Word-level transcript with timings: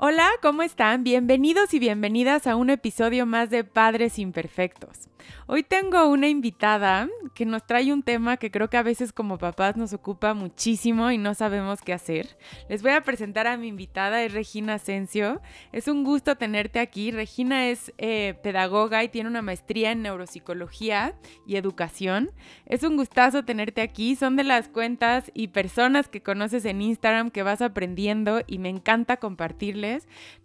Hola, 0.00 0.28
¿cómo 0.42 0.62
están? 0.62 1.02
Bienvenidos 1.02 1.74
y 1.74 1.80
bienvenidas 1.80 2.46
a 2.46 2.54
un 2.54 2.70
episodio 2.70 3.26
más 3.26 3.50
de 3.50 3.64
Padres 3.64 4.20
Imperfectos. 4.20 5.08
Hoy 5.46 5.62
tengo 5.62 6.06
una 6.08 6.28
invitada 6.28 7.08
que 7.34 7.46
nos 7.46 7.66
trae 7.66 7.92
un 7.92 8.02
tema 8.02 8.36
que 8.36 8.50
creo 8.50 8.68
que 8.68 8.76
a 8.76 8.82
veces 8.82 9.12
como 9.12 9.38
papás 9.38 9.76
nos 9.76 9.92
ocupa 9.92 10.34
muchísimo 10.34 11.10
y 11.10 11.18
no 11.18 11.34
sabemos 11.34 11.80
qué 11.80 11.92
hacer. 11.92 12.36
Les 12.68 12.82
voy 12.82 12.92
a 12.92 13.02
presentar 13.02 13.46
a 13.46 13.56
mi 13.56 13.68
invitada, 13.68 14.22
es 14.22 14.32
Regina 14.32 14.74
Asensio. 14.74 15.40
Es 15.72 15.88
un 15.88 16.04
gusto 16.04 16.36
tenerte 16.36 16.80
aquí. 16.80 17.10
Regina 17.10 17.68
es 17.68 17.92
eh, 17.98 18.38
pedagoga 18.42 19.02
y 19.02 19.08
tiene 19.08 19.30
una 19.30 19.42
maestría 19.42 19.90
en 19.90 20.02
neuropsicología 20.02 21.14
y 21.46 21.56
educación. 21.56 22.30
Es 22.66 22.82
un 22.82 22.96
gustazo 22.96 23.44
tenerte 23.44 23.80
aquí. 23.80 24.16
Son 24.16 24.36
de 24.36 24.44
las 24.44 24.68
cuentas 24.68 25.30
y 25.34 25.48
personas 25.48 26.08
que 26.08 26.22
conoces 26.22 26.64
en 26.66 26.82
Instagram 26.82 27.30
que 27.30 27.42
vas 27.42 27.62
aprendiendo 27.62 28.42
y 28.46 28.58
me 28.58 28.68
encanta 28.68 29.16
compartirles. 29.16 29.87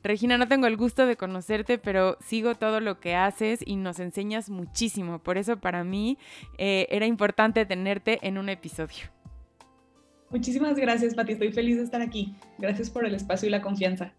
Regina, 0.04 0.38
no 0.38 0.48
tengo 0.48 0.68
el 0.68 0.78
gusto 0.78 1.06
de 1.06 1.16
conocerte, 1.16 1.78
pero 1.78 2.18
sigo 2.22 2.56
todo 2.56 2.80
lo 2.80 3.00
que 3.00 3.16
haces 3.16 3.60
y 3.66 3.76
nos 3.76 4.00
enseñas 4.00 4.50
muchísimo. 4.50 5.20
Por 5.20 5.38
eso 5.38 5.58
para 5.58 5.84
mí 5.84 6.18
eh, 6.58 6.88
era 6.90 7.06
importante 7.06 7.66
tenerte 7.66 8.20
en 8.22 8.38
un 8.38 8.50
episodio. 8.50 9.06
Muchísimas 10.30 10.78
gracias, 10.78 11.14
Pati. 11.14 11.34
Estoy 11.34 11.52
feliz 11.52 11.78
de 11.78 11.84
estar 11.84 12.02
aquí. 12.02 12.36
Gracias 12.58 12.90
por 12.90 13.06
el 13.06 13.14
espacio 13.14 13.48
y 13.48 13.52
la 13.52 13.62
confianza. 13.62 14.14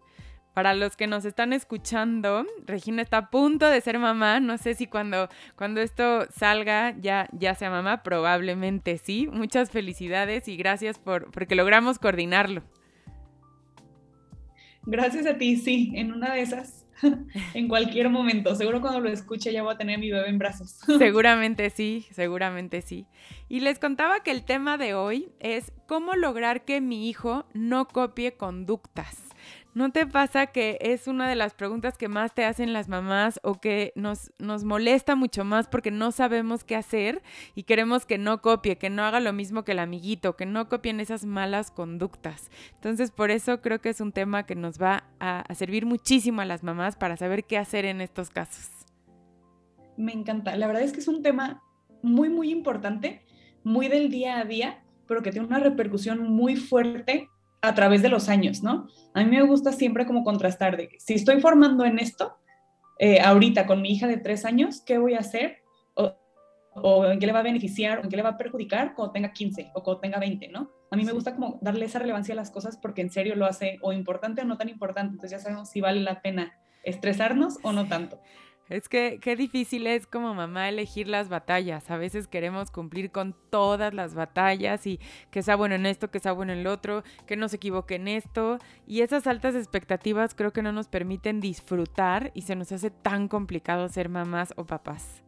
Para 0.55 0.73
los 0.73 0.95
que 0.95 1.05
nos 1.05 1.25
están 1.25 1.51
escuchando, 1.51 2.45
Regina 2.65 3.01
está 3.01 3.17
a 3.17 3.29
punto 3.29 3.69
de 3.69 3.81
ser 3.81 3.99
mamá. 3.99 4.39
No 4.39 4.57
sé 4.57 4.73
si 4.73 4.87
cuando, 4.87 5.27
cuando 5.57 5.81
esto 5.81 6.25
salga 6.31 6.95
ya, 6.97 7.27
ya 7.33 7.55
sea 7.55 7.69
mamá, 7.69 8.03
probablemente 8.03 8.97
sí. 8.97 9.27
Muchas 9.29 9.69
felicidades 9.69 10.47
y 10.47 10.55
gracias 10.55 10.97
por 10.97 11.29
porque 11.31 11.55
logramos 11.55 11.99
coordinarlo. 11.99 12.63
Gracias 14.85 15.25
a 15.25 15.37
ti, 15.37 15.57
sí, 15.57 15.91
en 15.95 16.11
una 16.11 16.33
de 16.33 16.41
esas 16.41 16.85
en 17.53 17.67
cualquier 17.67 18.09
momento. 18.09 18.55
Seguro 18.55 18.81
cuando 18.81 18.99
lo 18.99 19.09
escuche 19.09 19.51
ya 19.51 19.63
voy 19.63 19.73
a 19.73 19.77
tener 19.77 19.99
mi 19.99 20.11
bebé 20.11 20.29
en 20.29 20.37
brazos. 20.37 20.79
seguramente 20.97 21.69
sí, 21.69 22.05
seguramente 22.11 22.81
sí. 22.81 23.07
Y 23.49 23.59
les 23.59 23.79
contaba 23.79 24.21
que 24.21 24.31
el 24.31 24.43
tema 24.43 24.77
de 24.77 24.93
hoy 24.93 25.29
es 25.39 25.71
cómo 25.87 26.13
lograr 26.13 26.65
que 26.65 26.81
mi 26.81 27.09
hijo 27.09 27.45
no 27.53 27.87
copie 27.87 28.33
conductas. 28.33 29.24
¿No 29.75 29.91
te 29.91 30.07
pasa 30.07 30.47
que 30.47 30.77
es 30.79 31.05
una 31.05 31.27
de 31.27 31.35
las 31.35 31.53
preguntas 31.53 31.97
que 31.97 32.07
más 32.07 32.33
te 32.33 32.45
hacen 32.45 32.71
las 32.71 32.87
mamás 32.87 33.41
o 33.43 33.55
que 33.55 33.91
nos, 33.97 34.31
nos 34.39 34.63
molesta 34.63 35.17
mucho 35.17 35.43
más 35.43 35.67
porque 35.67 35.91
no 35.91 36.13
sabemos 36.13 36.63
qué 36.63 36.77
hacer 36.77 37.21
y 37.55 37.63
queremos 37.63 38.05
que 38.05 38.17
no 38.17 38.41
copie, 38.41 38.77
que 38.77 38.89
no 38.89 39.03
haga 39.03 39.19
lo 39.19 39.33
mismo 39.33 39.65
que 39.65 39.73
el 39.73 39.79
amiguito, 39.79 40.37
que 40.37 40.45
no 40.45 40.69
copien 40.69 41.01
esas 41.01 41.25
malas 41.25 41.71
conductas? 41.71 42.49
Entonces, 42.75 43.11
por 43.11 43.31
eso 43.31 43.59
creo 43.59 43.81
que 43.81 43.89
es 43.89 43.99
un 43.99 44.13
tema 44.13 44.45
que 44.45 44.55
nos 44.55 44.81
va 44.81 45.03
a, 45.19 45.41
a 45.41 45.55
servir 45.55 45.85
muchísimo 45.85 46.39
a 46.39 46.45
las 46.45 46.63
mamás 46.63 46.95
para 46.95 47.17
saber 47.17 47.43
qué 47.43 47.57
hacer 47.57 47.83
en 47.83 47.99
estos 47.99 48.29
casos. 48.29 48.69
Me 49.97 50.13
encanta. 50.13 50.55
La 50.55 50.67
verdad 50.67 50.83
es 50.83 50.93
que 50.93 51.01
es 51.01 51.09
un 51.09 51.21
tema 51.21 51.61
muy, 52.01 52.29
muy 52.29 52.49
importante, 52.49 53.25
muy 53.65 53.89
del 53.89 54.09
día 54.09 54.39
a 54.39 54.45
día, 54.45 54.85
pero 55.05 55.21
que 55.21 55.31
tiene 55.31 55.47
una 55.47 55.59
repercusión 55.59 56.23
muy 56.31 56.55
fuerte 56.55 57.27
a 57.67 57.75
través 57.75 58.01
de 58.01 58.09
los 58.09 58.29
años, 58.29 58.63
¿no? 58.63 58.87
A 59.13 59.23
mí 59.23 59.29
me 59.29 59.41
gusta 59.43 59.71
siempre 59.71 60.05
como 60.05 60.23
contrastar 60.23 60.77
de 60.77 60.89
si 60.99 61.13
estoy 61.13 61.41
formando 61.41 61.85
en 61.85 61.99
esto, 61.99 62.37
eh, 62.99 63.19
ahorita 63.19 63.65
con 63.65 63.81
mi 63.81 63.91
hija 63.91 64.07
de 64.07 64.17
tres 64.17 64.45
años, 64.45 64.81
¿qué 64.81 64.97
voy 64.97 65.15
a 65.15 65.19
hacer? 65.19 65.63
O, 66.77 67.05
en 67.05 67.19
qué 67.19 67.25
le 67.25 67.31
va 67.31 67.39
a 67.39 67.43
beneficiar, 67.43 67.99
o 67.99 68.03
en 68.03 68.09
qué 68.09 68.17
le 68.17 68.21
va 68.21 68.31
a 68.31 68.37
perjudicar 68.37 68.95
cuando 68.95 69.13
tenga 69.13 69.31
15 69.31 69.71
o 69.75 69.81
cuando 69.81 70.01
tenga 70.01 70.19
20, 70.19 70.49
¿no? 70.49 70.71
A 70.91 70.97
mí 70.97 71.05
me 71.05 71.13
gusta 71.13 71.33
como 71.33 71.57
darle 71.61 71.85
esa 71.85 71.99
relevancia 71.99 72.33
a 72.33 72.35
las 72.35 72.51
cosas 72.51 72.75
porque 72.75 73.01
en 73.01 73.09
serio 73.09 73.35
lo 73.35 73.45
hace 73.45 73.79
o 73.81 73.93
importante 73.93 74.41
o 74.41 74.45
no 74.45 74.57
tan 74.57 74.67
importante, 74.67 75.13
entonces 75.13 75.31
ya 75.31 75.39
sabemos 75.39 75.69
si 75.69 75.79
vale 75.79 76.01
la 76.01 76.21
pena 76.21 76.53
estresarnos 76.83 77.59
o 77.63 77.71
no 77.71 77.87
tanto. 77.87 78.19
Es 78.67 78.89
que 78.89 79.19
qué 79.21 79.35
difícil 79.35 79.85
es 79.85 80.07
como 80.07 80.33
mamá 80.33 80.69
elegir 80.69 81.07
las 81.07 81.29
batallas. 81.29 81.91
A 81.91 81.97
veces 81.97 82.27
queremos 82.27 82.71
cumplir 82.71 83.11
con 83.11 83.35
todas 83.51 83.93
las 83.93 84.15
batallas 84.15 84.87
y 84.87 84.99
que 85.29 85.43
sea 85.43 85.55
bueno 85.55 85.75
en 85.75 85.85
esto, 85.85 86.09
que 86.09 86.19
sea 86.19 86.31
bueno 86.31 86.53
en 86.53 86.59
el 86.59 86.67
otro, 86.67 87.03
que 87.27 87.37
no 87.37 87.47
se 87.47 87.57
equivoque 87.57 87.95
en 87.95 88.07
esto. 88.07 88.57
Y 88.87 89.01
esas 89.01 89.27
altas 89.27 89.53
expectativas 89.53 90.33
creo 90.33 90.51
que 90.51 90.63
no 90.63 90.71
nos 90.71 90.87
permiten 90.87 91.41
disfrutar 91.41 92.31
y 92.33 92.41
se 92.41 92.55
nos 92.55 92.71
hace 92.71 92.89
tan 92.89 93.27
complicado 93.27 93.87
ser 93.87 94.09
mamás 94.09 94.51
o 94.57 94.65
papás. 94.65 95.23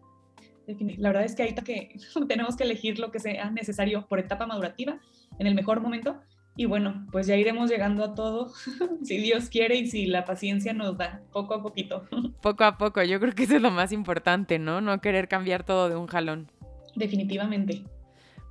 La 0.98 1.10
verdad 1.10 1.24
es 1.24 1.36
que 1.36 1.44
ahorita 1.44 1.64
que 1.64 1.96
tenemos 2.28 2.56
que 2.58 2.64
elegir 2.64 2.98
lo 2.98 3.12
que 3.12 3.20
sea 3.20 3.52
necesario 3.52 4.08
por 4.08 4.20
etapa 4.20 4.48
madurativa 4.48 5.00
en 5.38 5.46
el 5.46 5.54
mejor 5.54 5.80
momento 5.80 6.20
y 6.58 6.66
bueno, 6.66 7.06
pues 7.12 7.28
ya 7.28 7.36
iremos 7.36 7.70
llegando 7.70 8.04
a 8.04 8.16
todo, 8.16 8.52
si 9.04 9.18
Dios 9.20 9.50
quiere 9.50 9.76
y 9.76 9.88
si 9.88 10.08
la 10.08 10.26
paciencia 10.26 10.74
nos 10.74 10.98
da, 10.98 11.22
poco 11.32 11.54
a 11.54 11.62
poquito. 11.62 12.06
Poco 12.42 12.64
a 12.64 12.78
poco, 12.78 13.04
yo 13.04 13.20
creo 13.20 13.34
que 13.34 13.44
eso 13.44 13.56
es 13.56 13.62
lo 13.62 13.72
más 13.72 13.92
importante, 13.92 14.58
¿no? 14.58 14.82
No 14.82 15.02
querer 15.02 15.28
cambiar 15.28 15.64
todo 15.64 15.90
de 15.90 15.96
un 15.96 16.08
jalón. 16.08 16.50
Definitivamente. 16.96 17.84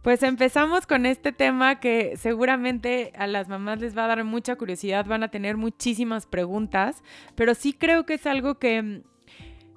Pues 0.03 0.22
empezamos 0.22 0.87
con 0.87 1.05
este 1.05 1.33
tema 1.33 1.81
que 1.81 2.17
seguramente 2.17 3.12
a 3.17 3.27
las 3.27 3.49
mamás 3.49 3.81
les 3.81 3.97
va 3.97 4.05
a 4.05 4.09
dar 4.09 4.23
mucha 4.23 4.55
curiosidad, 4.55 5.05
van 5.06 5.25
a 5.25 5.31
tener 5.33 5.56
muchísimas 5.56 6.27
preguntas, 6.27 7.03
pero 7.34 7.55
sí 7.55 7.73
creo 7.73 8.06
que 8.06 8.15
es 8.15 8.27
algo 8.27 8.59
que, 8.61 9.03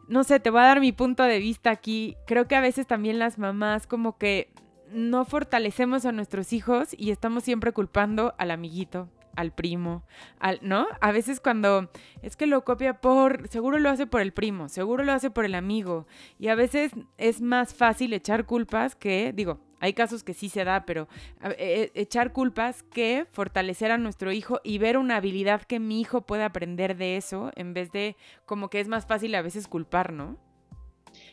no 0.07 0.23
sé, 0.23 0.39
te 0.39 0.51
voy 0.51 0.61
a 0.61 0.65
dar 0.65 0.81
mi 0.81 0.91
punto 0.91 1.23
de 1.23 1.39
vista 1.39 1.71
aquí. 1.71 2.15
Creo 2.27 2.47
que 2.47 2.55
a 2.55 2.61
veces 2.61 2.85
también 2.85 3.17
las 3.17 3.39
mamás 3.39 3.87
como 3.87 4.19
que 4.19 4.51
no 4.91 5.25
fortalecemos 5.25 6.05
a 6.05 6.11
nuestros 6.11 6.53
hijos 6.53 6.89
y 6.97 7.11
estamos 7.11 7.43
siempre 7.43 7.71
culpando 7.71 8.33
al 8.37 8.51
amiguito, 8.51 9.09
al 9.35 9.51
primo, 9.51 10.03
al, 10.39 10.59
¿no? 10.61 10.87
A 11.01 11.11
veces 11.11 11.39
cuando 11.39 11.89
es 12.21 12.35
que 12.35 12.47
lo 12.47 12.63
copia 12.63 12.99
por, 12.99 13.47
seguro 13.47 13.79
lo 13.79 13.89
hace 13.89 14.07
por 14.07 14.21
el 14.21 14.33
primo, 14.33 14.69
seguro 14.69 15.03
lo 15.03 15.13
hace 15.13 15.29
por 15.31 15.45
el 15.45 15.55
amigo, 15.55 16.07
y 16.37 16.49
a 16.49 16.55
veces 16.55 16.91
es 17.17 17.41
más 17.41 17.73
fácil 17.73 18.13
echar 18.13 18.45
culpas 18.45 18.95
que, 18.95 19.31
digo, 19.33 19.59
hay 19.79 19.93
casos 19.93 20.23
que 20.23 20.33
sí 20.33 20.49
se 20.49 20.65
da, 20.65 20.85
pero 20.85 21.07
e, 21.41 21.91
e, 21.93 22.01
echar 22.01 22.33
culpas 22.33 22.83
que 22.83 23.25
fortalecer 23.31 23.91
a 23.91 23.97
nuestro 23.97 24.31
hijo 24.31 24.59
y 24.63 24.77
ver 24.77 24.97
una 24.97 25.15
habilidad 25.15 25.61
que 25.63 25.79
mi 25.79 26.01
hijo 26.01 26.21
puede 26.25 26.43
aprender 26.43 26.97
de 26.97 27.15
eso, 27.15 27.51
en 27.55 27.73
vez 27.73 27.91
de 27.91 28.17
como 28.45 28.69
que 28.69 28.81
es 28.81 28.87
más 28.87 29.05
fácil 29.05 29.33
a 29.35 29.41
veces 29.41 29.67
culpar, 29.67 30.11
¿no? 30.11 30.37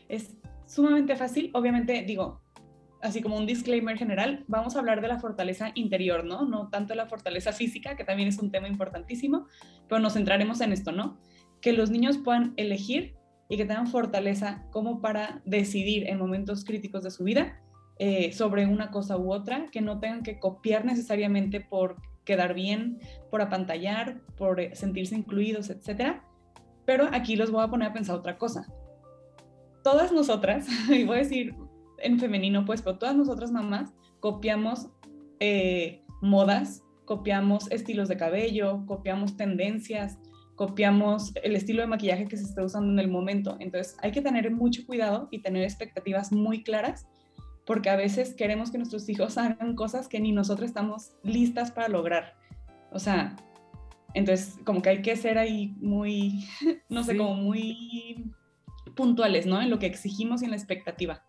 Es 0.08 0.36
sumamente 0.64 1.16
fácil, 1.16 1.50
obviamente, 1.54 2.04
digo, 2.06 2.40
así 3.06 3.22
como 3.22 3.36
un 3.36 3.46
disclaimer 3.46 3.96
general, 3.96 4.44
vamos 4.48 4.76
a 4.76 4.80
hablar 4.80 5.00
de 5.00 5.08
la 5.08 5.18
fortaleza 5.18 5.70
interior, 5.74 6.24
¿no? 6.24 6.44
No 6.44 6.68
tanto 6.68 6.94
la 6.94 7.06
fortaleza 7.06 7.52
física, 7.52 7.96
que 7.96 8.04
también 8.04 8.28
es 8.28 8.38
un 8.38 8.50
tema 8.50 8.68
importantísimo, 8.68 9.46
pero 9.88 10.00
nos 10.00 10.14
centraremos 10.14 10.60
en 10.60 10.72
esto, 10.72 10.92
¿no? 10.92 11.18
Que 11.60 11.72
los 11.72 11.90
niños 11.90 12.18
puedan 12.18 12.52
elegir 12.56 13.14
y 13.48 13.56
que 13.56 13.64
tengan 13.64 13.86
fortaleza 13.86 14.66
como 14.72 15.00
para 15.00 15.40
decidir 15.44 16.08
en 16.08 16.18
momentos 16.18 16.64
críticos 16.64 17.04
de 17.04 17.12
su 17.12 17.24
vida 17.24 17.60
eh, 17.98 18.32
sobre 18.32 18.66
una 18.66 18.90
cosa 18.90 19.16
u 19.16 19.32
otra, 19.32 19.66
que 19.70 19.80
no 19.80 20.00
tengan 20.00 20.22
que 20.22 20.40
copiar 20.40 20.84
necesariamente 20.84 21.60
por 21.60 21.96
quedar 22.24 22.54
bien, 22.54 22.98
por 23.30 23.40
apantallar, 23.40 24.20
por 24.36 24.60
eh, 24.60 24.74
sentirse 24.74 25.14
incluidos, 25.14 25.70
etc. 25.70 26.16
Pero 26.84 27.08
aquí 27.12 27.36
los 27.36 27.52
voy 27.52 27.62
a 27.62 27.68
poner 27.68 27.90
a 27.90 27.92
pensar 27.92 28.16
otra 28.16 28.36
cosa. 28.36 28.66
Todas 29.84 30.10
nosotras, 30.10 30.66
y 30.90 31.04
voy 31.04 31.18
a 31.18 31.20
decir 31.20 31.54
en 31.98 32.18
femenino, 32.18 32.64
pues, 32.64 32.82
pero 32.82 32.98
todas 32.98 33.16
nosotras 33.16 33.50
mamás 33.50 33.92
copiamos 34.20 34.88
eh, 35.40 36.02
modas, 36.22 36.82
copiamos 37.04 37.70
estilos 37.70 38.08
de 38.08 38.16
cabello, 38.16 38.84
copiamos 38.86 39.36
tendencias, 39.36 40.18
copiamos 40.56 41.32
el 41.42 41.54
estilo 41.54 41.82
de 41.82 41.88
maquillaje 41.88 42.26
que 42.26 42.36
se 42.36 42.44
está 42.44 42.64
usando 42.64 42.92
en 42.92 42.98
el 42.98 43.08
momento. 43.08 43.56
Entonces 43.60 43.96
hay 44.02 44.10
que 44.10 44.22
tener 44.22 44.50
mucho 44.50 44.84
cuidado 44.86 45.28
y 45.30 45.42
tener 45.42 45.62
expectativas 45.62 46.32
muy 46.32 46.62
claras 46.62 47.06
porque 47.66 47.90
a 47.90 47.96
veces 47.96 48.34
queremos 48.34 48.70
que 48.70 48.78
nuestros 48.78 49.08
hijos 49.08 49.36
hagan 49.38 49.74
cosas 49.74 50.08
que 50.08 50.20
ni 50.20 50.32
nosotros 50.32 50.68
estamos 50.68 51.12
listas 51.22 51.70
para 51.70 51.88
lograr. 51.88 52.34
O 52.92 52.98
sea, 52.98 53.36
entonces 54.14 54.58
como 54.64 54.80
que 54.80 54.88
hay 54.88 55.02
que 55.02 55.16
ser 55.16 55.36
ahí 55.36 55.74
muy, 55.78 56.46
no 56.88 57.04
sé, 57.04 57.16
como 57.16 57.34
muy 57.34 58.32
puntuales, 58.94 59.46
¿no? 59.46 59.60
En 59.60 59.68
lo 59.68 59.78
que 59.78 59.86
exigimos 59.86 60.40
y 60.40 60.46
en 60.46 60.52
la 60.52 60.56
expectativa. 60.56 61.22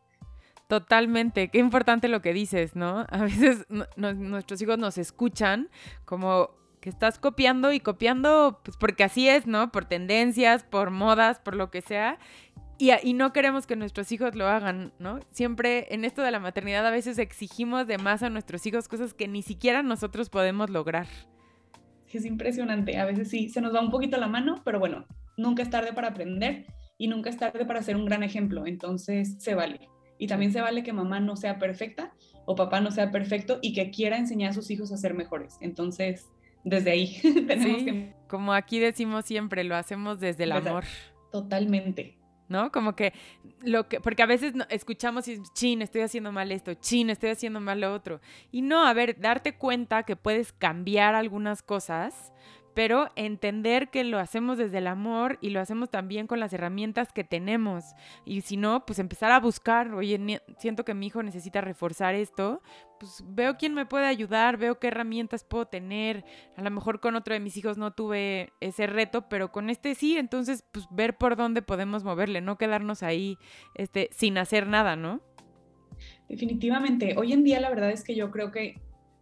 Totalmente, 0.67 1.47
qué 1.47 1.59
importante 1.59 2.09
lo 2.09 2.21
que 2.21 2.33
dices, 2.33 2.75
¿no? 2.75 3.05
A 3.09 3.23
veces 3.23 3.65
nuestros 3.95 4.61
hijos 4.61 4.77
nos 4.77 4.97
escuchan 4.97 5.69
como 6.03 6.51
que 6.81 6.89
estás 6.89 7.19
copiando 7.19 7.71
y 7.71 7.79
copiando, 7.79 8.59
pues 8.63 8.75
porque 8.77 9.05
así 9.05 9.29
es, 9.29 9.47
¿no? 9.47 9.71
Por 9.71 9.85
tendencias, 9.85 10.63
por 10.63 10.91
modas, 10.91 11.39
por 11.39 11.55
lo 11.55 11.71
que 11.71 11.81
sea. 11.81 12.19
Y, 12.77 12.91
y, 13.01 13.13
no 13.13 13.33
queremos 13.33 13.65
que 13.65 13.75
nuestros 13.75 14.11
hijos 14.11 14.35
lo 14.35 14.47
hagan, 14.47 14.93
¿no? 14.99 15.19
Siempre 15.31 15.87
en 15.89 16.05
esto 16.05 16.21
de 16.21 16.31
la 16.31 16.39
maternidad 16.39 16.85
a 16.85 16.91
veces 16.91 17.17
exigimos 17.17 17.87
de 17.87 17.97
más 17.97 18.21
a 18.21 18.29
nuestros 18.29 18.65
hijos 18.67 18.87
cosas 18.87 19.15
que 19.15 19.27
ni 19.27 19.41
siquiera 19.41 19.81
nosotros 19.81 20.29
podemos 20.29 20.69
lograr. 20.69 21.07
es 22.11 22.25
impresionante. 22.25 22.97
A 22.99 23.05
veces 23.05 23.29
sí, 23.29 23.49
se 23.49 23.61
nos 23.61 23.73
va 23.73 23.79
un 23.81 23.89
poquito 23.89 24.17
la 24.17 24.27
mano, 24.27 24.61
pero 24.63 24.79
bueno, 24.79 25.05
nunca 25.37 25.63
es 25.63 25.69
tarde 25.69 25.93
para 25.93 26.09
aprender 26.09 26.65
y 26.97 27.07
nunca 27.07 27.29
es 27.29 27.37
tarde 27.37 27.65
para 27.65 27.81
ser 27.81 27.95
un 27.95 28.05
gran 28.05 28.21
ejemplo. 28.21 28.67
Entonces, 28.67 29.37
se 29.39 29.55
vale. 29.55 29.89
Y 30.17 30.27
también 30.27 30.51
se 30.51 30.61
vale 30.61 30.83
que 30.83 30.93
mamá 30.93 31.19
no 31.19 31.35
sea 31.35 31.59
perfecta 31.59 32.13
o 32.45 32.55
papá 32.55 32.79
no 32.81 32.91
sea 32.91 33.11
perfecto 33.11 33.59
y 33.61 33.73
que 33.73 33.91
quiera 33.91 34.17
enseñar 34.17 34.51
a 34.51 34.53
sus 34.53 34.71
hijos 34.71 34.91
a 34.91 34.97
ser 34.97 35.13
mejores. 35.13 35.57
Entonces, 35.61 36.29
desde 36.63 36.91
ahí 36.91 37.19
tenemos 37.47 37.83
que... 37.83 38.13
Como 38.27 38.53
aquí 38.53 38.79
decimos 38.79 39.25
siempre, 39.25 39.63
lo 39.63 39.75
hacemos 39.75 40.19
desde 40.19 40.45
el 40.45 40.53
amor. 40.53 40.85
Totalmente. 41.31 42.17
¿no? 42.49 42.71
Como 42.71 42.95
que 42.95 43.13
lo 43.61 43.87
que, 43.87 43.99
porque 43.99 44.23
a 44.23 44.25
veces 44.25 44.53
escuchamos 44.69 45.27
y 45.27 45.41
chin, 45.53 45.81
estoy 45.81 46.01
haciendo 46.01 46.31
mal 46.31 46.51
esto, 46.51 46.73
chin, 46.75 47.09
estoy 47.09 47.29
haciendo 47.29 47.59
mal 47.59 47.81
lo 47.81 47.93
otro. 47.93 48.21
Y 48.51 48.61
no, 48.61 48.85
a 48.85 48.93
ver, 48.93 49.19
darte 49.19 49.55
cuenta 49.55 50.03
que 50.03 50.15
puedes 50.15 50.53
cambiar 50.53 51.15
algunas 51.15 51.61
cosas 51.61 52.31
pero 52.77 53.09
entender 53.15 53.89
que 53.89 54.03
lo 54.03 54.19
hacemos 54.19 54.59
desde 54.59 54.77
el 54.77 54.85
amor 54.85 55.39
y 55.41 55.49
lo 55.49 55.59
hacemos 55.59 55.89
también 55.89 56.27
con 56.27 56.39
las 56.39 56.53
herramientas 56.53 57.11
que 57.11 57.23
tenemos. 57.23 57.95
Y 58.23 58.41
si 58.41 58.55
no, 58.55 58.85
pues 58.85 58.99
empezar 58.99 59.31
a 59.31 59.39
buscar, 59.39 59.95
oye, 59.95 60.43
siento 60.59 60.85
que 60.85 60.93
mi 60.93 61.07
hijo 61.07 61.23
necesita 61.23 61.59
reforzar 61.59 62.13
esto, 62.13 62.61
pues 62.99 63.23
veo 63.25 63.57
quién 63.57 63.73
me 63.73 63.87
puede 63.87 64.05
ayudar, 64.05 64.57
veo 64.57 64.77
qué 64.77 64.89
herramientas 64.89 65.43
puedo 65.43 65.65
tener. 65.65 66.23
A 66.55 66.61
lo 66.61 66.69
mejor 66.69 66.99
con 66.99 67.15
otro 67.15 67.33
de 67.33 67.39
mis 67.39 67.57
hijos 67.57 67.79
no 67.79 67.93
tuve 67.93 68.53
ese 68.59 68.85
reto, 68.85 69.27
pero 69.27 69.51
con 69.51 69.71
este 69.71 69.95
sí, 69.95 70.15
entonces 70.15 70.63
pues 70.71 70.85
ver 70.91 71.17
por 71.17 71.35
dónde 71.35 71.63
podemos 71.63 72.03
moverle, 72.03 72.41
no 72.41 72.59
quedarnos 72.59 73.01
ahí 73.01 73.39
este, 73.73 74.11
sin 74.11 74.37
hacer 74.37 74.67
nada, 74.67 74.95
¿no? 74.95 75.21
Definitivamente. 76.29 77.15
Hoy 77.17 77.33
en 77.33 77.43
día 77.43 77.59
la 77.59 77.71
verdad 77.71 77.89
es 77.89 78.03
que 78.03 78.13
yo 78.13 78.29
creo 78.29 78.51
que 78.51 78.79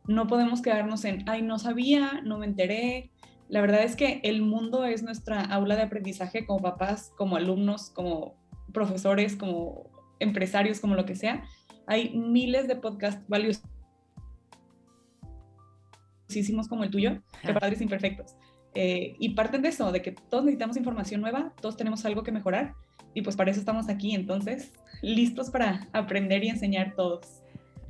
no 0.08 0.28
podemos 0.28 0.62
quedarnos 0.62 1.06
en, 1.06 1.24
ay, 1.30 1.42
no 1.42 1.58
sabía, 1.58 2.20
no 2.26 2.38
me 2.38 2.48
enteré, 2.48 3.12
la 3.48 3.62
verdad 3.62 3.84
es 3.84 3.96
que 3.96 4.20
el 4.24 4.42
mundo 4.42 4.86
es 4.86 5.04
nuestra 5.04 5.42
aula 5.42 5.76
de 5.76 5.84
aprendizaje 5.84 6.46
como 6.46 6.62
papás, 6.62 7.12
como 7.18 7.36
alumnos, 7.36 7.92
como 7.92 8.36
profesores, 8.74 9.36
como 9.36 9.90
empresarios, 10.20 10.80
como 10.80 10.96
lo 10.96 11.06
que 11.06 11.16
sea. 11.16 11.44
Hay 11.88 12.18
miles 12.18 12.68
de 12.68 12.76
podcasts 12.76 13.24
valiosísimos 13.28 13.64
como 16.68 16.84
el 16.84 16.90
tuyo, 16.90 17.22
de 17.44 17.54
padres 17.54 17.82
imperfectos. 17.82 18.36
Eh, 18.74 19.16
y 19.20 19.30
parten 19.30 19.62
de 19.62 19.70
eso, 19.70 19.92
de 19.92 20.02
que 20.02 20.12
todos 20.12 20.44
necesitamos 20.44 20.76
información 20.76 21.22
nueva, 21.22 21.54
todos 21.62 21.78
tenemos 21.78 22.04
algo 22.06 22.24
que 22.24 22.32
mejorar 22.32 22.74
y 23.16 23.22
pues 23.22 23.38
para 23.38 23.50
eso 23.50 23.62
estamos 23.62 23.88
aquí, 23.88 24.14
entonces, 24.14 24.74
listos 25.02 25.50
para 25.50 25.88
aprender 25.94 26.44
y 26.44 26.50
enseñar 26.50 26.96
todos. 26.96 27.42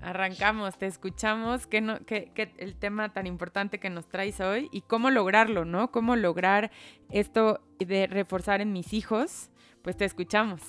Arrancamos, 0.05 0.77
te 0.77 0.85
escuchamos, 0.85 1.65
¿qué, 1.65 1.81
no, 1.81 1.97
el 2.05 2.75
tema 2.75 3.11
tan 3.11 3.25
importante 3.25 3.79
que 3.79 3.89
nos 3.89 4.07
traes 4.07 4.39
hoy 4.39 4.69
y 4.71 4.81
cómo 4.81 5.09
lograrlo, 5.09 5.65
¿no? 5.65 5.91
Cómo 5.91 6.15
lograr 6.15 6.69
esto 7.09 7.59
de 7.79 8.05
reforzar 8.05 8.61
en 8.61 8.71
mis 8.71 8.93
hijos, 8.93 9.49
pues 9.81 9.97
te 9.97 10.05
escuchamos. 10.05 10.61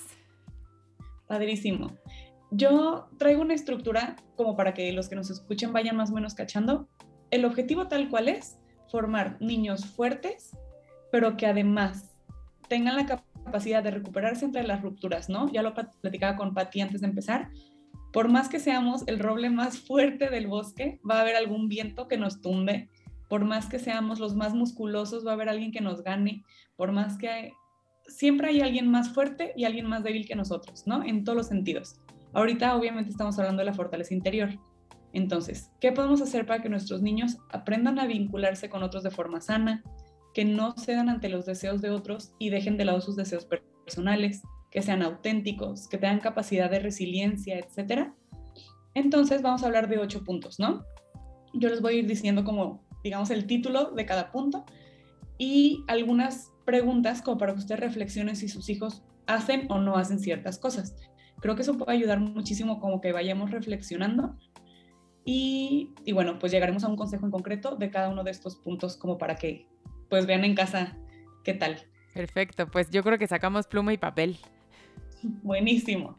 Padrísimo. 1.27 1.95
Yo 2.49 3.09
traigo 3.19 3.43
una 3.43 3.53
estructura 3.53 4.15
como 4.35 4.55
para 4.55 4.73
que 4.73 4.91
los 4.91 5.07
que 5.07 5.15
nos 5.15 5.29
escuchen 5.29 5.71
vayan 5.71 5.97
más 5.97 6.09
o 6.09 6.15
menos 6.15 6.33
cachando. 6.33 6.87
El 7.29 7.45
objetivo 7.45 7.87
tal 7.87 8.09
cual 8.09 8.29
es 8.29 8.57
formar 8.89 9.37
niños 9.39 9.85
fuertes, 9.85 10.57
pero 11.11 11.37
que 11.37 11.45
además 11.45 12.17
tengan 12.69 12.95
la 12.95 13.05
capacidad 13.05 13.83
de 13.83 13.91
recuperarse 13.91 14.45
entre 14.45 14.63
las 14.63 14.81
rupturas, 14.81 15.29
¿no? 15.29 15.47
Ya 15.51 15.61
lo 15.61 15.75
platicaba 15.75 16.35
con 16.35 16.55
Patti 16.55 16.81
antes 16.81 17.01
de 17.01 17.07
empezar 17.07 17.51
por 18.17 18.29
más 18.29 18.49
que 18.49 18.59
seamos 18.59 19.03
el 19.05 19.19
roble 19.19 19.51
más 19.51 19.77
fuerte 19.77 20.31
del 20.31 20.47
bosque, 20.47 20.99
va 21.07 21.19
a 21.19 21.21
haber 21.21 21.35
algún 21.35 21.69
viento 21.69 22.07
que 22.07 22.17
nos 22.17 22.41
tumbe. 22.41 22.89
Por 23.29 23.45
más 23.45 23.67
que 23.67 23.77
seamos 23.77 24.17
los 24.17 24.35
más 24.35 24.55
musculosos, 24.55 25.23
va 25.23 25.29
a 25.29 25.33
haber 25.35 25.49
alguien 25.49 25.71
que 25.71 25.81
nos 25.81 26.01
gane. 26.01 26.43
Por 26.75 26.91
más 26.91 27.15
que 27.19 27.53
siempre 28.07 28.47
hay 28.47 28.61
alguien 28.61 28.89
más 28.89 29.09
fuerte 29.09 29.53
y 29.55 29.65
alguien 29.65 29.85
más 29.85 30.03
débil 30.03 30.25
que 30.25 30.35
nosotros, 30.35 30.87
¿no? 30.87 31.03
En 31.03 31.23
todos 31.23 31.37
los 31.37 31.45
sentidos. 31.45 32.01
Ahorita 32.33 32.75
obviamente 32.75 33.11
estamos 33.11 33.37
hablando 33.37 33.59
de 33.59 33.65
la 33.65 33.75
fortaleza 33.75 34.15
interior. 34.15 34.49
Entonces, 35.13 35.69
¿qué 35.79 35.91
podemos 35.91 36.19
hacer 36.19 36.47
para 36.47 36.63
que 36.63 36.69
nuestros 36.69 37.03
niños 37.03 37.37
aprendan 37.51 37.99
a 37.99 38.07
vincularse 38.07 38.67
con 38.67 38.81
otros 38.81 39.03
de 39.03 39.11
forma 39.11 39.41
sana, 39.41 39.83
que 40.33 40.43
no 40.43 40.73
cedan 40.75 41.09
ante 41.09 41.29
los 41.29 41.45
deseos 41.45 41.83
de 41.83 41.91
otros 41.91 42.33
y 42.39 42.49
dejen 42.49 42.77
de 42.77 42.85
lado 42.85 42.99
sus 42.99 43.15
deseos 43.15 43.45
personales, 43.45 44.41
que 44.77 44.83
sean 44.83 45.01
auténticos, 45.01 45.87
que 45.87 45.97
tengan 45.97 46.19
capacidad 46.19 46.69
de 46.69 46.77
resiliencia, 46.77 47.57
etcétera. 47.57 48.13
Entonces 48.93 49.41
vamos 49.41 49.63
a 49.63 49.65
hablar 49.65 49.89
de 49.89 49.97
ocho 49.97 50.23
puntos, 50.23 50.59
¿no? 50.59 50.85
Yo 51.55 51.69
les 51.69 51.81
voy 51.81 51.95
a 51.95 51.97
ir 51.97 52.05
diciendo 52.05 52.43
como, 52.43 52.85
digamos, 53.03 53.31
el 53.31 53.47
título 53.47 53.89
de 53.89 54.05
cada 54.05 54.31
punto 54.31 54.65
y 55.39 55.83
algunas 55.87 56.51
preguntas 56.63 57.23
como 57.23 57.39
para 57.39 57.53
que 57.53 57.59
ustedes 57.61 57.79
reflexionen 57.79 58.35
si 58.35 58.49
sus 58.49 58.69
hijos 58.69 59.01
hacen 59.25 59.65
o 59.71 59.79
no 59.79 59.97
hacen 59.97 60.19
ciertas 60.19 60.59
cosas. 60.59 60.95
Creo 61.41 61.55
que 61.55 61.63
eso 61.63 61.75
puede 61.75 61.97
ayudar 61.97 62.19
muchísimo 62.19 62.79
como 62.79 63.01
que 63.01 63.11
vayamos 63.13 63.49
reflexionando 63.49 64.37
y, 65.25 65.95
y, 66.05 66.11
bueno, 66.11 66.37
pues 66.37 66.51
llegaremos 66.51 66.83
a 66.83 66.87
un 66.87 66.97
consejo 66.97 67.25
en 67.25 67.31
concreto 67.31 67.77
de 67.77 67.89
cada 67.89 68.09
uno 68.09 68.23
de 68.23 68.29
estos 68.29 68.57
puntos 68.57 68.95
como 68.95 69.17
para 69.17 69.37
que 69.37 69.67
pues 70.07 70.27
vean 70.27 70.45
en 70.45 70.53
casa 70.53 70.95
qué 71.43 71.55
tal. 71.55 71.81
Perfecto, 72.13 72.67
pues 72.69 72.91
yo 72.91 73.01
creo 73.01 73.17
que 73.17 73.25
sacamos 73.25 73.65
pluma 73.65 73.91
y 73.91 73.97
papel. 73.97 74.37
Buenísimo. 75.43 76.15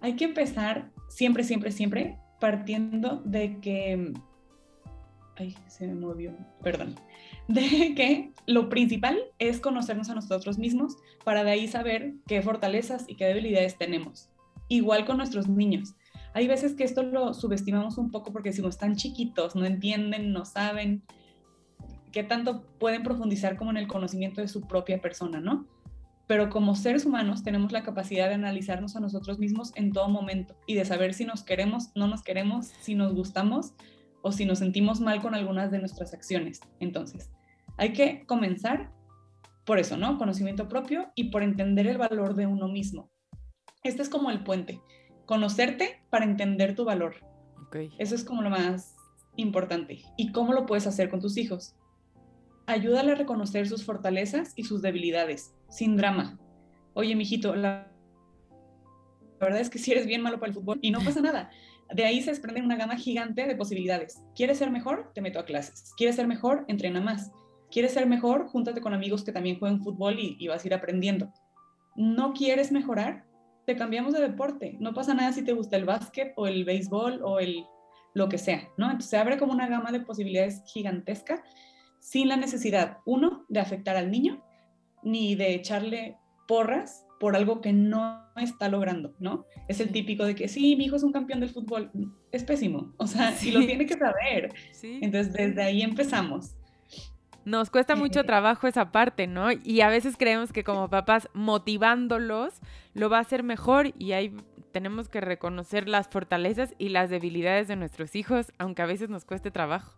Hay 0.00 0.16
que 0.16 0.24
empezar 0.24 0.90
siempre, 1.08 1.44
siempre, 1.44 1.72
siempre 1.72 2.18
partiendo 2.40 3.22
de 3.24 3.60
que... 3.60 4.12
Ay, 5.36 5.56
se 5.68 5.86
me 5.86 5.94
movió, 5.94 6.32
perdón. 6.62 6.96
De 7.48 7.94
que 7.96 8.30
lo 8.46 8.68
principal 8.68 9.18
es 9.38 9.58
conocernos 9.58 10.08
a 10.08 10.14
nosotros 10.14 10.58
mismos 10.58 10.96
para 11.24 11.42
de 11.42 11.50
ahí 11.50 11.66
saber 11.66 12.14
qué 12.28 12.40
fortalezas 12.40 13.04
y 13.08 13.16
qué 13.16 13.24
debilidades 13.24 13.76
tenemos. 13.76 14.30
Igual 14.68 15.04
con 15.04 15.16
nuestros 15.16 15.48
niños. 15.48 15.96
Hay 16.34 16.46
veces 16.46 16.74
que 16.74 16.84
esto 16.84 17.02
lo 17.02 17.34
subestimamos 17.34 17.98
un 17.98 18.10
poco 18.10 18.32
porque 18.32 18.50
decimos, 18.50 18.76
están 18.76 18.94
chiquitos, 18.94 19.56
no 19.56 19.64
entienden, 19.64 20.32
no 20.32 20.44
saben 20.44 21.02
qué 22.12 22.22
tanto 22.22 22.62
pueden 22.78 23.02
profundizar 23.02 23.56
como 23.56 23.70
en 23.70 23.76
el 23.76 23.88
conocimiento 23.88 24.40
de 24.40 24.48
su 24.48 24.62
propia 24.62 25.00
persona, 25.00 25.40
¿no? 25.40 25.66
Pero 26.26 26.50
como 26.50 26.74
seres 26.74 27.04
humanos 27.04 27.42
tenemos 27.42 27.72
la 27.72 27.82
capacidad 27.82 28.28
de 28.28 28.34
analizarnos 28.34 28.96
a 28.96 29.00
nosotros 29.00 29.38
mismos 29.38 29.72
en 29.74 29.92
todo 29.92 30.08
momento 30.08 30.56
y 30.66 30.74
de 30.74 30.84
saber 30.84 31.14
si 31.14 31.24
nos 31.24 31.42
queremos, 31.42 31.90
no 31.94 32.06
nos 32.06 32.22
queremos, 32.22 32.66
si 32.80 32.94
nos 32.94 33.14
gustamos 33.14 33.74
o 34.22 34.32
si 34.32 34.44
nos 34.44 34.60
sentimos 34.60 35.00
mal 35.00 35.20
con 35.20 35.34
algunas 35.34 35.70
de 35.70 35.78
nuestras 35.78 36.14
acciones. 36.14 36.60
Entonces, 36.80 37.30
hay 37.76 37.92
que 37.92 38.24
comenzar 38.26 38.92
por 39.64 39.78
eso, 39.78 39.96
¿no? 39.96 40.18
Conocimiento 40.18 40.68
propio 40.68 41.10
y 41.14 41.30
por 41.30 41.42
entender 41.42 41.86
el 41.86 41.98
valor 41.98 42.34
de 42.34 42.46
uno 42.46 42.68
mismo. 42.68 43.10
Este 43.82 44.02
es 44.02 44.08
como 44.08 44.30
el 44.30 44.44
puente, 44.44 44.80
conocerte 45.26 46.02
para 46.10 46.24
entender 46.24 46.74
tu 46.74 46.84
valor. 46.84 47.16
Eso 47.98 48.14
es 48.14 48.22
como 48.22 48.42
lo 48.42 48.50
más 48.50 48.96
importante. 49.36 50.02
¿Y 50.16 50.30
cómo 50.30 50.52
lo 50.52 50.66
puedes 50.66 50.86
hacer 50.86 51.08
con 51.08 51.20
tus 51.20 51.36
hijos? 51.36 51.74
Ayúdale 52.66 53.12
a 53.12 53.16
reconocer 53.16 53.66
sus 53.66 53.84
fortalezas 53.84 54.52
y 54.56 54.64
sus 54.64 54.82
debilidades 54.82 55.54
sin 55.72 55.96
drama. 55.96 56.38
Oye, 56.94 57.16
mijito, 57.16 57.56
la, 57.56 57.90
la 59.40 59.46
verdad 59.46 59.60
es 59.60 59.70
que 59.70 59.78
si 59.78 59.90
eres 59.90 60.06
bien 60.06 60.20
malo 60.20 60.38
para 60.38 60.50
el 60.50 60.54
fútbol 60.54 60.78
y 60.82 60.90
no 60.90 61.00
pasa 61.00 61.20
nada. 61.20 61.50
De 61.92 62.04
ahí 62.04 62.22
se 62.22 62.30
desprende 62.30 62.60
una 62.60 62.76
gama 62.76 62.96
gigante 62.96 63.46
de 63.46 63.56
posibilidades. 63.56 64.22
¿Quieres 64.34 64.58
ser 64.58 64.70
mejor? 64.70 65.10
Te 65.14 65.20
meto 65.20 65.38
a 65.38 65.44
clases. 65.44 65.92
¿Quieres 65.96 66.16
ser 66.16 66.26
mejor? 66.26 66.64
Entrena 66.68 67.00
más. 67.00 67.32
¿Quieres 67.70 67.92
ser 67.92 68.06
mejor? 68.06 68.46
Júntate 68.48 68.80
con 68.80 68.94
amigos 68.94 69.24
que 69.24 69.32
también 69.32 69.58
juegan 69.58 69.82
fútbol 69.82 70.18
y, 70.18 70.36
y 70.38 70.48
vas 70.48 70.62
a 70.62 70.66
ir 70.66 70.74
aprendiendo. 70.74 71.32
¿No 71.96 72.34
quieres 72.34 72.70
mejorar? 72.70 73.24
Te 73.66 73.76
cambiamos 73.76 74.12
de 74.12 74.20
deporte. 74.20 74.76
No 74.78 74.92
pasa 74.92 75.14
nada 75.14 75.32
si 75.32 75.42
te 75.42 75.54
gusta 75.54 75.76
el 75.76 75.84
básquet 75.84 76.32
o 76.36 76.46
el 76.46 76.64
béisbol 76.64 77.20
o 77.22 77.40
el 77.40 77.64
lo 78.14 78.28
que 78.28 78.36
sea, 78.36 78.68
¿no? 78.76 78.86
Entonces 78.86 79.08
se 79.08 79.16
abre 79.16 79.38
como 79.38 79.52
una 79.52 79.68
gama 79.68 79.90
de 79.90 80.00
posibilidades 80.00 80.62
gigantesca 80.66 81.42
sin 81.98 82.28
la 82.28 82.36
necesidad, 82.36 82.98
uno, 83.06 83.46
de 83.48 83.60
afectar 83.60 83.96
al 83.96 84.10
niño 84.10 84.44
ni 85.02 85.34
de 85.34 85.54
echarle 85.54 86.16
porras 86.46 87.06
por 87.18 87.36
algo 87.36 87.60
que 87.60 87.72
no 87.72 88.20
está 88.36 88.68
logrando, 88.68 89.14
¿no? 89.20 89.46
Es 89.68 89.78
el 89.80 89.92
típico 89.92 90.24
de 90.24 90.34
que 90.34 90.48
sí, 90.48 90.74
mi 90.76 90.86
hijo 90.86 90.96
es 90.96 91.04
un 91.04 91.12
campeón 91.12 91.38
del 91.38 91.50
fútbol, 91.50 91.90
es 92.32 92.42
pésimo, 92.42 92.92
o 92.96 93.06
sea, 93.06 93.32
y 93.40 93.52
lo 93.52 93.60
tiene 93.60 93.86
que 93.86 93.96
saber. 93.96 94.52
Entonces, 94.82 95.32
desde 95.32 95.62
ahí 95.62 95.82
empezamos. 95.82 96.56
Nos 97.44 97.70
cuesta 97.70 97.94
mucho 97.94 98.24
trabajo 98.26 98.66
esa 98.66 98.90
parte, 98.90 99.26
¿no? 99.26 99.48
Y 99.52 99.82
a 99.82 99.88
veces 99.88 100.16
creemos 100.16 100.52
que 100.52 100.64
como 100.64 100.90
papás 100.90 101.28
motivándolos 101.32 102.54
lo 102.94 103.08
va 103.08 103.18
a 103.18 103.22
hacer 103.22 103.42
mejor 103.42 103.92
y 103.98 104.12
ahí 104.12 104.34
tenemos 104.72 105.08
que 105.08 105.20
reconocer 105.20 105.88
las 105.88 106.08
fortalezas 106.08 106.74
y 106.78 106.88
las 106.88 107.10
debilidades 107.10 107.68
de 107.68 107.76
nuestros 107.76 108.16
hijos, 108.16 108.52
aunque 108.58 108.82
a 108.82 108.86
veces 108.86 109.10
nos 109.10 109.24
cueste 109.24 109.50
trabajo. 109.50 109.96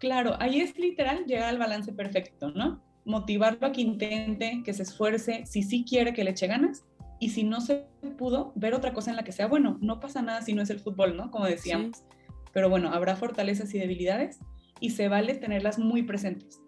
Claro, 0.00 0.34
ahí 0.40 0.60
es 0.60 0.76
literal 0.76 1.24
llegar 1.26 1.44
al 1.44 1.58
balance 1.58 1.92
perfecto, 1.92 2.50
¿no? 2.50 2.82
Motivarlo 3.04 3.66
a 3.66 3.72
que 3.72 3.80
intente, 3.80 4.62
que 4.64 4.72
se 4.72 4.82
esfuerce, 4.82 5.44
si 5.46 5.62
sí 5.62 5.84
quiere 5.88 6.12
que 6.12 6.24
le 6.24 6.30
eche 6.30 6.46
ganas 6.46 6.84
y 7.18 7.30
si 7.30 7.44
no 7.44 7.60
se 7.60 7.86
pudo, 8.18 8.52
ver 8.56 8.74
otra 8.74 8.92
cosa 8.92 9.10
en 9.10 9.16
la 9.16 9.24
que 9.24 9.32
sea 9.32 9.46
bueno. 9.46 9.78
No 9.80 10.00
pasa 10.00 10.22
nada 10.22 10.42
si 10.42 10.54
no 10.54 10.62
es 10.62 10.70
el 10.70 10.80
fútbol, 10.80 11.16
¿no? 11.16 11.30
Como 11.30 11.46
decíamos. 11.46 12.04
Pero 12.52 12.68
bueno, 12.68 12.92
habrá 12.92 13.16
fortalezas 13.16 13.72
y 13.74 13.78
debilidades 13.78 14.40
y 14.80 14.90
se 14.90 15.08
vale 15.08 15.34
tenerlas 15.34 15.78
muy 15.78 16.02
presentes. 16.02 16.60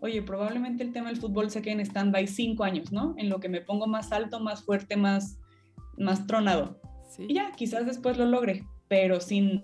Oye, 0.00 0.20
probablemente 0.20 0.82
el 0.82 0.92
tema 0.92 1.08
del 1.08 1.16
fútbol 1.16 1.50
se 1.50 1.62
quede 1.62 1.74
en 1.74 1.80
stand-by 1.80 2.26
cinco 2.26 2.64
años, 2.64 2.92
¿no? 2.92 3.14
En 3.16 3.28
lo 3.28 3.40
que 3.40 3.48
me 3.48 3.60
pongo 3.60 3.86
más 3.86 4.12
alto, 4.12 4.40
más 4.40 4.62
fuerte, 4.62 4.96
más, 4.96 5.38
más 5.96 6.26
tronado. 6.26 6.80
Y 7.18 7.34
ya, 7.34 7.52
quizás 7.52 7.86
después 7.86 8.18
lo 8.18 8.26
logre, 8.26 8.66
pero 8.88 9.20
sin, 9.20 9.62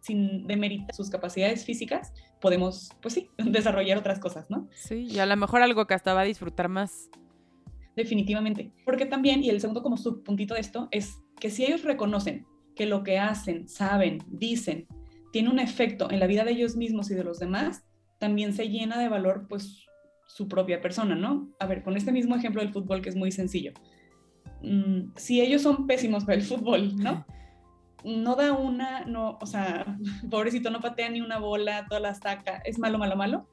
sin 0.00 0.46
demeritar 0.46 0.94
sus 0.94 1.10
capacidades 1.10 1.64
físicas, 1.64 2.12
podemos, 2.42 2.90
pues 3.00 3.14
sí, 3.14 3.30
desarrollar 3.38 3.96
otras 3.96 4.18
cosas, 4.18 4.50
¿no? 4.50 4.68
Sí, 4.74 5.06
y 5.10 5.18
a 5.20 5.24
lo 5.24 5.36
mejor 5.36 5.62
algo 5.62 5.86
que 5.86 5.94
hasta 5.94 6.12
va 6.12 6.20
a 6.20 6.24
disfrutar 6.24 6.68
más. 6.68 7.08
Definitivamente. 7.96 8.72
Porque 8.84 9.06
también, 9.06 9.42
y 9.42 9.48
el 9.48 9.60
segundo 9.60 9.82
como 9.82 9.96
subpuntito 9.96 10.54
de 10.54 10.60
esto, 10.60 10.88
es 10.90 11.14
que 11.40 11.48
si 11.48 11.64
ellos 11.64 11.84
reconocen 11.84 12.44
que 12.74 12.86
lo 12.86 13.02
que 13.02 13.18
hacen, 13.18 13.68
saben, 13.68 14.18
dicen, 14.26 14.86
tiene 15.32 15.50
un 15.50 15.58
efecto 15.58 16.10
en 16.10 16.20
la 16.20 16.26
vida 16.26 16.44
de 16.44 16.52
ellos 16.52 16.76
mismos 16.76 17.10
y 17.10 17.14
de 17.14 17.24
los 17.24 17.38
demás, 17.38 17.84
también 18.18 18.52
se 18.52 18.68
llena 18.68 18.98
de 18.98 19.08
valor, 19.08 19.46
pues, 19.48 19.86
su 20.26 20.48
propia 20.48 20.80
persona, 20.80 21.14
¿no? 21.14 21.50
A 21.60 21.66
ver, 21.66 21.82
con 21.82 21.96
este 21.96 22.12
mismo 22.12 22.34
ejemplo 22.34 22.62
del 22.62 22.72
fútbol 22.72 23.02
que 23.02 23.10
es 23.10 23.16
muy 23.16 23.30
sencillo. 23.30 23.72
Mm, 24.62 25.12
si 25.16 25.40
ellos 25.40 25.62
son 25.62 25.86
pésimos 25.86 26.24
para 26.24 26.38
el 26.38 26.42
fútbol, 26.42 26.96
¿no? 26.96 27.26
No 28.04 28.34
da 28.36 28.52
una, 28.52 29.04
no, 29.04 29.38
o 29.40 29.46
sea, 29.46 29.98
pobrecito, 30.30 30.70
no 30.70 30.80
patea 30.80 31.10
ni 31.10 31.20
una 31.20 31.38
bola, 31.38 31.86
toda 31.88 32.00
la 32.00 32.14
saca, 32.14 32.62
es 32.64 32.78
malo, 32.78 32.98
malo, 32.98 33.16
malo. 33.16 33.48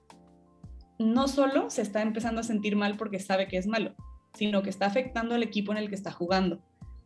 No 0.97 1.27
solo 1.27 1.69
se 1.69 1.81
está 1.81 2.01
empezando 2.01 2.41
a 2.41 2.43
sentir 2.43 2.75
mal 2.75 2.97
porque 2.97 3.19
sabe 3.19 3.47
que 3.47 3.57
es 3.57 3.67
malo, 3.67 3.95
sino 4.33 4.61
que 4.61 4.69
está 4.69 4.87
afectando 4.87 5.35
al 5.35 5.43
equipo 5.43 5.71
en 5.71 5.77
el 5.77 5.89
que 5.89 5.95
está 5.95 6.11
jugando. 6.11 6.61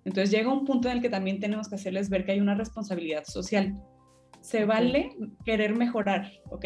Entonces 0.06 0.32
llega 0.32 0.52
un 0.52 0.66
punto 0.66 0.90
en 0.90 0.98
el 0.98 1.02
que 1.02 1.10
también 1.10 1.40
tenemos 1.40 1.70
que 1.70 1.76
hacerles 1.76 2.10
ver 2.10 2.26
que 2.26 2.34
hay 2.34 2.42
una 2.42 2.56
responsabilidad 2.56 3.24
social. 3.26 3.78
Se 4.42 4.66
vale 4.66 5.16
querer 5.46 5.76
mejorar, 5.76 6.32
¿ok? 6.50 6.66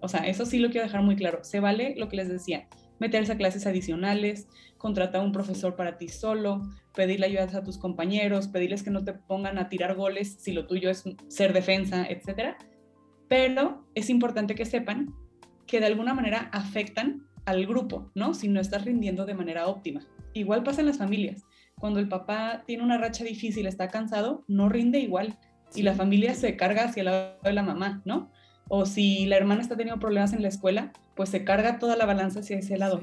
O 0.00 0.08
sea, 0.08 0.26
eso 0.26 0.44
sí 0.44 0.58
lo 0.58 0.70
quiero 0.70 0.86
dejar 0.86 1.02
muy 1.02 1.16
claro. 1.16 1.42
Se 1.42 1.60
vale 1.60 1.94
lo 1.96 2.08
que 2.08 2.16
les 2.16 2.28
decía, 2.28 2.68
meterse 2.98 3.32
a 3.32 3.36
clases 3.36 3.66
adicionales, 3.66 4.48
contratar 4.78 5.20
a 5.20 5.24
un 5.24 5.32
profesor 5.32 5.76
para 5.76 5.98
ti 5.98 6.08
solo, 6.08 6.62
pedirle 6.94 7.26
ayuda 7.26 7.58
a 7.58 7.64
tus 7.64 7.78
compañeros, 7.78 8.48
pedirles 8.48 8.82
que 8.82 8.90
no 8.90 9.04
te 9.04 9.12
pongan 9.12 9.58
a 9.58 9.68
tirar 9.68 9.94
goles 9.94 10.36
si 10.38 10.52
lo 10.52 10.66
tuyo 10.66 10.90
es 10.90 11.04
ser 11.28 11.52
defensa, 11.52 12.06
etc. 12.06 12.56
Pero 13.28 13.86
es 13.94 14.10
importante 14.10 14.54
que 14.54 14.64
sepan 14.64 15.14
que 15.66 15.80
de 15.80 15.86
alguna 15.86 16.14
manera 16.14 16.48
afectan 16.52 17.26
al 17.44 17.66
grupo, 17.66 18.10
¿no? 18.14 18.34
Si 18.34 18.48
no 18.48 18.60
estás 18.60 18.84
rindiendo 18.84 19.24
de 19.24 19.34
manera 19.34 19.66
óptima. 19.66 20.06
Igual 20.34 20.62
pasa 20.62 20.80
en 20.80 20.86
las 20.86 20.98
familias. 20.98 21.44
Cuando 21.78 22.00
el 22.00 22.08
papá 22.08 22.64
tiene 22.66 22.82
una 22.82 22.98
racha 22.98 23.24
difícil, 23.24 23.66
está 23.66 23.88
cansado, 23.88 24.44
no 24.48 24.68
rinde 24.68 24.98
igual. 24.98 25.38
Y 25.74 25.82
la 25.82 25.94
familia 25.94 26.34
se 26.34 26.56
carga 26.56 26.84
hacia 26.84 27.00
el 27.00 27.06
lado 27.06 27.38
de 27.42 27.52
la 27.52 27.62
mamá, 27.62 28.02
¿no? 28.04 28.30
O 28.68 28.86
si 28.86 29.26
la 29.26 29.36
hermana 29.36 29.62
está 29.62 29.76
teniendo 29.76 30.00
problemas 30.00 30.32
en 30.32 30.42
la 30.42 30.48
escuela, 30.48 30.92
pues 31.14 31.28
se 31.28 31.44
carga 31.44 31.78
toda 31.78 31.96
la 31.96 32.06
balanza 32.06 32.40
hacia 32.40 32.58
ese 32.58 32.76
lado. 32.76 33.00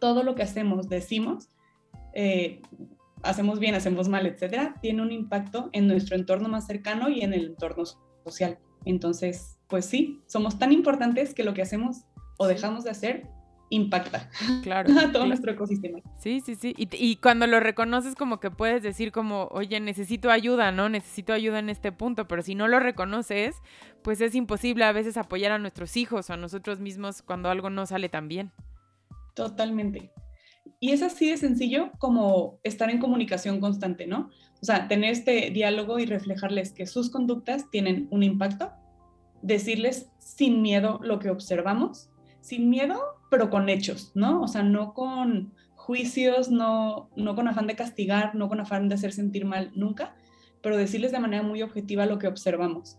Todo 0.00 0.22
lo 0.22 0.34
que 0.34 0.42
hacemos, 0.42 0.88
decimos, 0.88 1.48
eh, 2.14 2.62
hacemos 3.22 3.58
bien, 3.58 3.74
hacemos 3.74 4.08
mal, 4.08 4.26
etcétera, 4.26 4.74
tiene 4.80 5.02
un 5.02 5.12
impacto 5.12 5.70
en 5.72 5.86
nuestro 5.86 6.16
entorno 6.16 6.48
más 6.48 6.66
cercano 6.66 7.08
y 7.08 7.20
en 7.22 7.32
el 7.32 7.46
entorno 7.46 7.84
social. 8.24 8.58
Entonces, 8.84 9.58
pues 9.68 9.84
sí, 9.84 10.20
somos 10.26 10.58
tan 10.58 10.72
importantes 10.72 11.34
que 11.34 11.44
lo 11.44 11.54
que 11.54 11.62
hacemos 11.62 12.04
o 12.38 12.46
dejamos 12.46 12.84
de 12.84 12.90
hacer 12.90 13.26
impacta 13.72 14.28
claro, 14.62 14.92
a 14.98 15.12
todo 15.12 15.26
nuestro 15.26 15.52
ecosistema. 15.52 16.00
Sí, 16.18 16.40
sí, 16.44 16.56
sí. 16.56 16.74
Y, 16.76 16.88
y, 16.92 17.16
cuando 17.16 17.46
lo 17.46 17.60
reconoces 17.60 18.16
como 18.16 18.40
que 18.40 18.50
puedes 18.50 18.82
decir 18.82 19.12
como, 19.12 19.44
oye, 19.52 19.78
necesito 19.80 20.30
ayuda, 20.30 20.72
¿no? 20.72 20.88
Necesito 20.88 21.32
ayuda 21.32 21.60
en 21.60 21.70
este 21.70 21.92
punto, 21.92 22.26
pero 22.26 22.42
si 22.42 22.54
no 22.54 22.66
lo 22.66 22.80
reconoces, 22.80 23.56
pues 24.02 24.20
es 24.20 24.34
imposible 24.34 24.84
a 24.84 24.92
veces 24.92 25.16
apoyar 25.16 25.52
a 25.52 25.58
nuestros 25.58 25.96
hijos 25.96 26.28
o 26.28 26.32
a 26.32 26.36
nosotros 26.36 26.80
mismos 26.80 27.22
cuando 27.22 27.48
algo 27.48 27.70
no 27.70 27.86
sale 27.86 28.08
tan 28.08 28.26
bien. 28.26 28.50
Totalmente. 29.34 30.12
Y 30.78 30.92
es 30.92 31.02
así 31.02 31.30
de 31.30 31.36
sencillo 31.36 31.90
como 31.98 32.58
estar 32.62 32.90
en 32.90 32.98
comunicación 32.98 33.60
constante, 33.60 34.06
¿no? 34.06 34.30
O 34.62 34.64
sea, 34.64 34.88
tener 34.88 35.10
este 35.10 35.50
diálogo 35.50 35.98
y 35.98 36.06
reflejarles 36.06 36.72
que 36.72 36.86
sus 36.86 37.10
conductas 37.10 37.70
tienen 37.70 38.08
un 38.10 38.22
impacto, 38.22 38.72
decirles 39.42 40.10
sin 40.18 40.62
miedo 40.62 41.00
lo 41.02 41.18
que 41.18 41.30
observamos, 41.30 42.10
sin 42.40 42.70
miedo 42.70 43.20
pero 43.30 43.48
con 43.48 43.68
hechos, 43.68 44.12
¿no? 44.14 44.42
O 44.42 44.48
sea, 44.48 44.62
no 44.62 44.92
con 44.92 45.54
juicios, 45.76 46.50
no, 46.50 47.08
no 47.16 47.34
con 47.34 47.48
afán 47.48 47.66
de 47.66 47.76
castigar, 47.76 48.34
no 48.34 48.48
con 48.48 48.60
afán 48.60 48.88
de 48.88 48.96
hacer 48.96 49.12
sentir 49.12 49.44
mal 49.44 49.70
nunca, 49.74 50.14
pero 50.62 50.76
decirles 50.76 51.12
de 51.12 51.20
manera 51.20 51.42
muy 51.42 51.62
objetiva 51.62 52.06
lo 52.06 52.18
que 52.18 52.26
observamos. 52.26 52.98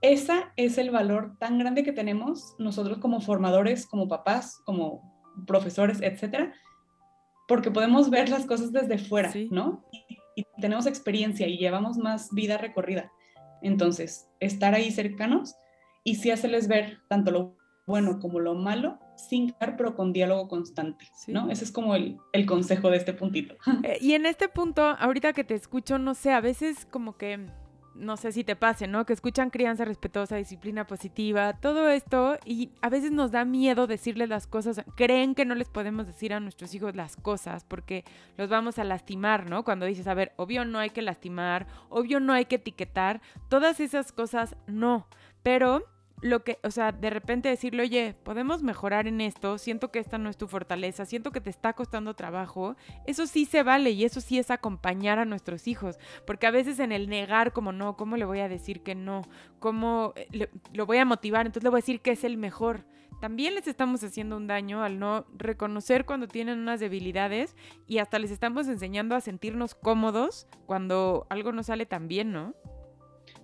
Esa 0.00 0.52
es 0.56 0.78
el 0.78 0.90
valor 0.90 1.36
tan 1.38 1.58
grande 1.58 1.82
que 1.82 1.92
tenemos 1.92 2.54
nosotros 2.58 2.98
como 2.98 3.20
formadores, 3.20 3.86
como 3.86 4.08
papás, 4.08 4.60
como 4.64 5.17
profesores, 5.46 6.00
etcétera, 6.02 6.54
porque 7.46 7.70
podemos 7.70 8.10
ver 8.10 8.28
las 8.28 8.46
cosas 8.46 8.72
desde 8.72 8.98
fuera, 8.98 9.32
¿no? 9.50 9.84
Y, 9.92 10.18
y, 10.36 10.46
tenemos 10.60 10.86
experiencia 10.86 11.46
y 11.46 11.58
llevamos 11.58 11.96
más 11.96 12.30
vida 12.32 12.58
recorrida. 12.58 13.10
Entonces, 13.62 14.28
estar 14.40 14.74
ahí 14.74 14.90
cercanos 14.90 15.54
y 16.04 16.16
sí 16.16 16.30
hacerles 16.30 16.68
ver 16.68 17.00
tanto 17.08 17.30
lo 17.30 17.56
bueno 17.88 18.20
como 18.20 18.38
lo 18.38 18.54
malo 18.54 18.98
sin 19.16 19.54
dar, 19.58 19.76
pero 19.76 19.96
con 19.96 20.12
diálogo 20.12 20.46
constante, 20.46 21.06
¿no? 21.26 21.50
Ese 21.50 21.64
es 21.64 21.72
como 21.72 21.94
el, 21.96 22.18
el, 22.32 22.46
consejo 22.46 22.90
de 22.90 22.98
este 22.98 23.14
puntito. 23.14 23.56
Eh, 23.82 23.98
y 24.00 24.12
en 24.12 24.26
este 24.26 24.48
punto, 24.48 24.82
ahorita 24.82 25.32
que 25.32 25.42
te 25.42 25.54
escucho, 25.54 25.98
no 25.98 26.14
sé, 26.14 26.32
a 26.32 26.40
veces 26.40 26.86
como 26.86 27.16
que, 27.16 27.46
no 27.98 28.16
sé 28.16 28.32
si 28.32 28.44
te 28.44 28.56
pase, 28.56 28.86
¿no? 28.86 29.04
Que 29.04 29.12
escuchan 29.12 29.50
crianza 29.50 29.84
respetuosa, 29.84 30.36
disciplina 30.36 30.86
positiva, 30.86 31.54
todo 31.54 31.88
esto, 31.90 32.38
y 32.44 32.70
a 32.80 32.88
veces 32.88 33.12
nos 33.12 33.30
da 33.30 33.44
miedo 33.44 33.86
decirles 33.86 34.28
las 34.28 34.46
cosas, 34.46 34.82
creen 34.96 35.34
que 35.34 35.44
no 35.44 35.54
les 35.54 35.68
podemos 35.68 36.06
decir 36.06 36.32
a 36.32 36.40
nuestros 36.40 36.74
hijos 36.74 36.94
las 36.94 37.16
cosas 37.16 37.64
porque 37.64 38.04
los 38.36 38.48
vamos 38.48 38.78
a 38.78 38.84
lastimar, 38.84 39.50
¿no? 39.50 39.64
Cuando 39.64 39.86
dices, 39.86 40.06
a 40.06 40.14
ver, 40.14 40.32
obvio 40.36 40.64
no 40.64 40.78
hay 40.78 40.90
que 40.90 41.02
lastimar, 41.02 41.66
obvio 41.88 42.20
no 42.20 42.32
hay 42.32 42.46
que 42.46 42.56
etiquetar, 42.56 43.20
todas 43.48 43.80
esas 43.80 44.12
cosas 44.12 44.56
no, 44.66 45.06
pero 45.42 45.84
lo 46.20 46.42
que, 46.42 46.58
o 46.62 46.70
sea, 46.70 46.92
de 46.92 47.10
repente 47.10 47.48
decirle, 47.48 47.82
oye, 47.82 48.14
podemos 48.22 48.62
mejorar 48.62 49.06
en 49.06 49.20
esto, 49.20 49.58
siento 49.58 49.90
que 49.90 49.98
esta 49.98 50.18
no 50.18 50.30
es 50.30 50.36
tu 50.36 50.48
fortaleza, 50.48 51.04
siento 51.04 51.30
que 51.30 51.40
te 51.40 51.50
está 51.50 51.72
costando 51.74 52.14
trabajo, 52.14 52.76
eso 53.06 53.26
sí 53.26 53.44
se 53.44 53.62
vale 53.62 53.90
y 53.90 54.04
eso 54.04 54.20
sí 54.20 54.38
es 54.38 54.50
acompañar 54.50 55.18
a 55.18 55.24
nuestros 55.24 55.68
hijos, 55.68 55.98
porque 56.26 56.46
a 56.46 56.50
veces 56.50 56.80
en 56.80 56.92
el 56.92 57.08
negar 57.08 57.52
como 57.52 57.72
no, 57.72 57.96
¿cómo 57.96 58.16
le 58.16 58.24
voy 58.24 58.40
a 58.40 58.48
decir 58.48 58.82
que 58.82 58.94
no? 58.94 59.22
¿Cómo 59.60 60.12
eh, 60.16 60.48
lo 60.72 60.86
voy 60.86 60.98
a 60.98 61.04
motivar? 61.04 61.46
Entonces 61.46 61.64
le 61.64 61.70
voy 61.70 61.78
a 61.78 61.82
decir 61.82 62.00
que 62.00 62.12
es 62.12 62.24
el 62.24 62.36
mejor. 62.36 62.84
También 63.20 63.54
les 63.54 63.66
estamos 63.66 64.04
haciendo 64.04 64.36
un 64.36 64.46
daño 64.46 64.84
al 64.84 65.00
no 65.00 65.26
reconocer 65.36 66.04
cuando 66.04 66.28
tienen 66.28 66.60
unas 66.60 66.78
debilidades 66.78 67.56
y 67.86 67.98
hasta 67.98 68.20
les 68.20 68.30
estamos 68.30 68.68
enseñando 68.68 69.16
a 69.16 69.20
sentirnos 69.20 69.74
cómodos 69.74 70.46
cuando 70.66 71.26
algo 71.28 71.50
no 71.50 71.64
sale 71.64 71.84
tan 71.84 72.06
bien, 72.06 72.32
¿no? 72.32 72.54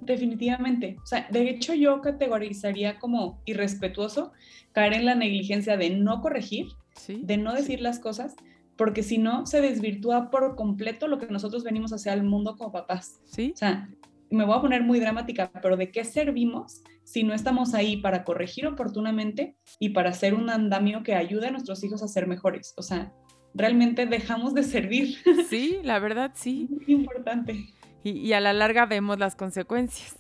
Definitivamente. 0.01 0.97
O 1.03 1.07
sea, 1.07 1.27
de 1.31 1.49
hecho 1.49 1.75
yo 1.75 2.01
categorizaría 2.01 2.99
como 2.99 3.41
irrespetuoso 3.45 4.33
caer 4.73 4.95
en 4.95 5.07
la 5.07 5.15
negligencia 5.15 5.77
de 5.77 5.91
no 5.91 6.21
corregir, 6.21 6.67
de 7.09 7.37
no 7.37 7.55
decir 7.55 7.81
las 7.81 7.99
cosas, 7.99 8.35
porque 8.77 9.03
si 9.03 9.19
no 9.19 9.47
se 9.47 9.61
desvirtúa 9.61 10.31
por 10.31 10.57
completo 10.57 11.09
lo 11.09 11.19
que 11.19 11.27
nosotros 11.27 11.65
venimos 11.65 11.93
hacia 11.93 12.13
el 12.13 12.25
mundo 12.25 12.57
como 12.57 12.73
papás. 12.73 13.21
¿Sí? 13.25 13.53
O 13.55 13.57
sea, 13.57 13.89
me 14.31 14.45
voy 14.45 14.57
a 14.57 14.61
poner 14.61 14.83
muy 14.83 14.99
dramática, 14.99 15.51
pero 15.63 15.77
¿de 15.77 15.91
qué 15.91 16.05
servimos 16.05 16.83
si 17.05 17.23
no 17.23 17.35
estamos 17.35 17.75
ahí 17.75 17.99
para 17.99 18.25
corregir 18.25 18.67
oportunamente 18.67 19.57
y 19.79 19.91
para 19.91 20.11
hacer 20.11 20.35
un 20.35 20.51
andamio 20.51 21.03
que 21.03 21.15
ayude 21.15 21.49
a 21.49 21.51
nuestros 21.51 21.85
hijos 21.85 22.03
a 22.03 22.09
ser 22.09 22.27
mejores? 22.27 22.75
O 22.77 22.83
sea, 22.83 23.13
realmente 23.55 24.07
dejamos 24.07 24.55
de 24.55 24.65
servir. 24.65 25.19
Sí, 25.49 25.79
la 25.83 26.01
verdad, 26.01 26.33
sí. 26.35 26.69
Muy 26.71 26.85
importante 26.89 27.67
y, 28.05 28.33
a 28.35 28.41
la 28.41 28.53
larga 28.53 28.85
vemos 28.85 29.19
las 29.19 29.35
consecuencias. 29.35 30.19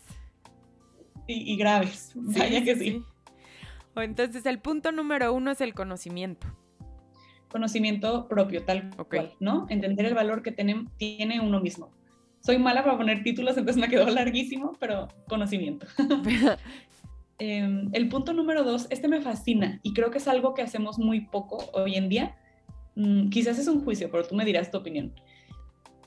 Y, 1.27 1.57
graves, 1.57 2.13
vaya 2.15 2.65
que 2.65 2.77
sí. 2.77 3.03
Entonces 3.97 4.45
el 4.47 4.59
punto 4.59 4.91
número 4.91 5.33
uno 5.33 5.51
es 5.51 5.61
el 5.61 5.75
conocimiento. 5.75 6.47
Conocimiento 7.51 8.27
propio, 8.27 8.65
tal 8.65 8.91
cual, 9.09 9.35
¿no? 9.39 9.67
Entender 9.69 10.07
el 10.07 10.15
valor 10.15 10.43
que 10.43 10.51
tiene 10.51 11.41
uno 11.41 11.61
mismo. 11.61 11.93
Soy 12.41 12.59
mala 12.59 12.83
para 12.83 12.97
poner 12.97 13.23
títulos, 13.23 13.57
entonces 13.57 13.81
me 13.81 13.89
quedó 13.89 14.07
larguísimo, 14.07 14.73
pero 14.81 15.09
conocimiento. 15.29 15.87
Em, 17.41 17.91
el 17.93 18.09
punto 18.09 18.33
número 18.33 18.63
dos, 18.63 18.87
este 18.91 19.09
me 19.09 19.21
fascina 19.21 19.81
y 19.83 19.93
creo 19.93 20.13
que 20.13 20.19
es 20.19 20.29
algo 20.29 20.55
que 20.55 20.63
hacemos 20.63 21.01
muy 21.01 21.23
poco 21.23 21.69
hoy 21.73 21.97
en 21.97 22.09
día. 22.09 22.37
Mm, 22.95 23.29
quizás 23.29 23.59
es 23.59 23.67
un 23.67 23.83
juicio, 23.83 24.09
pero 24.09 24.25
tú 24.25 24.37
me 24.37 24.45
dirás 24.45 24.71
tu 24.71 24.79
opinión 24.79 25.13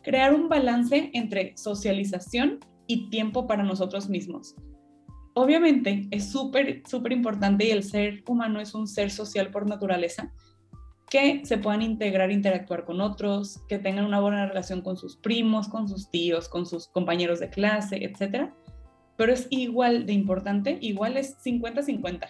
crear 0.07 0.33
un 0.33 0.47
balance 0.47 1.11
entre 1.13 1.51
socialización 1.57 2.59
y 2.87 3.09
tiempo 3.09 3.45
para 3.45 3.63
nosotros 3.63 4.07
mismos. 4.07 4.55
Obviamente 5.33 6.07
es 6.11 6.31
súper, 6.31 6.81
súper 6.87 7.11
importante 7.11 7.65
y 7.65 7.71
el 7.71 7.83
ser 7.83 8.23
humano 8.25 8.61
es 8.61 8.73
un 8.73 8.87
ser 8.87 9.11
social 9.11 9.51
por 9.51 9.67
naturaleza, 9.67 10.31
que 11.09 11.41
se 11.43 11.57
puedan 11.57 11.81
integrar, 11.81 12.31
interactuar 12.31 12.85
con 12.85 13.01
otros, 13.01 13.61
que 13.67 13.79
tengan 13.79 14.05
una 14.05 14.21
buena 14.21 14.45
relación 14.45 14.81
con 14.81 14.95
sus 14.95 15.17
primos, 15.17 15.67
con 15.67 15.89
sus 15.89 16.09
tíos, 16.09 16.47
con 16.47 16.65
sus 16.65 16.87
compañeros 16.87 17.41
de 17.41 17.49
clase, 17.49 17.97
etc. 17.97 18.49
pero 19.17 19.33
es 19.33 19.47
igual 19.49 20.05
de 20.05 20.13
importante, 20.13 20.77
igual 20.79 21.17
es 21.17 21.37
50-50, 21.43 22.29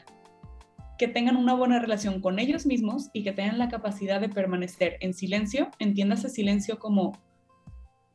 que 0.98 1.08
tengan 1.08 1.38
una 1.38 1.54
buena 1.54 1.78
relación 1.78 2.22
con 2.22 2.40
ellos 2.40 2.66
mismos 2.66 3.12
y 3.14 3.24
que 3.24 3.34
tengan 3.34 3.60
la 3.60 3.70
capacidad 3.70 4.20
de 4.20 4.30
permanecer 4.30 4.98
en 5.00 5.14
silencio, 5.14 5.70
entiéndase 5.78 6.28
silencio 6.28 6.80
como, 6.80 7.14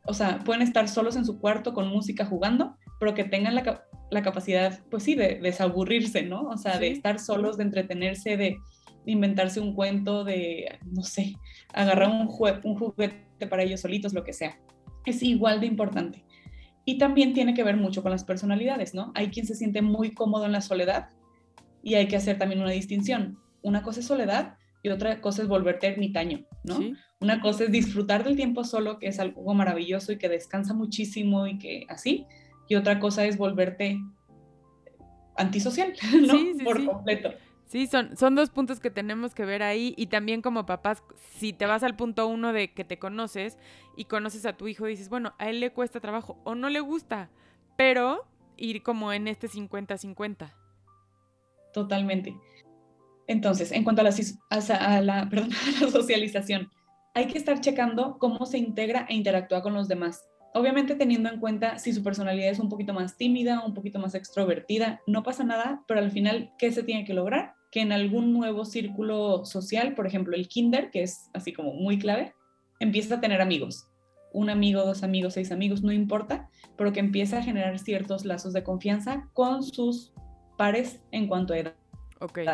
o 0.04 0.14
sea, 0.14 0.40
pueden 0.40 0.62
estar 0.62 0.88
solos 0.88 1.16
en 1.16 1.25
su 1.25 1.38
cuarto 1.38 1.73
con 1.73 1.88
música 1.88 2.26
jugando, 2.26 2.76
pero 2.99 3.14
que 3.14 3.25
tengan 3.25 3.54
la, 3.54 3.85
la 4.11 4.23
capacidad, 4.23 4.80
pues 4.90 5.04
sí, 5.04 5.14
de, 5.14 5.37
desaburrirse, 5.37 6.23
¿no? 6.23 6.42
O 6.42 6.56
sea, 6.56 6.78
de 6.78 6.90
estar 6.90 7.18
solos, 7.18 7.56
de 7.56 7.64
entretenerse, 7.64 8.37
de 8.37 8.56
inventarse 9.06 9.61
un 9.61 9.75
cuento, 9.75 10.25
de, 10.25 10.78
no 10.90 11.02
sé, 11.02 11.37
agarrar 11.73 12.09
un, 12.09 12.28
un 12.64 12.78
juguete 12.78 13.47
para 13.49 13.62
ellos 13.62 13.80
solitos, 13.80 14.12
lo 14.12 14.25
que 14.25 14.32
sea. 14.32 14.59
Es 15.06 15.23
igual 15.23 15.61
de 15.61 15.66
importante. 15.66 16.25
Y 16.85 16.99
también 16.99 17.32
tiene 17.32 17.54
que 17.54 17.64
ver 17.64 17.76
mucho 17.76 18.02
con 18.02 18.11
las 18.11 18.25
personalidades, 18.25 18.94
¿no? 18.94 19.12
Hay 19.14 19.30
quien 19.30 19.47
se 19.47 19.54
siente 19.54 19.82
muy 19.82 20.12
cómodo 20.12 20.47
en 20.47 20.52
la 20.52 20.61
soledad 20.61 21.11
y 21.82 21.94
hay 21.94 22.09
que 22.09 22.16
hacer 22.16 22.38
también 22.38 22.61
una 22.61 22.71
distinción. 22.71 23.38
Una 23.62 23.82
cosa 23.82 24.00
es 24.00 24.06
soledad 24.06 24.56
y 24.83 24.89
otra 24.89 25.21
cosa 25.21 25.43
es 25.43 25.49
volverte 25.49 25.87
ermitaño, 25.87 26.45
¿no? 26.65 26.81
Una 27.21 27.41
cosa 27.41 27.65
es 27.65 27.73
disfrutar 27.73 28.25
del 28.25 28.37
tiempo 28.37 28.65
solo, 28.65 28.99
que 28.99 29.07
es 29.07 29.21
algo 29.21 29.55
maravilloso 29.55 30.12
y 30.12 30.19
que 30.19 30.29
descansa 30.29 30.75
muchísimo 30.75 31.47
y 31.47 31.59
que 31.59 31.87
así, 31.89 32.27
y 32.69 32.75
otra 32.75 32.99
cosa 32.99 33.25
es 33.25 33.39
volverte 33.39 34.01
antisocial, 35.37 35.93
¿no? 36.27 36.65
Por 36.65 36.85
completo. 36.85 37.31
Sí, 37.67 37.87
son, 37.87 38.17
son 38.17 38.35
dos 38.35 38.51
puntos 38.51 38.81
que 38.81 38.91
tenemos 38.91 39.35
que 39.35 39.47
ver 39.47 39.62
ahí 39.62 39.95
y 39.97 40.09
también 40.09 40.43
como 40.43 40.67
papás, 40.67 41.03
si 41.37 41.53
te 41.53 41.65
vas 41.65 41.83
al 41.83 41.97
punto 41.97 42.27
uno 42.27 42.53
de 42.53 42.75
que 42.75 42.85
te 42.85 42.99
conoces 42.99 43.57
y 43.97 44.05
conoces 44.05 44.45
a 44.45 44.57
tu 44.57 44.69
hijo, 44.69 44.85
dices, 44.87 45.09
bueno, 45.09 45.35
a 45.39 45.49
él 45.49 45.61
le 45.61 45.73
cuesta 45.73 46.01
trabajo 46.01 46.39
o 46.45 46.55
no 46.55 46.69
le 46.69 46.81
gusta, 46.81 47.31
pero 47.77 48.27
ir 48.59 48.83
como 48.83 49.12
en 49.12 49.27
este 49.27 49.49
50-50. 49.49 50.53
Totalmente. 51.73 52.37
Entonces, 53.26 53.73
en 53.73 53.85
cuanto 53.85 54.02
a 54.50 55.00
la, 55.00 55.31
socialización, 55.91 56.71
hay 57.14 57.26
que 57.26 57.38
estar 57.38 57.61
checando 57.61 58.17
cómo 58.19 58.47
se 58.47 58.59
integra 58.59 59.07
e 59.09 59.14
interactúa 59.14 59.62
con 59.62 59.75
los 59.75 59.88
demás. 59.88 60.25
Obviamente 60.55 60.95
teniendo 60.95 61.31
en 61.31 61.41
cuenta 61.41 61.79
si 61.79 61.93
su 61.93 62.02
personalidad 62.02 62.50
es 62.50 62.59
un 62.59 62.69
poquito 62.69 62.93
más 62.93 63.17
tímida, 63.17 63.64
un 63.64 63.75
poquito 63.75 63.99
más 63.99 64.14
extrovertida, 64.14 65.00
no 65.07 65.23
pasa 65.23 65.45
nada, 65.45 65.83
pero 65.87 66.00
al 66.00 66.11
final, 66.11 66.52
¿qué 66.59 66.73
se 66.73 66.83
tiene 66.83 67.05
que 67.05 67.14
lograr? 67.14 67.55
que 67.73 67.81
en 67.81 67.91
algún 67.91 68.35
nuevo 68.35 68.67
círculo 68.67 69.47
social, 69.47 69.95
por 69.95 70.07
ejemplo 70.07 70.37
el 70.37 70.47
kinder, 70.47 70.91
que 70.91 71.02
es 71.02 71.31
así 71.33 71.55
como 71.55 71.73
muy 71.73 71.99
clave, 71.99 72.35
empieza 72.79 73.17
a 73.17 73.21
tener 73.21 73.41
amigos. 73.41 73.88
Un 74.35 74.50
amigo, 74.50 74.85
dos 74.85 75.02
amigos, 75.02 75.35
seis 75.35 75.50
amigos, 75.50 75.83
no 75.83 75.91
importa, 75.91 76.50
pero 76.76 76.93
que 76.93 77.00
empieza 77.00 77.38
a 77.38 77.43
generar 77.43 77.79
ciertos 77.79 78.26
lazos 78.26 78.52
de 78.52 78.62
confianza 78.62 79.31
con 79.33 79.62
sus 79.62 80.12
pares 80.59 81.00
en 81.12 81.26
cuanto 81.26 81.55
a 81.55 81.59
edad. 81.59 81.82
Okay, 82.23 82.47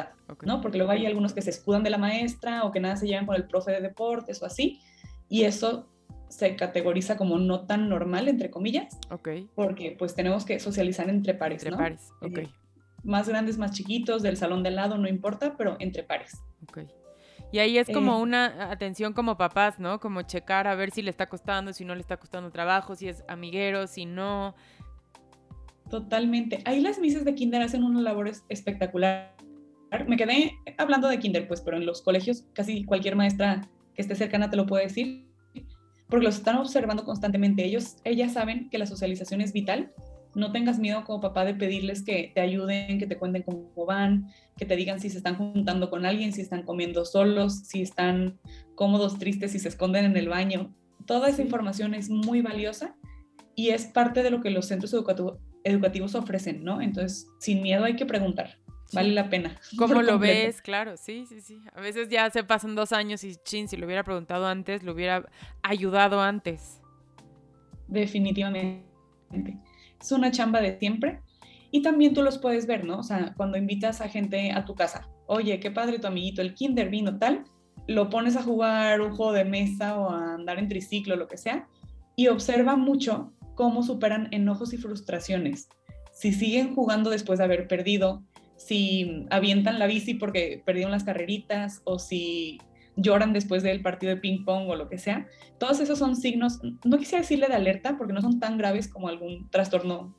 ¿no? 0.43 0.61
Porque 0.61 0.79
luego 0.79 0.93
hay 0.93 1.05
algunos 1.05 1.35
que 1.35 1.43
se 1.43 1.51
escudan 1.51 1.83
de 1.83 1.91
la 1.91 1.99
maestra 1.99 2.65
o 2.65 2.73
que 2.73 2.81
nada 2.81 2.97
se 2.97 3.07
llevan 3.07 3.27
con 3.27 3.37
el 3.37 3.47
profe 3.47 3.71
de 3.71 3.81
deportes 3.81 4.43
o 4.43 4.47
así, 4.47 4.81
y 5.29 5.43
eso 5.43 5.87
se 6.29 6.57
categoriza 6.57 7.17
como 7.17 7.39
no 7.39 7.67
tan 7.67 7.89
normal, 7.89 8.29
entre 8.29 8.51
comillas, 8.51 8.99
okay. 9.11 9.49
porque 9.55 9.95
pues 9.99 10.15
tenemos 10.15 10.45
que 10.45 10.59
socializar 10.59 11.09
entre 11.11 11.35
pares. 11.35 11.65
Entre 11.65 11.77
pares, 11.77 12.11
ok. 12.21 12.39
Eh, 12.39 12.49
más 13.05 13.29
grandes, 13.29 13.59
más 13.59 13.73
chiquitos, 13.73 14.23
del 14.23 14.37
salón 14.37 14.63
de 14.63 14.71
lado, 14.71 14.99
no 14.99 15.09
importa, 15.09 15.55
pero 15.57 15.77
entre 15.81 16.03
pares. 16.03 16.43
Ok. 16.69 16.81
Y 17.51 17.61
ahí 17.61 17.79
es 17.79 17.89
como 17.89 18.19
eh, 18.19 18.23
una 18.23 18.71
atención 18.71 19.15
como 19.15 19.39
papás, 19.39 19.79
¿no? 19.79 20.01
Como 20.01 20.23
checar 20.23 20.67
a 20.67 20.75
ver 20.75 20.91
si 20.91 21.01
le 21.01 21.11
está 21.11 21.29
costando, 21.29 21.73
si 21.73 21.85
no 21.85 21.95
le 21.95 22.01
está 22.01 22.19
costando 22.19 22.51
trabajo, 22.51 22.95
si 22.95 23.09
es 23.09 23.25
amiguero, 23.27 23.87
si 23.87 24.05
no. 24.05 24.55
Totalmente. 25.89 26.61
Ahí 26.67 26.81
las 26.81 26.99
misas 26.99 27.25
de 27.25 27.35
kinder 27.35 27.63
hacen 27.63 27.85
una 27.85 28.03
labor 28.03 28.31
espectacular. 28.49 29.35
Me 30.07 30.16
quedé 30.16 30.52
hablando 30.76 31.09
de 31.09 31.18
kinder, 31.18 31.49
pues, 31.49 31.61
pero 31.61 31.76
en 31.76 31.87
los 31.87 32.02
colegios 32.02 32.45
casi 32.52 32.85
cualquier 32.85 33.16
maestra 33.16 33.68
que 33.94 34.03
esté 34.03 34.14
cercana 34.14 34.51
te 34.51 34.57
lo 34.57 34.66
puede 34.66 34.85
decir, 34.85 35.27
porque 36.09 36.27
los 36.27 36.37
están 36.37 36.57
observando 36.57 37.05
constantemente. 37.05 37.64
Ellos, 37.64 37.96
ellas 38.05 38.33
saben 38.33 38.68
que 38.70 38.79
la 38.79 38.87
socialización 38.87 39.40
es 39.40 39.53
vital 39.53 39.92
no 40.35 40.53
tengas 40.53 40.79
miedo 40.79 41.05
como 41.05 41.20
papá 41.20 41.44
de 41.44 41.55
pedirles 41.55 42.03
que 42.03 42.31
te 42.35 42.40
ayuden, 42.40 42.98
que 42.98 43.07
te 43.07 43.18
cuenten 43.18 43.42
cómo 43.42 43.87
van, 43.87 44.29
que 44.57 44.64
te 44.64 44.77
digan 44.77 45.01
si 45.01 45.11
se 45.11 45.18
están 45.18 45.37
juntando 45.37 45.90
con 45.90 46.07
alguien, 46.07 46.33
si 46.33 46.40
están 46.40 46.62
comiendo 46.62 47.05
solos, 47.05 47.61
si 47.66 47.83
están 47.83 48.38
cómodos, 48.74 49.18
tristes, 49.18 49.53
si 49.53 49.59
se 49.59 49.68
esconden 49.68 50.05
en 50.05 50.16
el 50.16 50.29
baño. 50.29 50.74
Toda 51.07 51.29
esa 51.29 51.42
información 51.42 51.94
es 51.94 52.11
muy 52.11 52.42
valiosa 52.42 52.96
y 53.55 53.70
es 53.70 53.87
parte 53.87 54.22
de 54.22 54.31
lo 54.31 54.40
que 54.40 54.51
los 54.51 54.66
centros 54.66 54.94
educativos 55.64 56.14
ofrecen, 56.14 56.62
¿no? 56.62 56.81
Entonces, 56.81 57.29
sin 57.40 57.62
miedo 57.62 57.85
hay 57.85 57.96
que 57.96 58.07
preguntar. 58.07 58.58
Vale 58.92 59.11
la 59.11 59.29
pena. 59.29 59.57
¿Cómo 59.79 60.03
lo 60.03 60.18
ves? 60.18 60.62
Claro, 60.62 60.96
sí, 60.96 61.27
sí, 61.29 61.40
sí. 61.40 61.61
A 61.74 61.81
veces 61.81 62.09
ya 62.09 62.31
se 62.31 62.44
pasan 62.44 62.74
dos 62.74 62.92
años 62.92 63.22
y 63.24 63.37
chin, 63.37 63.68
si 63.68 63.77
lo 63.77 63.87
hubiera 63.87 64.05
preguntado 64.05 64.46
antes, 64.46 64.83
lo 64.83 64.92
hubiera 64.92 65.29
ayudado 65.62 66.20
antes. 66.20 66.81
Definitivamente 67.87 68.88
es 70.01 70.12
una 70.12 70.31
chamba 70.31 70.61
de 70.61 70.79
siempre. 70.79 71.20
Y 71.70 71.83
también 71.83 72.14
tú 72.14 72.22
los 72.22 72.38
puedes 72.38 72.66
ver, 72.66 72.85
¿no? 72.85 72.98
O 72.98 73.03
sea, 73.03 73.35
cuando 73.37 73.59
invitas 73.59 74.01
a 74.01 74.09
gente 74.09 74.53
a 74.53 74.64
tu 74.64 74.74
casa, 74.74 75.09
oye, 75.27 75.61
qué 75.61 75.70
padre 75.70 75.98
tu 75.98 76.07
amiguito, 76.07 76.40
el 76.40 76.55
kinder 76.55 76.88
vino 76.88 77.18
tal, 77.18 77.44
lo 77.87 78.09
pones 78.09 78.37
a 78.37 78.42
jugar 78.42 79.01
un 79.03 79.14
juego 79.14 79.33
de 79.33 79.44
mesa 79.44 79.98
o 79.98 80.11
a 80.11 80.35
andar 80.35 80.59
en 80.59 80.68
triciclo, 80.68 81.16
lo 81.16 81.29
que 81.29 81.37
sea, 81.37 81.68
y 82.16 82.29
observa 82.29 82.77
mucho 82.77 83.33
cómo 83.55 83.83
superan 83.83 84.29
enojos 84.31 84.72
y 84.72 84.79
frustraciones. 84.79 85.68
Si 86.12 86.33
siguen 86.33 86.74
jugando 86.74 87.11
después 87.11 87.38
de 87.38 87.44
haber 87.44 87.68
perdido, 87.68 88.22
si 88.59 89.27
avientan 89.31 89.79
la 89.79 89.87
bici 89.87 90.14
porque 90.14 90.62
perdieron 90.66 90.92
las 90.92 91.05
carreritas 91.05 91.81
o 91.85 91.99
si 91.99 92.59
lloran 92.97 93.33
después 93.33 93.62
del 93.62 93.81
partido 93.81 94.14
de 94.14 94.21
ping 94.21 94.44
pong 94.44 94.68
o 94.68 94.77
lo 94.77 94.88
que 94.88 94.99
sea. 94.99 95.29
Todos 95.59 95.81
esos 95.81 95.99
son 95.99 96.16
signos, 96.16 96.61
no 96.85 96.99
quisiera 96.99 97.23
decirle 97.23 97.47
de 97.47 97.55
alerta 97.55 97.97
porque 97.97 98.12
no 98.12 98.21
son 98.21 98.40
tan 98.40 98.59
graves 98.59 98.88
como 98.88 99.09
algún 99.09 99.49
trastorno 99.51 100.16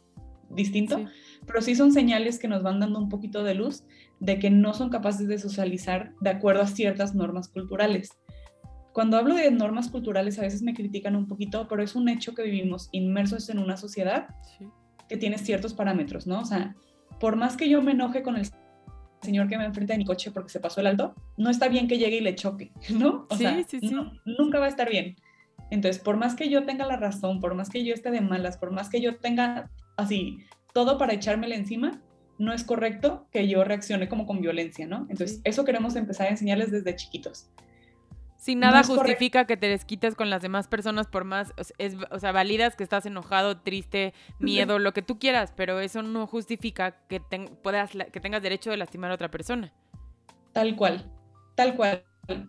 distinto, 0.49 1.05
pero 1.45 1.61
sí 1.61 1.75
son 1.75 1.91
señales 1.91 2.39
que 2.39 2.47
nos 2.47 2.63
van 2.63 2.79
dando 2.79 2.97
un 2.97 3.09
poquito 3.09 3.43
de 3.43 3.53
luz 3.53 3.83
de 4.19 4.39
que 4.39 4.49
no 4.49 4.73
son 4.73 4.89
capaces 4.89 5.27
de 5.27 5.37
socializar 5.37 6.13
de 6.21 6.29
acuerdo 6.31 6.63
a 6.63 6.67
ciertas 6.67 7.13
normas 7.13 7.49
culturales. 7.49 8.17
Cuando 8.93 9.17
hablo 9.17 9.35
de 9.35 9.51
normas 9.51 9.89
culturales 9.89 10.39
a 10.39 10.41
veces 10.41 10.63
me 10.63 10.73
critican 10.73 11.15
un 11.15 11.27
poquito, 11.27 11.67
pero 11.67 11.83
es 11.83 11.95
un 11.95 12.09
hecho 12.09 12.33
que 12.33 12.43
vivimos 12.43 12.89
inmersos 12.91 13.49
en 13.49 13.59
una 13.59 13.77
sociedad 13.77 14.27
que 15.07 15.17
tiene 15.17 15.37
ciertos 15.37 15.73
parámetros, 15.73 16.25
¿no? 16.25 16.39
O 16.39 16.45
sea, 16.45 16.75
por 17.19 17.35
más 17.35 17.57
que 17.57 17.69
yo 17.69 17.81
me 17.81 17.91
enoje 17.91 18.23
con 18.23 18.37
el 18.37 18.47
señor 19.21 19.47
que 19.47 19.57
me 19.57 19.65
enfrenta 19.65 19.93
de 19.93 19.99
mi 19.99 20.05
coche 20.05 20.31
porque 20.31 20.49
se 20.49 20.59
pasó 20.59 20.81
el 20.81 20.87
alto, 20.87 21.13
no 21.37 21.49
está 21.49 21.67
bien 21.67 21.87
que 21.87 21.97
llegue 21.97 22.17
y 22.17 22.21
le 22.21 22.35
choque, 22.35 22.71
¿no? 22.89 23.27
O 23.29 23.35
sea, 23.35 23.57
nunca 24.25 24.59
va 24.59 24.65
a 24.65 24.69
estar 24.69 24.89
bien. 24.89 25.15
Entonces, 25.71 26.01
por 26.01 26.17
más 26.17 26.35
que 26.35 26.49
yo 26.49 26.65
tenga 26.65 26.85
la 26.85 26.97
razón, 26.97 27.39
por 27.39 27.53
más 27.53 27.69
que 27.69 27.83
yo 27.83 27.93
esté 27.93 28.11
de 28.11 28.21
malas, 28.21 28.57
por 28.57 28.71
más 28.71 28.89
que 28.89 29.01
yo 29.01 29.17
tenga 29.17 29.69
así 29.97 30.39
todo 30.73 30.97
para 30.97 31.13
echármela 31.13 31.55
encima, 31.55 32.01
no 32.37 32.53
es 32.53 32.63
correcto 32.63 33.27
que 33.31 33.47
yo 33.47 33.63
reaccione 33.63 34.07
como 34.07 34.25
con 34.25 34.41
violencia, 34.41 34.87
¿no? 34.87 35.05
Entonces, 35.09 35.41
eso 35.43 35.65
queremos 35.65 35.95
empezar 35.95 36.27
a 36.27 36.31
enseñarles 36.31 36.71
desde 36.71 36.95
chiquitos. 36.95 37.49
Sin 38.39 38.61
nada 38.61 38.83
justifica 38.85 39.43
que 39.43 39.57
te 39.57 39.67
desquites 39.67 40.15
con 40.15 40.29
las 40.29 40.41
demás 40.41 40.69
personas 40.69 41.07
por 41.07 41.25
más, 41.25 41.53
es, 41.77 41.97
o 42.09 42.19
sea, 42.19 42.31
validas 42.31 42.77
que 42.77 42.85
estás 42.85 43.05
enojado, 43.05 43.57
triste, 43.57 44.13
miedo, 44.39 44.79
lo 44.79 44.93
que 44.93 45.01
tú 45.01 45.19
quieras, 45.19 45.51
pero 45.57 45.81
eso 45.81 46.03
no 46.03 46.25
justifica 46.25 47.05
que, 47.09 47.19
puedas, 47.61 47.91
que 48.13 48.19
tengas 48.21 48.41
derecho 48.41 48.69
de 48.69 48.77
lastimar 48.77 49.11
a 49.11 49.15
otra 49.15 49.29
persona. 49.29 49.73
Tal 50.53 50.77
cual, 50.77 51.11
tal 51.55 51.75
cual. 51.75 52.05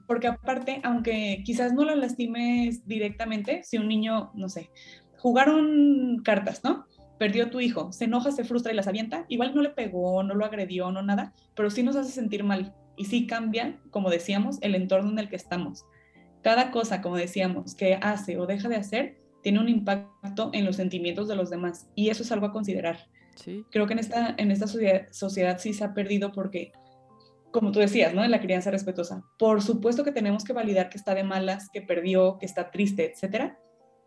Porque 0.07 0.29
aparte, 0.29 0.81
aunque 0.85 1.43
quizás 1.45 1.73
no 1.73 1.85
lo 1.85 1.97
lastimes 1.97 2.87
directamente, 2.87 3.65
si 3.65 3.77
un 3.77 3.89
niño, 3.89 4.31
no 4.35 4.49
sé, 4.49 4.71
jugaron 5.19 6.23
cartas, 6.23 6.63
¿no? 6.63 6.87
Perdió 7.19 7.51
tu 7.51 7.59
hijo, 7.59 7.91
se 7.93 8.05
enoja, 8.05 8.31
se 8.31 8.45
frustra 8.45 8.73
y 8.73 8.77
las 8.77 8.87
avienta, 8.87 9.25
igual 9.27 9.57
no 9.57 9.61
le 9.61 9.71
pegó, 9.71 10.23
no 10.23 10.35
lo 10.35 10.45
agredió, 10.45 10.93
no 10.93 11.03
nada, 11.03 11.33
pero 11.57 11.69
sí 11.69 11.83
nos 11.83 11.97
hace 11.97 12.13
sentir 12.13 12.45
mal 12.45 12.77
y 13.01 13.07
sí 13.07 13.27
cambia, 13.27 13.81
como 13.89 14.11
decíamos, 14.11 14.59
el 14.61 14.75
entorno 14.75 15.11
en 15.11 15.19
el 15.19 15.31
que 15.31 15.37
estamos. 15.37 15.87
Cada 16.43 16.71
cosa, 16.71 17.01
como 17.01 17.17
decíamos, 17.17 17.75
que 17.75 17.95
hace 17.95 18.39
o 18.39 18.45
deja 18.45 18.69
de 18.69 18.77
hacer, 18.77 19.17
tiene 19.43 19.59
un 19.59 19.71
impacto 19.71 20.51
en 20.53 20.67
los 20.67 20.77
sentimientos 20.77 21.27
de 21.27 21.35
los 21.35 21.49
demás 21.49 21.89
y 21.95 22.11
eso 22.11 22.23
es 22.23 22.31
algo 22.31 22.45
a 22.45 22.53
considerar. 22.53 23.09
Sí. 23.37 23.65
Creo 23.71 23.87
que 23.87 23.95
en 23.95 24.01
esta, 24.01 24.35
en 24.37 24.51
esta 24.51 24.67
sociedad, 24.67 25.59
sí 25.59 25.73
se 25.73 25.83
ha 25.83 25.95
perdido 25.95 26.31
porque, 26.31 26.73
como 27.53 27.73
tú 27.73 27.79
decías, 27.79 28.13
¿no? 28.13 28.23
En 28.23 28.31
la 28.31 28.43
crianza 28.43 28.71
respetuosa. 28.71 29.25
Por 29.39 29.63
supuesto 29.63 30.05
que 30.05 30.13
tenemos 30.13 30.45
que 30.45 30.53
validar 30.53 30.91
que 30.91 30.99
está 30.99 31.15
de 31.15 31.25
malas, 31.25 31.71
que 31.73 31.81
perdió, 31.81 32.37
que 32.39 32.45
está 32.45 32.71
triste, 32.71 33.11
etcétera, 33.11 33.59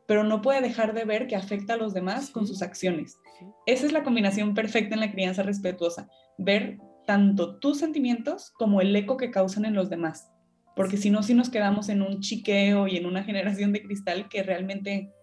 pero 0.06 0.24
no 0.24 0.44
puede 0.44 0.62
dejar 0.62 0.94
de 0.94 1.06
ver 1.06 1.26
que 1.26 1.36
afecta 1.36 1.74
a 1.74 1.78
los 1.78 1.96
demás 1.96 2.30
con 2.30 2.46
sus 2.46 2.62
acciones. 2.62 3.18
Esa 3.66 3.88
es 3.88 3.92
la 3.92 4.04
combinación 4.04 4.54
perfecta 4.54 4.94
en 4.94 5.02
la 5.02 5.12
crianza 5.12 5.42
respetuosa. 5.42 6.08
Ver 6.38 6.78
tanto 7.06 7.58
tus 7.60 7.80
sentimientos 7.80 8.52
como 8.52 8.82
el 8.82 8.96
eco 8.96 9.18
que 9.18 9.32
causan 9.32 9.66
en 9.66 9.74
los 9.74 9.90
demás. 9.90 10.30
Porque 10.76 10.98
si 10.98 11.10
no, 11.10 11.22
si 11.24 11.34
nos 11.34 11.50
quedamos 11.50 11.90
en 11.90 12.02
un 12.02 12.20
chiqueo 12.20 12.88
y 12.88 12.98
en 12.98 13.06
una 13.06 13.24
generación 13.24 13.74
de 13.74 13.84
cristal 13.84 14.28
que 14.30 14.44
realmente 14.44 15.14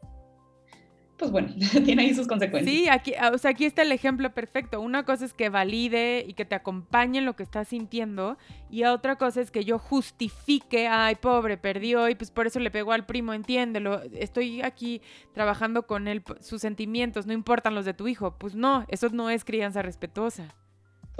pues 1.21 1.31
bueno, 1.31 1.49
tiene 1.85 2.03
ahí 2.03 2.15
sus 2.15 2.27
consecuencias. 2.27 2.75
Sí, 2.75 2.89
aquí, 2.89 3.13
o 3.31 3.37
sea, 3.37 3.51
aquí 3.51 3.67
está 3.67 3.83
el 3.83 3.93
ejemplo 3.93 4.33
perfecto. 4.33 4.81
Una 4.81 5.05
cosa 5.05 5.27
es 5.27 5.35
que 5.35 5.51
valide 5.51 6.25
y 6.27 6.33
que 6.33 6.47
te 6.47 6.55
acompañe 6.55 7.19
en 7.19 7.27
lo 7.27 7.37
que 7.37 7.43
estás 7.43 7.69
sintiendo 7.69 8.39
y 8.71 8.85
otra 8.85 9.17
cosa 9.17 9.43
es 9.43 9.51
que 9.51 9.63
yo 9.63 9.79
justifique, 9.79 10.89
ay, 10.89 11.17
pobre, 11.17 11.59
perdió 11.59 12.09
y 12.09 12.15
pues 12.15 12.31
por 12.31 12.47
eso 12.47 12.59
le 12.59 12.71
pegó 12.71 12.93
al 12.93 13.05
primo, 13.05 13.35
entiéndelo. 13.35 14.01
Estoy 14.15 14.63
aquí 14.63 15.03
trabajando 15.35 15.87
con 15.87 16.09
él, 16.09 16.23
sus 16.41 16.63
sentimientos, 16.63 17.27
no 17.27 17.35
importan 17.35 17.75
los 17.75 17.85
de 17.85 17.93
tu 17.93 18.09
hijo. 18.09 18.39
Pues 18.39 18.55
no, 18.55 18.87
eso 18.89 19.11
no 19.11 19.29
es 19.29 19.45
crianza 19.45 19.83
respetuosa. 19.83 20.55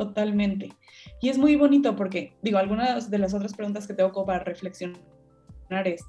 Totalmente. 0.01 0.71
Y 1.21 1.29
es 1.29 1.37
muy 1.37 1.57
bonito 1.57 1.95
porque, 1.95 2.33
digo, 2.41 2.57
algunas 2.57 3.11
de 3.11 3.19
las 3.19 3.35
otras 3.35 3.53
preguntas 3.53 3.87
que 3.87 3.93
tengo 3.93 4.25
para 4.25 4.43
reflexionar 4.43 4.97
es, 5.85 6.03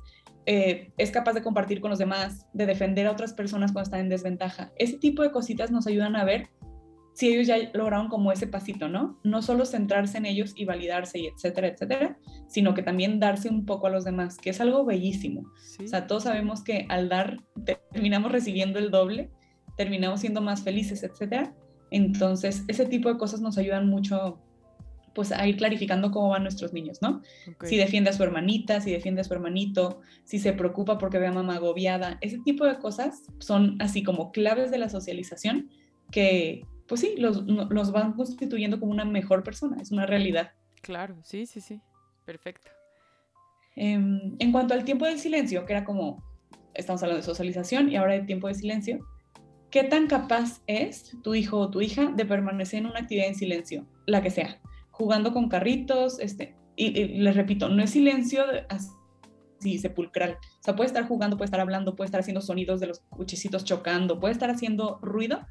eh, 0.45 0.93
es 0.97 1.12
capaz 1.12 1.34
de 1.34 1.41
compartir 1.41 1.82
con 1.82 1.89
los 1.89 1.99
demás, 1.99 2.45
de 2.54 2.67
defender 2.67 3.06
a 3.06 3.12
otras 3.12 3.34
personas 3.34 3.73
cuando 3.73 3.88
están 3.88 3.99
en 3.99 4.08
desventaja. 4.08 4.71
Ese 4.77 4.97
tipo 4.97 5.23
de 5.23 5.32
cositas 5.32 5.71
nos 5.71 5.88
ayudan 5.88 6.15
a 6.15 6.23
ver 6.23 6.47
si 7.15 7.27
ellos 7.27 7.47
ya 7.47 7.58
lograron 7.73 8.08
como 8.08 8.32
ese 8.32 8.47
pasito, 8.47 8.88
¿no? 8.88 9.19
No 9.25 9.41
solo 9.41 9.65
centrarse 9.65 10.19
en 10.19 10.25
ellos 10.25 10.54
y 10.56 10.63
validarse 10.63 11.19
y 11.19 11.27
etcétera, 11.27 11.67
etcétera, 11.67 12.17
sino 12.47 12.73
que 12.73 12.84
también 12.84 13.19
darse 13.19 13.49
un 13.49 13.65
poco 13.65 13.88
a 13.88 13.89
los 13.89 14.06
demás, 14.06 14.38
que 14.38 14.51
es 14.51 14.62
algo 14.62 14.86
bellísimo. 14.86 15.51
O 15.84 15.88
sea, 15.88 16.08
todos 16.08 16.23
sabemos 16.23 16.63
que 16.63 16.86
al 16.88 17.10
dar 17.10 17.39
terminamos 17.91 18.32
recibiendo 18.32 18.80
el 18.80 18.89
doble, 18.89 19.30
terminamos 19.75 20.21
siendo 20.21 20.39
más 20.39 20.63
felices, 20.63 21.04
etcétera. 21.04 21.54
Entonces, 21.91 22.63
ese 22.67 22.86
tipo 22.86 23.10
de 23.10 23.17
cosas 23.17 23.41
nos 23.41 23.58
ayudan 23.58 23.88
mucho 23.88 24.39
pues 25.13 25.32
a 25.32 25.45
ir 25.45 25.58
clarificando 25.58 26.10
cómo 26.10 26.30
van 26.30 26.43
nuestros 26.43 26.71
niños, 26.73 27.01
¿no? 27.01 27.21
Si 27.63 27.75
defiende 27.75 28.10
a 28.10 28.13
su 28.13 28.23
hermanita, 28.23 28.80
si 28.80 28.91
defiende 28.91 29.21
a 29.21 29.23
su 29.23 29.34
hermanito, 29.34 29.99
si 30.23 30.39
se 30.39 30.54
preocupa 30.54 30.97
porque 30.97 31.19
ve 31.19 31.27
a 31.27 31.34
mamá 31.34 31.56
agobiada, 31.56 32.17
ese 32.21 32.39
tipo 32.39 32.65
de 32.65 32.80
cosas 32.80 33.23
son 33.39 33.75
así 33.82 34.04
como 34.04 34.32
claves 34.32 34.71
de 34.71 34.77
la 34.77 34.88
socialización 34.88 35.69
que, 36.12 36.65
pues 36.88 37.01
sí, 37.01 37.15
los, 37.17 37.43
los 37.45 37.91
van 37.91 38.13
constituyendo 38.13 38.80
como 38.80 38.91
una 38.91 39.06
mejor 39.06 39.43
persona, 39.43 39.77
es 39.82 39.91
una 39.91 40.06
realidad. 40.06 40.51
Claro, 40.82 41.17
sí, 41.23 41.45
sí, 41.45 41.60
sí, 41.60 41.82
perfecto. 42.25 42.71
Em, 43.75 44.36
en 44.39 44.51
cuanto 44.51 44.73
al 44.73 44.84
tiempo 44.84 45.06
del 45.06 45.19
silencio, 45.19 45.65
que 45.65 45.73
era 45.73 45.84
como, 45.84 46.23
estamos 46.73 47.01
hablando 47.04 47.21
de 47.21 47.25
socialización 47.25 47.91
y 47.91 47.97
ahora 47.97 48.13
de 48.13 48.21
tiempo 48.21 48.47
de 48.47 48.54
silencio, 48.54 48.99
¿Qué 49.72 49.86
tan 49.86 50.08
capaz 50.08 50.62
es 50.68 51.16
tu 51.24 51.34
hijo 51.34 51.58
o 51.58 51.72
tu 51.72 51.80
hija 51.80 52.12
de 52.14 52.26
permanecer 52.26 52.80
en 52.80 52.88
una 52.88 53.00
actividad 53.00 53.28
en 53.28 53.36
silencio, 53.36 53.88
la 54.06 54.22
que 54.22 54.30
sea? 54.30 54.60
Jugando 54.92 55.32
con 55.32 55.48
carritos, 55.48 56.20
este, 56.20 56.56
y, 56.76 56.92
les 57.20 57.36
repito, 57.38 57.70
no 57.70 57.82
es 57.82 57.92
silencio 57.92 58.44
así 58.68 59.80
sepulcral. 59.80 60.38
O 60.60 60.64
sea, 60.64 60.76
puede 60.76 60.88
estar 60.88 61.08
jugando, 61.08 61.38
puede 61.38 61.46
estar 61.46 61.62
hablando, 61.62 61.96
puede 61.96 62.08
estar 62.08 62.20
haciendo 62.20 62.42
sonidos 62.42 62.82
de 62.82 62.88
los 62.88 63.00
cuchicitos 63.00 63.64
chocando, 63.64 64.20
puede 64.20 64.34
estar 64.34 64.50
haciendo 64.50 65.00
ruido, 65.02 65.48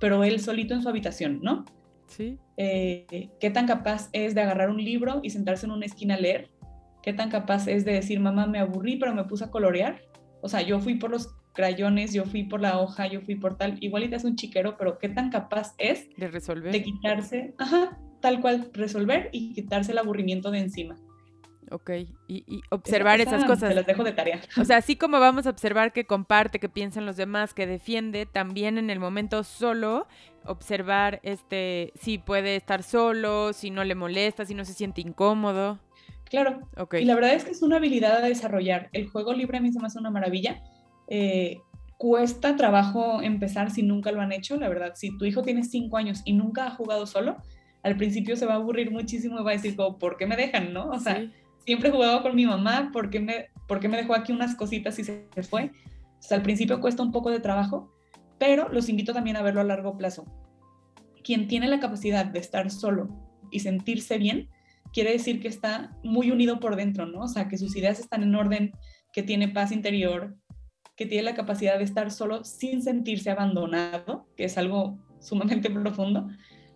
pero 0.00 0.24
él 0.24 0.40
solito 0.40 0.72
en 0.72 0.82
su 0.82 0.88
habitación, 0.88 1.40
¿no? 1.42 1.66
Sí. 2.06 2.38
Eh, 2.56 3.28
¿Qué 3.38 3.50
tan 3.50 3.66
capaz 3.66 4.08
es 4.14 4.34
de 4.34 4.40
agarrar 4.40 4.70
un 4.70 4.82
libro 4.82 5.20
y 5.22 5.28
sentarse 5.28 5.66
en 5.66 5.72
una 5.72 5.84
esquina 5.84 6.14
a 6.14 6.20
leer? 6.20 6.50
¿Qué 7.02 7.12
tan 7.12 7.28
capaz 7.28 7.68
es 7.68 7.84
de 7.84 7.92
decir, 7.92 8.18
mamá, 8.18 8.46
me 8.46 8.60
aburrí, 8.60 8.96
pero 8.96 9.14
me 9.14 9.24
puse 9.24 9.44
a 9.44 9.50
colorear? 9.50 10.00
O 10.40 10.48
sea, 10.48 10.62
yo 10.62 10.80
fui 10.80 10.94
por 10.94 11.10
los 11.10 11.37
crayones, 11.58 12.12
yo 12.12 12.24
fui 12.24 12.44
por 12.44 12.60
la 12.60 12.78
hoja, 12.78 13.08
yo 13.08 13.20
fui 13.20 13.34
por 13.34 13.56
tal, 13.56 13.78
igual 13.80 14.04
y 14.04 14.14
hace 14.14 14.28
un 14.28 14.36
chiquero, 14.36 14.76
pero 14.78 14.96
qué 15.00 15.08
tan 15.08 15.28
capaz 15.28 15.74
es 15.76 16.08
de 16.16 16.28
resolver. 16.28 16.70
De 16.70 16.84
quitarse, 16.84 17.52
ajá, 17.58 17.98
tal 18.20 18.40
cual, 18.40 18.70
resolver 18.72 19.28
y 19.32 19.54
quitarse 19.54 19.90
el 19.90 19.98
aburrimiento 19.98 20.52
de 20.52 20.60
encima. 20.60 20.96
Ok, 21.72 21.90
y, 22.28 22.60
observar 22.70 23.20
esas 23.20 23.44
cosas. 23.44 23.70
Te 23.70 23.74
las 23.74 23.86
dejo 23.86 24.04
de 24.04 24.12
tarea. 24.12 24.40
O 24.56 24.64
sea, 24.64 24.76
así 24.76 24.94
como 24.94 25.18
vamos 25.18 25.48
a 25.48 25.50
observar 25.50 25.92
que 25.92 26.04
comparte, 26.04 26.60
que 26.60 26.68
piensan 26.68 27.06
los 27.06 27.16
demás, 27.16 27.54
que 27.54 27.66
defiende, 27.66 28.24
también 28.24 28.78
en 28.78 28.88
el 28.88 29.00
momento 29.00 29.42
solo, 29.42 30.06
observar 30.44 31.18
este, 31.24 31.92
si 32.00 32.18
puede 32.18 32.54
estar 32.54 32.84
solo, 32.84 33.52
si 33.52 33.70
no 33.70 33.82
le 33.82 33.96
molesta, 33.96 34.44
si 34.44 34.54
no 34.54 34.64
se 34.64 34.74
siente 34.74 35.00
incómodo. 35.00 35.80
Claro. 36.26 36.60
Okay. 36.76 37.02
Y 37.02 37.04
la 37.04 37.16
verdad 37.16 37.34
es 37.34 37.44
que 37.44 37.50
es 37.50 37.62
una 37.62 37.78
habilidad 37.78 38.18
a 38.18 38.28
desarrollar. 38.28 38.90
El 38.92 39.08
juego 39.08 39.32
libre 39.32 39.58
a 39.58 39.60
mí 39.60 39.72
se 39.72 39.80
me 39.80 39.88
hace 39.88 39.98
una 39.98 40.10
maravilla 40.10 40.62
eh, 41.08 41.60
cuesta 41.96 42.56
trabajo 42.56 43.20
empezar 43.22 43.70
si 43.70 43.82
nunca 43.82 44.12
lo 44.12 44.20
han 44.20 44.32
hecho, 44.32 44.56
la 44.56 44.68
verdad. 44.68 44.92
Si 44.94 45.16
tu 45.18 45.24
hijo 45.24 45.42
tiene 45.42 45.64
cinco 45.64 45.96
años 45.96 46.22
y 46.24 46.32
nunca 46.32 46.66
ha 46.66 46.70
jugado 46.70 47.06
solo, 47.06 47.36
al 47.82 47.96
principio 47.96 48.36
se 48.36 48.46
va 48.46 48.54
a 48.54 48.56
aburrir 48.56 48.90
muchísimo 48.90 49.40
y 49.40 49.42
va 49.42 49.50
a 49.50 49.54
decir, 49.54 49.76
¿por 49.76 50.16
qué 50.16 50.26
me 50.26 50.36
dejan, 50.36 50.72
no? 50.72 50.88
O 50.90 51.00
sea, 51.00 51.28
siempre 51.64 51.88
he 51.88 51.92
jugado 51.92 52.22
con 52.22 52.36
mi 52.36 52.46
mamá, 52.46 52.90
¿por 52.92 53.10
qué, 53.10 53.20
me, 53.20 53.46
¿por 53.66 53.86
me 53.86 53.96
dejó 53.96 54.14
aquí 54.14 54.32
unas 54.32 54.54
cositas 54.54 54.98
y 54.98 55.04
se 55.04 55.28
fue? 55.42 55.72
O 56.18 56.22
sea, 56.22 56.36
al 56.36 56.42
principio 56.42 56.80
cuesta 56.80 57.02
un 57.02 57.12
poco 57.12 57.30
de 57.30 57.40
trabajo, 57.40 57.92
pero 58.38 58.68
los 58.68 58.88
invito 58.88 59.12
también 59.12 59.36
a 59.36 59.42
verlo 59.42 59.60
a 59.60 59.64
largo 59.64 59.96
plazo. 59.96 60.24
Quien 61.22 61.48
tiene 61.48 61.68
la 61.68 61.80
capacidad 61.80 62.24
de 62.24 62.38
estar 62.38 62.70
solo 62.70 63.08
y 63.50 63.60
sentirse 63.60 64.18
bien, 64.18 64.48
quiere 64.92 65.12
decir 65.12 65.40
que 65.40 65.48
está 65.48 65.96
muy 66.02 66.30
unido 66.30 66.60
por 66.60 66.76
dentro, 66.76 67.06
¿no? 67.06 67.20
O 67.20 67.28
sea, 67.28 67.48
que 67.48 67.58
sus 67.58 67.76
ideas 67.76 67.98
están 67.98 68.22
en 68.22 68.34
orden, 68.34 68.72
que 69.12 69.22
tiene 69.22 69.48
paz 69.48 69.72
interior, 69.72 70.36
que 70.98 71.06
tiene 71.06 71.22
la 71.22 71.34
capacidad 71.34 71.78
de 71.78 71.84
estar 71.84 72.10
solo 72.10 72.44
sin 72.44 72.82
sentirse 72.82 73.30
abandonado, 73.30 74.26
que 74.36 74.44
es 74.44 74.58
algo 74.58 74.98
sumamente 75.20 75.70
profundo. 75.70 76.28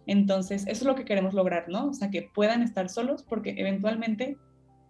Entonces, 0.06 0.62
eso 0.62 0.70
es 0.70 0.82
lo 0.84 0.94
que 0.94 1.04
queremos 1.04 1.34
lograr, 1.34 1.68
¿no? 1.68 1.88
O 1.88 1.92
sea, 1.92 2.08
que 2.10 2.30
puedan 2.32 2.62
estar 2.62 2.88
solos 2.88 3.24
porque 3.24 3.54
eventualmente, 3.58 4.36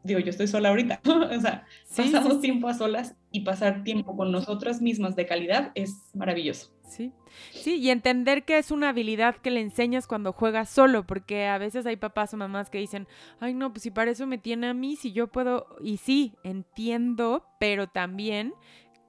digo, 0.05 0.21
yo 0.21 0.29
estoy 0.29 0.49
sola 0.49 0.69
ahorita, 0.69 1.01
o 1.07 1.41
sea, 1.41 1.65
pasamos 1.97 2.43
tiempo 2.43 2.69
a 2.69 2.75
solas 2.75 3.17
y 3.31 3.41
pasar 3.41 3.85
tiempo 3.85 4.17
con 4.17 4.33
nosotras 4.33 4.83
mismas 4.83 5.17
de 5.17 5.25
calidad 5.25 5.73
es 5.75 5.97
maravilloso. 6.15 6.75
Sí, 6.87 7.11
sí, 7.53 7.77
y 7.77 7.89
entender 7.89 8.45
que 8.45 8.59
es 8.59 8.71
una 8.71 8.91
habilidad 8.91 9.37
que 9.37 9.51
le 9.51 9.63
enseñas 9.63 10.07
cuando 10.07 10.35
juegas 10.35 10.69
solo, 10.69 11.07
porque 11.07 11.47
a 11.47 11.57
veces 11.57 11.87
hay 11.87 11.97
papás 11.97 12.35
o 12.35 12.37
mamás 12.37 12.69
que 12.69 12.77
dicen, 12.77 13.09
ay 13.41 13.55
no, 13.55 13.73
pues 13.73 13.85
si 13.85 13.91
para 13.91 14.11
eso 14.11 14.27
me 14.27 14.37
tiene 14.37 14.67
a 14.67 14.75
mí, 14.75 14.97
si 14.97 15.13
yo 15.13 15.29
puedo, 15.29 15.69
y 15.81 15.97
sí, 15.97 16.35
entiendo, 16.45 17.47
pero 17.59 17.87
también 17.87 18.53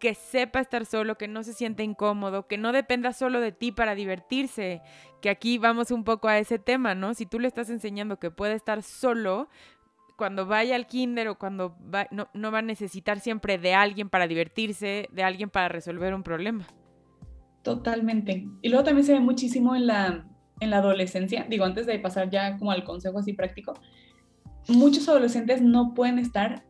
que 0.03 0.15
sepa 0.15 0.59
estar 0.59 0.85
solo, 0.85 1.17
que 1.17 1.29
no 1.29 1.43
se 1.43 1.53
sienta 1.53 1.81
incómodo, 1.81 2.45
que 2.45 2.57
no 2.57 2.73
dependa 2.73 3.13
solo 3.13 3.39
de 3.39 3.53
ti 3.53 3.71
para 3.71 3.95
divertirse, 3.95 4.81
que 5.21 5.29
aquí 5.29 5.57
vamos 5.57 5.91
un 5.91 6.03
poco 6.03 6.27
a 6.27 6.39
ese 6.39 6.59
tema, 6.59 6.93
¿no? 6.93 7.13
Si 7.13 7.25
tú 7.25 7.39
le 7.39 7.47
estás 7.47 7.69
enseñando 7.69 8.19
que 8.19 8.29
puede 8.29 8.53
estar 8.53 8.83
solo, 8.83 9.47
cuando 10.17 10.45
vaya 10.45 10.75
al 10.75 10.87
kinder 10.87 11.29
o 11.29 11.39
cuando 11.39 11.77
va, 11.79 12.09
no, 12.11 12.27
no 12.33 12.51
va 12.51 12.59
a 12.59 12.61
necesitar 12.61 13.21
siempre 13.21 13.57
de 13.57 13.75
alguien 13.75 14.09
para 14.09 14.27
divertirse, 14.27 15.07
de 15.09 15.23
alguien 15.23 15.49
para 15.49 15.69
resolver 15.69 16.13
un 16.13 16.23
problema. 16.23 16.67
Totalmente. 17.61 18.45
Y 18.61 18.67
luego 18.67 18.83
también 18.83 19.05
se 19.05 19.13
ve 19.13 19.21
muchísimo 19.21 19.73
en 19.73 19.87
la, 19.87 20.27
en 20.59 20.69
la 20.69 20.79
adolescencia, 20.79 21.45
digo, 21.47 21.63
antes 21.63 21.85
de 21.85 21.97
pasar 21.99 22.29
ya 22.29 22.57
como 22.57 22.71
al 22.71 22.83
consejo 22.83 23.19
así 23.19 23.31
práctico, 23.31 23.73
muchos 24.67 25.07
adolescentes 25.07 25.61
no 25.61 25.93
pueden 25.93 26.19
estar 26.19 26.65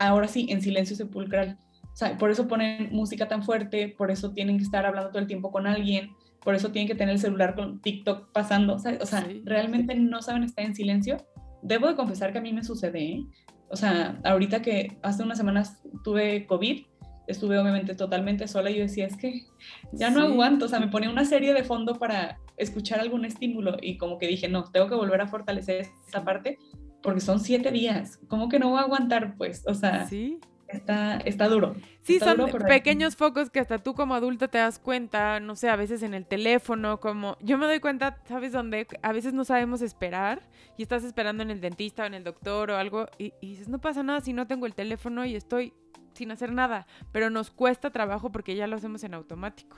ahora 0.00 0.26
sí 0.26 0.48
en 0.50 0.62
silencio 0.62 0.96
sepulcral. 0.96 1.60
O 1.92 1.96
sea, 1.96 2.16
por 2.16 2.30
eso 2.30 2.48
ponen 2.48 2.88
música 2.90 3.28
tan 3.28 3.42
fuerte, 3.42 3.94
por 3.96 4.10
eso 4.10 4.32
tienen 4.32 4.56
que 4.56 4.64
estar 4.64 4.86
hablando 4.86 5.10
todo 5.10 5.20
el 5.20 5.26
tiempo 5.26 5.50
con 5.50 5.66
alguien, 5.66 6.12
por 6.40 6.54
eso 6.54 6.72
tienen 6.72 6.88
que 6.88 6.94
tener 6.94 7.14
el 7.14 7.20
celular 7.20 7.54
con 7.54 7.80
TikTok 7.80 8.32
pasando. 8.32 8.74
O 8.74 8.78
sea, 8.78 9.26
realmente 9.44 9.94
no 9.94 10.22
saben 10.22 10.42
estar 10.42 10.64
en 10.64 10.74
silencio. 10.74 11.18
Debo 11.62 11.88
de 11.88 11.94
confesar 11.94 12.32
que 12.32 12.38
a 12.38 12.42
mí 12.42 12.52
me 12.52 12.64
sucede, 12.64 13.02
¿eh? 13.02 13.26
O 13.68 13.76
sea, 13.76 14.20
ahorita 14.24 14.60
que 14.60 14.98
hace 15.02 15.22
unas 15.22 15.38
semanas 15.38 15.82
tuve 16.04 16.46
COVID, 16.46 16.84
estuve 17.26 17.58
obviamente 17.58 17.94
totalmente 17.94 18.48
sola 18.48 18.70
y 18.70 18.76
yo 18.76 18.82
decía, 18.82 19.06
es 19.06 19.16
que 19.16 19.46
ya 19.92 20.10
no 20.10 20.20
aguanto, 20.20 20.66
o 20.66 20.68
sea, 20.68 20.80
me 20.80 20.88
ponía 20.88 21.08
una 21.08 21.24
serie 21.24 21.54
de 21.54 21.64
fondo 21.64 21.98
para 21.98 22.38
escuchar 22.56 23.00
algún 23.00 23.24
estímulo 23.24 23.76
y 23.80 23.96
como 23.96 24.18
que 24.18 24.26
dije, 24.26 24.48
no, 24.48 24.64
tengo 24.64 24.88
que 24.88 24.94
volver 24.94 25.20
a 25.20 25.26
fortalecer 25.26 25.86
esa 26.06 26.24
parte 26.24 26.58
porque 27.02 27.20
son 27.20 27.40
siete 27.40 27.70
días, 27.70 28.18
¿cómo 28.28 28.48
que 28.48 28.58
no 28.58 28.70
voy 28.70 28.78
a 28.78 28.82
aguantar? 28.82 29.36
Pues, 29.36 29.64
o 29.66 29.74
sea, 29.74 30.06
¿Sí? 30.06 30.38
Está, 30.72 31.16
está 31.18 31.48
duro. 31.48 31.74
Sí, 32.02 32.18
son 32.18 32.50
pequeños 32.66 33.16
focos 33.16 33.50
que 33.50 33.60
hasta 33.60 33.78
tú 33.78 33.94
como 33.94 34.14
adulta 34.14 34.48
te 34.48 34.58
das 34.58 34.78
cuenta, 34.78 35.40
no 35.40 35.56
sé, 35.56 35.68
a 35.68 35.76
veces 35.76 36.02
en 36.02 36.14
el 36.14 36.26
teléfono, 36.26 37.00
como 37.00 37.36
yo 37.40 37.58
me 37.58 37.66
doy 37.66 37.80
cuenta, 37.80 38.18
¿sabes 38.26 38.52
dónde? 38.52 38.86
A 39.02 39.12
veces 39.12 39.32
no 39.32 39.44
sabemos 39.44 39.82
esperar 39.82 40.42
y 40.76 40.82
estás 40.82 41.04
esperando 41.04 41.42
en 41.42 41.50
el 41.50 41.60
dentista 41.60 42.02
o 42.02 42.06
en 42.06 42.14
el 42.14 42.24
doctor 42.24 42.70
o 42.70 42.76
algo 42.76 43.06
y, 43.18 43.32
y 43.40 43.50
dices, 43.50 43.68
no 43.68 43.80
pasa 43.80 44.02
nada 44.02 44.20
si 44.20 44.32
no 44.32 44.46
tengo 44.46 44.66
el 44.66 44.74
teléfono 44.74 45.24
y 45.24 45.36
estoy 45.36 45.72
sin 46.14 46.30
hacer 46.30 46.52
nada, 46.52 46.86
pero 47.12 47.30
nos 47.30 47.50
cuesta 47.50 47.90
trabajo 47.90 48.32
porque 48.32 48.56
ya 48.56 48.66
lo 48.66 48.76
hacemos 48.76 49.04
en 49.04 49.14
automático. 49.14 49.76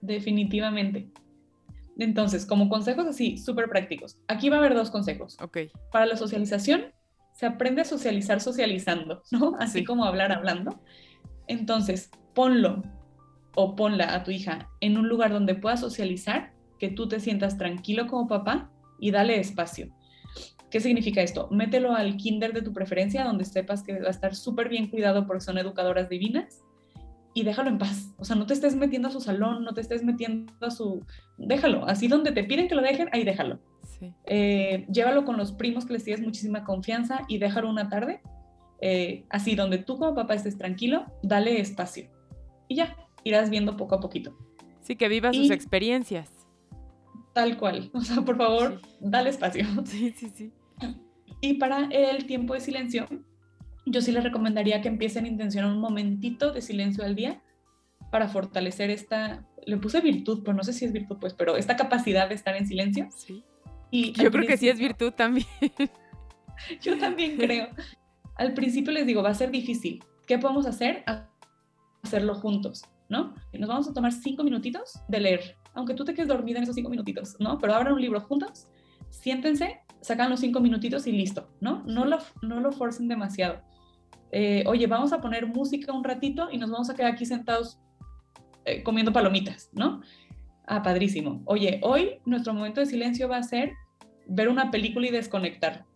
Definitivamente. 0.00 1.10
Entonces, 1.98 2.46
como 2.46 2.68
consejos 2.68 3.06
así, 3.06 3.36
súper 3.38 3.68
prácticos. 3.68 4.18
Aquí 4.28 4.48
va 4.48 4.56
a 4.56 4.58
haber 4.60 4.74
dos 4.74 4.90
consejos. 4.90 5.36
Ok. 5.40 5.58
Para 5.90 6.06
la 6.06 6.16
socialización, 6.16 6.92
se 7.38 7.46
aprende 7.46 7.82
a 7.82 7.84
socializar 7.84 8.40
socializando, 8.40 9.22
¿no? 9.30 9.54
Así 9.60 9.84
como 9.84 10.04
hablar 10.04 10.32
hablando. 10.32 10.80
Entonces, 11.46 12.10
ponlo 12.34 12.82
o 13.54 13.76
ponla 13.76 14.12
a 14.12 14.24
tu 14.24 14.32
hija 14.32 14.68
en 14.80 14.98
un 14.98 15.08
lugar 15.08 15.32
donde 15.32 15.54
pueda 15.54 15.76
socializar, 15.76 16.52
que 16.80 16.88
tú 16.88 17.06
te 17.06 17.20
sientas 17.20 17.56
tranquilo 17.56 18.08
como 18.08 18.26
papá 18.26 18.72
y 18.98 19.12
dale 19.12 19.38
espacio. 19.38 19.94
¿Qué 20.68 20.80
significa 20.80 21.22
esto? 21.22 21.48
Mételo 21.52 21.94
al 21.94 22.16
kinder 22.16 22.52
de 22.52 22.62
tu 22.62 22.72
preferencia, 22.72 23.24
donde 23.24 23.44
sepas 23.44 23.84
que 23.84 24.00
va 24.00 24.08
a 24.08 24.10
estar 24.10 24.34
súper 24.34 24.68
bien 24.68 24.88
cuidado 24.88 25.24
porque 25.24 25.44
son 25.44 25.58
educadoras 25.58 26.08
divinas 26.08 26.64
y 27.34 27.44
déjalo 27.44 27.70
en 27.70 27.78
paz. 27.78 28.14
O 28.18 28.24
sea, 28.24 28.34
no 28.34 28.46
te 28.46 28.54
estés 28.54 28.74
metiendo 28.74 29.08
a 29.08 29.12
su 29.12 29.20
salón, 29.20 29.62
no 29.62 29.74
te 29.74 29.80
estés 29.80 30.02
metiendo 30.02 30.52
a 30.60 30.72
su... 30.72 31.06
Déjalo, 31.36 31.86
así 31.86 32.08
donde 32.08 32.32
te 32.32 32.42
piden 32.42 32.66
que 32.66 32.74
lo 32.74 32.82
dejen, 32.82 33.08
ahí 33.12 33.22
déjalo. 33.22 33.60
Eh, 34.24 34.86
llévalo 34.90 35.24
con 35.24 35.36
los 35.36 35.52
primos 35.52 35.84
que 35.86 35.92
les 35.92 36.04
tienes 36.04 36.24
muchísima 36.24 36.64
confianza 36.64 37.22
y 37.28 37.38
déjalo 37.38 37.68
una 37.68 37.88
tarde. 37.88 38.20
Eh, 38.80 39.24
así, 39.30 39.54
donde 39.54 39.78
tú 39.78 39.98
como 39.98 40.14
papá 40.14 40.34
estés 40.34 40.56
tranquilo, 40.56 41.06
dale 41.22 41.60
espacio. 41.60 42.08
Y 42.68 42.76
ya, 42.76 42.96
irás 43.24 43.50
viendo 43.50 43.76
poco 43.76 43.96
a 43.96 44.00
poquito. 44.00 44.36
Sí, 44.80 44.96
que 44.96 45.08
viva 45.08 45.32
sus 45.32 45.50
experiencias. 45.50 46.30
Tal 47.32 47.58
cual. 47.58 47.90
O 47.94 48.00
sea, 48.00 48.22
por 48.22 48.36
favor, 48.36 48.80
dale 49.00 49.30
espacio. 49.30 49.64
Sí, 49.84 50.14
sí, 50.16 50.30
sí. 50.34 50.52
Y 51.40 51.54
para 51.54 51.84
el 51.90 52.26
tiempo 52.26 52.54
de 52.54 52.60
silencio, 52.60 53.06
yo 53.86 54.00
sí 54.00 54.12
les 54.12 54.24
recomendaría 54.24 54.80
que 54.80 54.88
empiecen 54.88 55.24
a 55.24 55.28
intencionar 55.28 55.70
un 55.70 55.80
momentito 55.80 56.52
de 56.52 56.62
silencio 56.62 57.04
al 57.04 57.14
día 57.14 57.42
para 58.10 58.28
fortalecer 58.28 58.90
esta, 58.90 59.46
le 59.66 59.76
puse 59.76 60.00
virtud, 60.00 60.42
pues 60.44 60.56
no 60.56 60.62
sé 60.62 60.72
si 60.72 60.84
es 60.84 60.92
virtud, 60.92 61.18
pues, 61.20 61.34
pero 61.34 61.56
esta 61.56 61.76
capacidad 61.76 62.28
de 62.28 62.34
estar 62.34 62.56
en 62.56 62.66
silencio. 62.66 63.08
Sí. 63.14 63.44
Y 63.90 64.12
yo 64.12 64.30
creo 64.30 64.46
que 64.46 64.56
sí 64.56 64.68
es 64.68 64.78
virtud 64.78 65.12
también. 65.12 65.46
yo 66.82 66.98
también 66.98 67.36
creo. 67.36 67.68
Al 68.34 68.54
principio 68.54 68.92
les 68.92 69.06
digo, 69.06 69.22
va 69.22 69.30
a 69.30 69.34
ser 69.34 69.50
difícil. 69.50 70.04
¿Qué 70.26 70.38
podemos 70.38 70.66
hacer? 70.66 71.04
Hacerlo 72.02 72.34
juntos, 72.34 72.84
¿no? 73.08 73.34
Nos 73.52 73.68
vamos 73.68 73.88
a 73.88 73.92
tomar 73.92 74.12
cinco 74.12 74.44
minutitos 74.44 75.00
de 75.08 75.20
leer, 75.20 75.56
aunque 75.74 75.94
tú 75.94 76.04
te 76.04 76.14
quedes 76.14 76.28
dormida 76.28 76.58
en 76.58 76.64
esos 76.64 76.74
cinco 76.74 76.90
minutitos, 76.90 77.36
¿no? 77.40 77.58
Pero 77.58 77.74
abran 77.74 77.94
un 77.94 78.00
libro 78.00 78.20
juntos, 78.20 78.66
siéntense, 79.10 79.80
sacan 80.00 80.30
los 80.30 80.40
cinco 80.40 80.60
minutitos 80.60 81.06
y 81.06 81.12
listo, 81.12 81.48
¿no? 81.60 81.82
No 81.86 82.04
lo, 82.04 82.18
no 82.42 82.60
lo 82.60 82.72
forcen 82.72 83.08
demasiado. 83.08 83.62
Eh, 84.30 84.64
oye, 84.66 84.86
vamos 84.86 85.12
a 85.12 85.20
poner 85.20 85.46
música 85.46 85.92
un 85.92 86.04
ratito 86.04 86.48
y 86.52 86.58
nos 86.58 86.70
vamos 86.70 86.90
a 86.90 86.94
quedar 86.94 87.12
aquí 87.12 87.24
sentados 87.24 87.78
eh, 88.64 88.82
comiendo 88.82 89.12
palomitas, 89.12 89.70
¿no? 89.72 90.02
Ah, 90.70 90.82
padrísimo. 90.82 91.40
Oye, 91.46 91.80
hoy 91.82 92.20
nuestro 92.26 92.52
momento 92.52 92.80
de 92.80 92.86
silencio 92.86 93.26
va 93.26 93.38
a 93.38 93.42
ser 93.42 93.72
ver 94.26 94.50
una 94.50 94.70
película 94.70 95.06
y 95.06 95.10
desconectar. 95.10 95.86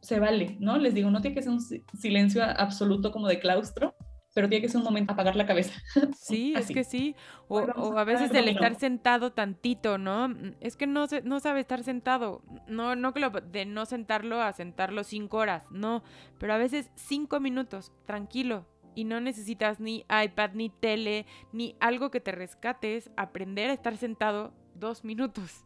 Se 0.00 0.18
vale, 0.18 0.56
¿no? 0.58 0.78
Les 0.78 0.94
digo, 0.94 1.10
no 1.10 1.20
tiene 1.20 1.36
que 1.36 1.42
ser 1.42 1.52
un 1.52 1.60
silencio 1.60 2.42
absoluto 2.42 3.12
como 3.12 3.28
de 3.28 3.38
claustro, 3.38 3.94
pero 4.34 4.48
tiene 4.48 4.62
que 4.62 4.70
ser 4.70 4.78
un 4.78 4.84
momento 4.84 5.12
apagar 5.12 5.36
la 5.36 5.46
cabeza. 5.46 5.74
Sí, 6.16 6.54
es 6.56 6.68
que 6.68 6.82
sí. 6.82 7.14
O, 7.48 7.58
a 7.98 8.04
veces 8.04 8.32
el 8.32 8.48
estar 8.48 8.74
sentado 8.76 9.32
tantito, 9.32 9.98
¿no? 9.98 10.32
Es 10.60 10.76
que 10.76 10.86
no, 10.86 11.06
no 11.24 11.40
sabe 11.40 11.60
estar 11.60 11.84
sentado. 11.84 12.42
No, 12.66 12.96
no 12.96 13.12
que 13.12 13.20
lo, 13.20 13.30
de 13.30 13.66
no 13.66 13.84
sentarlo 13.84 14.40
a 14.40 14.52
sentarlo 14.54 15.04
cinco 15.04 15.36
horas, 15.36 15.64
no. 15.70 16.02
Pero 16.38 16.54
a 16.54 16.58
veces 16.58 16.90
cinco 16.94 17.38
minutos, 17.38 17.92
tranquilo. 18.06 18.64
Y 18.94 19.04
no 19.04 19.20
necesitas 19.20 19.80
ni 19.80 20.04
iPad, 20.24 20.50
ni 20.54 20.70
tele, 20.70 21.26
ni 21.52 21.76
algo 21.80 22.10
que 22.10 22.20
te 22.20 22.32
rescates. 22.32 23.10
Aprender 23.16 23.70
a 23.70 23.72
estar 23.72 23.96
sentado 23.96 24.52
dos 24.74 25.04
minutos. 25.04 25.64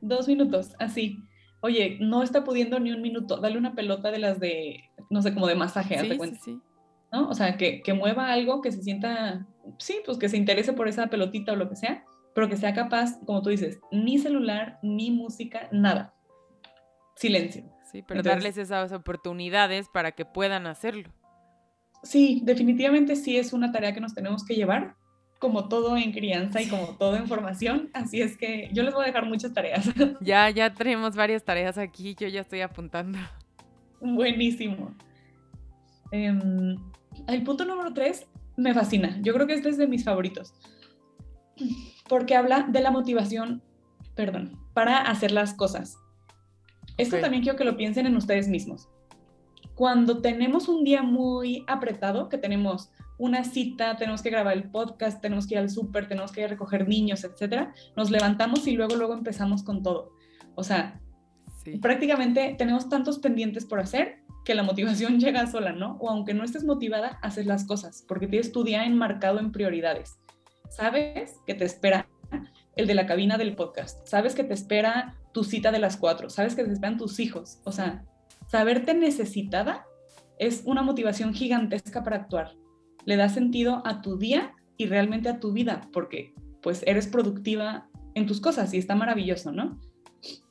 Dos 0.00 0.28
minutos, 0.28 0.74
así. 0.78 1.18
Oye, 1.60 1.96
no 2.00 2.22
está 2.22 2.44
pudiendo 2.44 2.78
ni 2.78 2.92
un 2.92 3.00
minuto. 3.00 3.38
Dale 3.38 3.56
una 3.56 3.74
pelota 3.74 4.10
de 4.10 4.18
las 4.18 4.38
de, 4.38 4.90
no 5.08 5.22
sé, 5.22 5.32
como 5.32 5.46
de 5.46 5.54
masaje, 5.54 5.98
sí, 5.98 6.18
Sí, 6.20 6.36
sí. 6.44 6.60
¿no? 7.10 7.28
O 7.28 7.34
sea, 7.34 7.56
que, 7.56 7.82
mueva 7.94 8.32
algo, 8.32 8.60
que 8.60 8.72
se 8.72 8.82
sienta, 8.82 9.46
sí, 9.78 10.00
pues 10.04 10.18
que 10.18 10.28
se 10.28 10.36
interese 10.36 10.72
por 10.72 10.88
esa 10.88 11.06
pelotita 11.06 11.52
o 11.52 11.56
lo 11.56 11.68
que 11.68 11.76
sea, 11.76 12.04
pero 12.34 12.48
que 12.48 12.56
sea 12.56 12.74
capaz, 12.74 13.18
como 13.24 13.40
tú 13.40 13.50
dices, 13.50 13.80
ni 13.92 14.18
celular, 14.18 14.78
ni 14.82 15.10
música, 15.10 15.68
nada. 15.70 16.12
Silencio. 17.14 17.64
Sí, 17.90 18.02
pero 18.02 18.22
darles 18.22 18.58
esas 18.58 18.90
oportunidades 18.92 19.88
para 19.88 20.12
que 20.12 20.24
puedan 20.24 20.66
hacerlo. 20.66 21.10
Sí, 22.04 22.42
definitivamente 22.44 23.16
sí 23.16 23.36
es 23.38 23.52
una 23.52 23.72
tarea 23.72 23.94
que 23.94 24.00
nos 24.00 24.14
tenemos 24.14 24.44
que 24.44 24.54
llevar, 24.54 24.94
como 25.38 25.68
todo 25.68 25.96
en 25.96 26.12
crianza 26.12 26.60
y 26.60 26.68
como 26.68 26.96
todo 26.96 27.16
en 27.16 27.26
formación. 27.26 27.90
Así 27.94 28.20
es 28.20 28.36
que 28.36 28.68
yo 28.72 28.82
les 28.82 28.94
voy 28.94 29.04
a 29.04 29.06
dejar 29.06 29.26
muchas 29.26 29.52
tareas. 29.52 29.90
Ya, 30.20 30.48
ya 30.50 30.72
tenemos 30.72 31.16
varias 31.16 31.44
tareas 31.44 31.78
aquí, 31.78 32.14
yo 32.14 32.28
ya 32.28 32.42
estoy 32.42 32.60
apuntando. 32.60 33.18
Buenísimo. 34.00 34.94
Em, 36.12 36.76
el 37.26 37.42
punto 37.42 37.64
número 37.64 37.92
tres 37.92 38.26
me 38.56 38.74
fascina. 38.74 39.18
Yo 39.22 39.32
creo 39.34 39.46
que 39.46 39.54
este 39.54 39.70
es 39.70 39.78
de 39.78 39.88
mis 39.88 40.04
favoritos. 40.04 40.54
Porque 42.08 42.36
habla 42.36 42.66
de 42.68 42.80
la 42.80 42.90
motivación, 42.90 43.62
perdón, 44.14 44.58
para 44.74 44.98
hacer 44.98 45.32
las 45.32 45.54
cosas. 45.54 45.96
Esto 46.98 47.18
también 47.18 47.42
quiero 47.42 47.58
que 47.58 47.64
lo 47.64 47.76
piensen 47.76 48.06
en 48.06 48.16
ustedes 48.16 48.48
mismos. 48.48 48.88
Cuando 49.74 50.20
tenemos 50.20 50.68
un 50.68 50.84
día 50.84 51.02
muy 51.02 51.64
apretado, 51.66 52.28
que 52.28 52.38
tenemos 52.38 52.90
una 53.18 53.44
cita, 53.44 53.96
tenemos 53.96 54.22
que 54.22 54.30
grabar 54.30 54.56
el 54.56 54.70
podcast, 54.70 55.20
tenemos 55.20 55.46
que 55.46 55.54
ir 55.54 55.58
al 55.58 55.70
súper, 55.70 56.08
tenemos 56.08 56.32
que 56.32 56.40
ir 56.40 56.46
a 56.46 56.50
recoger 56.50 56.88
niños, 56.88 57.24
etcétera, 57.24 57.72
nos 57.96 58.10
levantamos 58.10 58.66
y 58.66 58.72
luego, 58.72 58.96
luego 58.96 59.14
empezamos 59.14 59.62
con 59.62 59.82
todo. 59.82 60.12
O 60.54 60.64
sea, 60.64 61.00
prácticamente 61.80 62.54
tenemos 62.58 62.88
tantos 62.88 63.18
pendientes 63.18 63.64
por 63.64 63.80
hacer 63.80 64.18
que 64.44 64.54
la 64.54 64.62
motivación 64.62 65.18
llega 65.20 65.46
sola, 65.46 65.72
¿no? 65.72 65.96
O 66.00 66.10
aunque 66.10 66.34
no 66.34 66.44
estés 66.44 66.64
motivada, 66.64 67.18
haces 67.22 67.46
las 67.46 67.64
cosas, 67.64 68.04
porque 68.06 68.26
tienes 68.26 68.52
tu 68.52 68.64
día 68.64 68.84
enmarcado 68.84 69.38
en 69.38 69.52
prioridades. 69.52 70.18
Sabes 70.70 71.40
que 71.46 71.54
te 71.54 71.64
espera 71.64 72.08
el 72.76 72.86
de 72.86 72.94
la 72.94 73.06
cabina 73.06 73.38
del 73.38 73.54
podcast, 73.54 74.06
sabes 74.06 74.34
que 74.34 74.42
te 74.42 74.54
espera 74.54 75.14
tu 75.32 75.44
cita 75.44 75.70
de 75.70 75.78
las 75.78 75.96
cuatro, 75.96 76.30
sabes 76.30 76.56
que 76.56 76.64
te 76.64 76.72
esperan 76.72 76.98
tus 76.98 77.20
hijos. 77.20 77.60
O 77.64 77.70
sea, 77.70 78.04
saberte 78.46 78.94
necesitada 78.94 79.86
es 80.38 80.62
una 80.64 80.82
motivación 80.82 81.34
gigantesca 81.34 82.02
para 82.02 82.16
actuar. 82.16 82.52
Le 83.04 83.16
da 83.16 83.28
sentido 83.28 83.82
a 83.84 84.02
tu 84.02 84.18
día 84.18 84.54
y 84.76 84.86
realmente 84.86 85.28
a 85.28 85.40
tu 85.40 85.52
vida, 85.52 85.88
porque 85.92 86.34
pues 86.62 86.82
eres 86.86 87.06
productiva 87.06 87.88
en 88.14 88.26
tus 88.26 88.40
cosas 88.40 88.72
y 88.74 88.78
está 88.78 88.94
maravilloso, 88.94 89.52
¿no? 89.52 89.80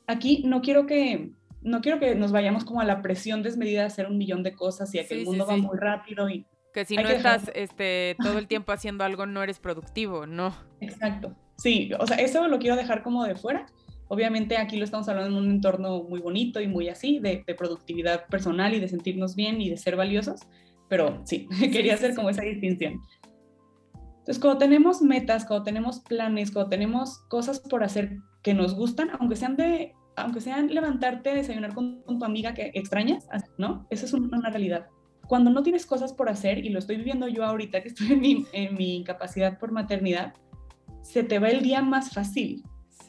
Aquí 0.06 0.42
no 0.44 0.62
quiero 0.62 0.86
que 0.86 1.32
no 1.62 1.80
quiero 1.80 1.98
que 1.98 2.14
nos 2.14 2.30
vayamos 2.30 2.64
como 2.64 2.80
a 2.80 2.84
la 2.84 3.00
presión 3.00 3.42
desmedida 3.42 3.80
de 3.80 3.86
hacer 3.86 4.06
un 4.06 4.18
millón 4.18 4.42
de 4.42 4.54
cosas 4.54 4.94
y 4.94 4.98
a 4.98 5.08
que 5.08 5.14
el 5.14 5.24
mundo 5.24 5.46
va 5.46 5.56
muy 5.56 5.78
rápido 5.78 6.28
y 6.28 6.46
que 6.74 6.84
si 6.84 6.96
no 6.96 7.08
estás 7.08 7.50
este, 7.54 8.16
todo 8.22 8.38
el 8.38 8.48
tiempo 8.48 8.72
haciendo 8.72 9.04
algo 9.04 9.26
no 9.26 9.42
eres 9.42 9.60
productivo, 9.60 10.26
¿no? 10.26 10.54
Exacto. 10.80 11.34
Sí, 11.56 11.90
o 11.98 12.06
sea, 12.06 12.16
eso 12.16 12.48
lo 12.48 12.58
quiero 12.58 12.76
dejar 12.76 13.02
como 13.02 13.24
de 13.24 13.36
fuera. 13.36 13.66
Obviamente 14.08 14.58
aquí 14.58 14.76
lo 14.76 14.84
estamos 14.84 15.08
hablando 15.08 15.38
en 15.38 15.44
un 15.44 15.50
entorno 15.50 16.02
muy 16.02 16.20
bonito 16.20 16.60
y 16.60 16.68
muy 16.68 16.88
así, 16.88 17.20
de, 17.20 17.44
productividad 17.56 18.26
personal 18.26 18.74
y 18.74 18.80
de 18.80 18.88
sentirnos 18.88 19.34
bien 19.34 19.60
y 19.60 19.70
de 19.70 19.76
ser 19.76 19.96
valiosos, 19.96 20.40
pero 20.88 21.22
sí, 21.24 21.48
quería 21.72 21.94
hacer 21.94 22.14
como 22.14 22.30
esa 22.30 22.42
distinción. 22.42 23.00
Entonces, 24.18 24.38
cuando 24.38 24.58
tenemos 24.58 25.02
metas, 25.02 25.44
cuando 25.44 25.64
tenemos 25.64 26.00
planes, 26.00 26.50
cuando 26.50 26.70
tenemos 26.70 27.18
cosas 27.28 27.60
por 27.60 27.84
hacer 27.84 28.16
que 28.42 28.54
nos 28.54 28.74
gustan, 28.74 29.10
aunque 29.18 29.36
sean 29.36 29.56
de 29.56 29.92
aunque 30.16 30.40
sean 30.40 30.72
levantarte, 30.72 31.34
desayunar 31.34 31.74
con, 31.74 32.04
tu 32.04 32.24
amiga 32.24 32.54
que 32.54 32.70
extrañas, 32.74 33.26
¿no? 33.58 33.84
Esa 33.90 34.06
es 34.06 34.12
una 34.12 34.48
realidad. 34.48 34.86
Cuando 35.26 35.50
no 35.50 35.64
tienes 35.64 35.86
cosas 35.86 36.12
por 36.12 36.28
hacer, 36.28 36.64
y 36.64 36.68
lo 36.68 36.78
estoy 36.78 36.98
viviendo 36.98 37.26
yo 37.26 37.44
ahorita 37.44 37.82
que 37.82 37.88
estoy 37.88 38.12
en 38.12 38.20
mi, 38.20 38.46
en 38.52 38.76
mi 38.76 38.94
incapacidad 38.94 39.58
por 39.58 39.72
maternidad, 39.72 40.34
se 41.02 41.24
te 41.24 41.40
va 41.40 41.48
el 41.48 41.62
día 41.62 41.82
más 41.82 42.10
fácil 42.10 42.62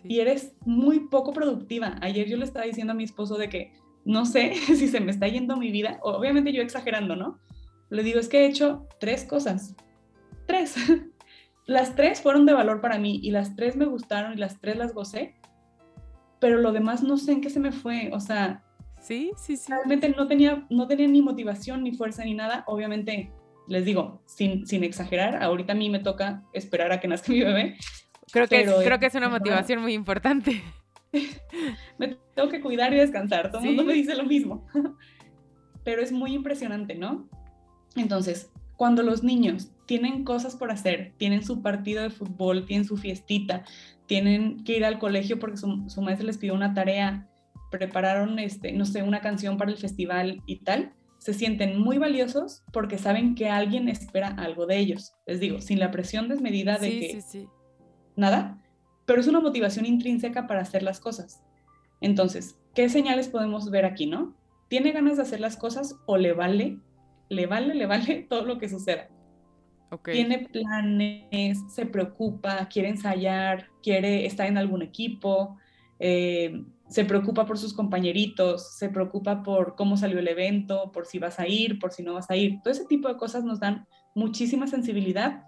y 0.08 0.20
eres 0.20 0.56
muy 0.66 1.08
poco 1.08 1.34
productiva. 1.34 1.98
Ayer 2.02 2.28
yo 2.28 2.38
le 2.38 2.46
estaba 2.46 2.66
diciendo 2.66 2.94
a 2.94 2.96
mi 2.96 3.04
esposo 3.04 3.38
de 3.38 3.50
que 3.50 3.74
no 4.04 4.26
sé 4.26 4.54
si 4.68 4.88
se 4.88 5.00
me 5.00 5.12
está 5.12 5.28
yendo 5.28 5.58
mi 5.58 5.72
vida, 5.72 6.00
obviamente 6.04 6.54
yo 6.54 6.62
exagerando, 6.62 7.16
¿no? 7.16 7.40
Le 7.90 8.04
digo, 8.04 8.20
es 8.20 8.30
que 8.30 8.40
he 8.40 8.48
hecho 8.48 8.88
tres 9.00 9.26
cosas. 9.26 9.76
Tres. 10.48 10.76
Las 11.68 11.96
tres 11.96 12.22
fueron 12.22 12.46
de 12.46 12.54
valor 12.54 12.80
para 12.80 13.00
mí 13.00 13.20
y 13.24 13.32
las 13.32 13.56
tres 13.56 13.76
me 13.76 13.86
gustaron 13.86 14.34
y 14.34 14.36
las 14.36 14.62
tres 14.62 14.78
las 14.78 14.94
gocé 14.94 15.34
pero 16.46 16.60
lo 16.60 16.72
demás 16.72 17.02
no 17.02 17.18
sé 17.18 17.32
en 17.32 17.42
qué 17.42 17.50
se 17.50 17.60
me 17.60 17.72
fue, 17.72 18.12
o 18.14 18.20
sea, 18.20 18.64
sí, 19.00 19.32
sí, 19.36 19.58
sí. 19.58 19.72
Realmente 19.72 20.10
no 20.10 20.28
tenía, 20.28 20.66
no 20.70 20.88
tenía 20.88 21.08
ni 21.08 21.22
motivación, 21.22 21.84
ni 21.84 21.92
fuerza, 21.94 22.24
ni 22.24 22.36
nada. 22.36 22.64
Obviamente, 22.68 23.32
les 23.68 23.86
digo, 23.86 24.22
sin, 24.26 24.66
sin 24.68 24.84
exagerar, 24.84 25.42
ahorita 25.42 25.74
a 25.74 25.76
mí 25.76 25.90
me 25.90 25.98
toca 25.98 26.44
esperar 26.54 26.92
a 26.92 27.00
que 27.00 27.08
nazca 27.08 27.32
mi 27.32 27.42
bebé. 27.42 27.78
Creo 28.32 28.48
que, 28.48 28.62
es, 28.62 28.74
creo 28.84 29.00
que 29.00 29.06
es 29.06 29.16
una 29.16 29.30
motivación 29.30 29.82
muy 29.82 29.94
importante. 29.94 30.62
me 31.98 32.18
tengo 32.36 32.50
que 32.50 32.62
cuidar 32.62 32.94
y 32.94 32.98
descansar, 32.98 33.52
todo 33.52 33.62
el 33.62 33.68
mundo 33.68 33.84
me 33.86 33.94
dice 33.94 34.16
lo 34.16 34.24
mismo. 34.24 34.68
pero 35.86 36.02
es 36.02 36.12
muy 36.12 36.34
impresionante, 36.34 36.96
¿no? 36.96 37.30
Entonces, 37.96 38.52
cuando 38.76 39.04
los 39.04 39.24
niños 39.24 39.72
tienen 39.86 40.26
cosas 40.26 40.56
por 40.56 40.72
hacer, 40.72 41.14
tienen 41.18 41.46
su 41.46 41.62
partido 41.62 42.04
de 42.04 42.10
fútbol, 42.10 42.66
tienen 42.66 42.86
su 42.86 42.98
fiestita, 42.98 43.64
tienen 44.08 44.64
que 44.66 44.78
ir 44.78 44.84
al 44.84 45.00
colegio 45.00 45.40
porque 45.40 45.58
su, 45.58 45.86
su 45.88 46.02
maestra 46.02 46.26
les 46.26 46.38
pidió 46.38 46.54
una 46.54 46.74
tarea, 46.74 47.30
prepararon, 47.72 48.40
este, 48.40 48.74
no 48.74 48.86
sé, 48.86 49.04
una 49.04 49.22
canción 49.22 49.58
para 49.58 49.72
el 49.72 49.78
festival 49.78 50.42
y 50.46 50.58
tal, 50.58 50.94
se 51.20 51.34
sienten 51.34 51.80
muy 51.80 51.98
valiosos 51.98 52.64
porque 52.74 52.98
saben 52.98 53.36
que 53.36 53.50
alguien 53.50 53.88
espera 53.88 54.28
algo 54.28 54.66
de 54.66 54.78
ellos. 54.78 55.14
Les 55.26 55.40
digo, 55.40 55.62
sin 55.62 55.80
la 55.80 55.92
presión 55.92 56.28
desmedida 56.28 56.78
de 56.78 56.90
que 57.00 57.22
nada, 58.16 58.62
pero 59.06 59.20
es 59.20 59.28
una 59.28 59.40
motivación 59.40 59.86
intrínseca 59.86 60.48
para 60.48 60.62
hacer 60.62 60.84
las 60.84 61.00
cosas. 61.00 61.44
Entonces, 62.02 62.60
¿qué 62.74 62.90
señales 62.90 63.30
podemos 63.30 63.70
ver 63.70 63.86
aquí, 63.86 64.06
no? 64.06 64.36
¿Tiene 64.68 64.92
ganas 64.92 65.18
de 65.18 65.24
hacer 65.24 65.40
las 65.40 65.58
cosas 65.58 65.96
o 66.06 66.18
le 66.18 66.34
vale, 66.34 66.80
le 67.30 67.46
vale, 67.46 67.76
le 67.76 67.86
vale 67.86 68.26
todo 68.30 68.46
lo 68.46 68.58
que 68.58 68.70
suceda? 68.70 69.10
Tiene 70.04 70.50
planes, 70.52 71.60
se 71.70 71.86
preocupa, 71.86 72.68
quiere 72.68 72.90
ensayar, 72.90 73.70
quiere 73.82 74.26
estar 74.26 74.48
en 74.48 74.58
algún 74.58 74.82
equipo, 74.82 75.58
eh, 76.00 76.66
se 76.90 77.06
preocupa 77.06 77.46
por 77.46 77.58
sus 77.58 77.74
compañeritos, 77.74 78.76
se 78.78 78.90
preocupa 78.90 79.42
por 79.42 79.76
cómo 79.76 79.96
salió 79.96 80.20
el 80.20 80.28
evento, 80.28 80.92
por 80.92 81.06
si 81.06 81.18
vas 81.18 81.40
a 81.40 81.48
ir, 81.48 81.80
por 81.80 81.94
si 81.94 82.04
no 82.04 82.16
vas 82.16 82.30
a 82.30 82.36
ir. 82.36 82.62
Todo 82.62 82.74
ese 82.74 82.86
tipo 82.86 83.08
de 83.08 83.16
cosas 83.16 83.46
nos 83.46 83.60
dan 83.60 83.88
muchísima 84.14 84.68
sensibilidad 84.68 85.44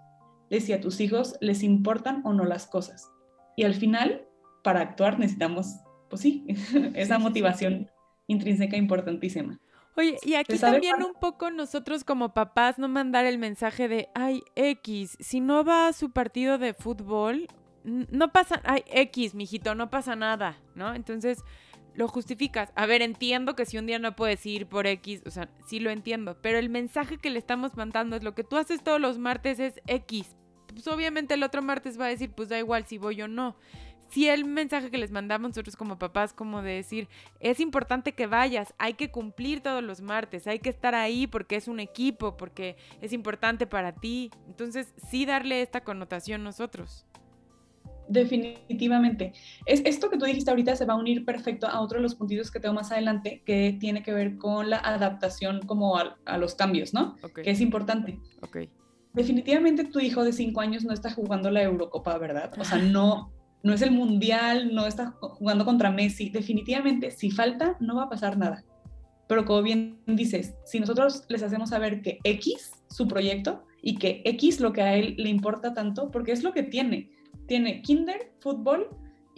de 0.50 0.60
si 0.60 0.72
a 0.72 0.80
tus 0.80 1.00
hijos 1.00 1.36
les 1.40 1.62
importan 1.62 2.22
o 2.24 2.32
no 2.32 2.44
las 2.44 2.66
cosas. 2.66 3.10
Y 3.56 3.64
al 3.64 3.74
final, 3.74 4.26
para 4.62 4.80
actuar 4.80 5.18
necesitamos, 5.18 5.76
pues 6.08 6.22
sí, 6.22 6.44
esa 6.94 7.18
motivación 7.18 7.90
intrínseca 8.26 8.76
importantísima. 8.76 9.60
Oye, 9.96 10.16
y 10.22 10.34
aquí 10.34 10.56
también 10.58 11.02
un 11.02 11.14
poco 11.14 11.50
nosotros 11.50 12.04
como 12.04 12.32
papás 12.32 12.78
no 12.78 12.86
mandar 12.88 13.26
el 13.26 13.36
mensaje 13.36 13.88
de, 13.88 14.08
ay, 14.14 14.42
X, 14.54 15.16
si 15.18 15.40
no 15.40 15.64
va 15.64 15.88
a 15.88 15.92
su 15.92 16.12
partido 16.12 16.56
de 16.56 16.72
fútbol, 16.72 17.48
no 17.82 18.30
pasa, 18.30 18.60
ay, 18.64 18.84
X, 18.86 19.34
mijito, 19.34 19.74
no 19.74 19.90
pasa 19.90 20.14
nada, 20.14 20.56
¿no? 20.76 20.94
Entonces 20.94 21.42
lo 21.98 22.06
justificas. 22.06 22.70
A 22.76 22.86
ver, 22.86 23.02
entiendo 23.02 23.56
que 23.56 23.66
si 23.66 23.76
un 23.76 23.86
día 23.86 23.98
no 23.98 24.14
puedes 24.14 24.46
ir 24.46 24.66
por 24.66 24.86
X, 24.86 25.20
o 25.26 25.30
sea, 25.30 25.48
sí 25.66 25.80
lo 25.80 25.90
entiendo, 25.90 26.38
pero 26.40 26.56
el 26.56 26.68
mensaje 26.68 27.18
que 27.18 27.28
le 27.28 27.40
estamos 27.40 27.76
mandando 27.76 28.14
es 28.14 28.22
lo 28.22 28.36
que 28.36 28.44
tú 28.44 28.56
haces 28.56 28.84
todos 28.84 29.00
los 29.00 29.18
martes 29.18 29.58
es 29.58 29.80
X. 29.88 30.36
Pues 30.68 30.86
obviamente 30.86 31.34
el 31.34 31.42
otro 31.42 31.60
martes 31.60 31.98
va 31.98 32.06
a 32.06 32.08
decir, 32.08 32.30
pues 32.30 32.48
da 32.48 32.56
igual 32.56 32.86
si 32.86 32.98
voy 32.98 33.20
o 33.20 33.26
no 33.26 33.56
si 34.10 34.28
el 34.28 34.44
mensaje 34.46 34.90
que 34.90 34.96
les 34.96 35.10
mandamos 35.10 35.50
nosotros 35.50 35.76
como 35.76 35.98
papás, 35.98 36.32
como 36.32 36.62
de 36.62 36.72
decir, 36.72 37.08
es 37.40 37.60
importante 37.60 38.12
que 38.12 38.26
vayas, 38.26 38.72
hay 38.78 38.94
que 38.94 39.10
cumplir 39.10 39.60
todos 39.60 39.82
los 39.82 40.00
martes, 40.00 40.46
hay 40.46 40.60
que 40.60 40.70
estar 40.70 40.94
ahí 40.94 41.26
porque 41.26 41.56
es 41.56 41.68
un 41.68 41.78
equipo, 41.78 42.36
porque 42.36 42.76
es 43.02 43.12
importante 43.12 43.66
para 43.66 43.92
ti. 43.92 44.30
Entonces, 44.46 44.94
sí 45.10 45.26
darle 45.26 45.60
esta 45.60 45.82
connotación 45.82 46.42
nosotros. 46.42 47.04
Definitivamente. 48.08 49.32
Es, 49.66 49.82
esto 49.84 50.08
que 50.08 50.16
tú 50.16 50.24
dijiste 50.24 50.50
ahorita 50.50 50.76
se 50.76 50.86
va 50.86 50.94
a 50.94 50.96
unir 50.96 51.24
perfecto 51.24 51.66
a 51.66 51.80
otro 51.80 51.98
de 51.98 52.02
los 52.02 52.14
puntitos 52.14 52.50
que 52.50 52.60
tengo 52.60 52.74
más 52.74 52.90
adelante, 52.90 53.42
que 53.44 53.76
tiene 53.78 54.02
que 54.02 54.12
ver 54.12 54.38
con 54.38 54.70
la 54.70 54.78
adaptación 54.78 55.60
como 55.66 55.98
a, 55.98 56.38
los 56.38 56.54
cambios, 56.54 56.94
¿no? 56.94 57.16
Que 57.34 57.50
es 57.50 57.60
importante. 57.60 58.18
Ok. 58.42 58.58
Definitivamente 59.12 59.84
tu 59.84 60.00
hijo 60.00 60.24
de 60.24 60.32
cinco 60.32 60.60
años 60.60 60.84
no 60.84 60.92
está 60.92 61.10
jugando 61.10 61.50
la 61.50 61.62
Eurocopa, 61.62 62.16
¿verdad? 62.18 62.52
O 62.58 62.64
sea, 62.64 62.78
no, 62.78 63.32
no 63.62 63.74
es 63.74 63.82
el 63.82 63.90
mundial, 63.90 64.74
no 64.74 64.86
está 64.86 65.14
jugando 65.20 65.64
contra 65.64 65.90
Messi. 65.90 66.30
Definitivamente, 66.30 67.10
si 67.10 67.30
falta, 67.30 67.76
no 67.80 67.96
va 67.96 68.04
a 68.04 68.08
pasar 68.08 68.38
nada. 68.38 68.64
Pero 69.26 69.44
como 69.44 69.62
bien 69.62 70.00
dices, 70.06 70.54
si 70.64 70.80
nosotros 70.80 71.24
les 71.28 71.42
hacemos 71.42 71.70
saber 71.70 72.00
que 72.00 72.18
X, 72.24 72.72
su 72.88 73.06
proyecto, 73.06 73.64
y 73.82 73.96
que 73.96 74.22
X 74.24 74.60
lo 74.60 74.72
que 74.72 74.82
a 74.82 74.94
él 74.96 75.14
le 75.18 75.28
importa 75.28 75.74
tanto, 75.74 76.10
porque 76.10 76.32
es 76.32 76.42
lo 76.42 76.52
que 76.52 76.62
tiene. 76.62 77.10
Tiene 77.48 77.82
kinder, 77.82 78.32
fútbol, 78.38 78.88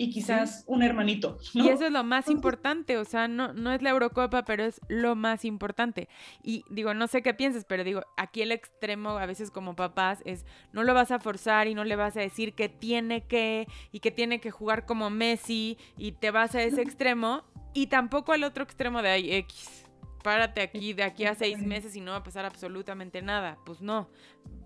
y 0.00 0.08
quizás 0.08 0.64
un 0.66 0.82
hermanito. 0.82 1.36
Y 1.52 1.68
eso 1.68 1.84
es 1.84 1.92
lo 1.92 2.02
más 2.02 2.30
importante, 2.30 2.96
o 2.96 3.04
sea, 3.04 3.28
no, 3.28 3.52
no 3.52 3.70
es 3.70 3.82
la 3.82 3.90
Eurocopa, 3.90 4.46
pero 4.46 4.64
es 4.64 4.80
lo 4.88 5.14
más 5.14 5.44
importante. 5.44 6.08
Y 6.42 6.64
digo, 6.70 6.94
no 6.94 7.06
sé 7.06 7.20
qué 7.20 7.34
piensas, 7.34 7.66
pero 7.66 7.84
digo, 7.84 8.00
aquí 8.16 8.40
el 8.40 8.50
extremo 8.50 9.10
a 9.18 9.26
veces 9.26 9.50
como 9.50 9.76
papás 9.76 10.22
es, 10.24 10.46
no 10.72 10.84
lo 10.84 10.94
vas 10.94 11.10
a 11.10 11.18
forzar 11.20 11.68
y 11.68 11.74
no 11.74 11.84
le 11.84 11.96
vas 11.96 12.16
a 12.16 12.20
decir 12.20 12.54
que 12.54 12.70
tiene 12.70 13.26
que 13.26 13.66
y 13.92 14.00
que 14.00 14.10
tiene 14.10 14.40
que 14.40 14.50
jugar 14.50 14.86
como 14.86 15.10
Messi 15.10 15.76
y 15.98 16.12
te 16.12 16.30
vas 16.30 16.54
a 16.54 16.62
ese 16.62 16.80
extremo 16.80 17.44
y 17.74 17.88
tampoco 17.88 18.32
al 18.32 18.44
otro 18.44 18.64
extremo 18.64 19.02
de 19.02 19.10
ahí 19.10 19.34
X. 19.34 19.84
Párate 20.22 20.60
aquí 20.60 20.92
de 20.92 21.02
aquí 21.02 21.24
a 21.24 21.34
seis 21.34 21.58
meses 21.58 21.96
y 21.96 22.00
no 22.00 22.12
va 22.12 22.18
a 22.18 22.22
pasar 22.22 22.44
absolutamente 22.44 23.22
nada. 23.22 23.58
Pues 23.64 23.80
no. 23.80 24.08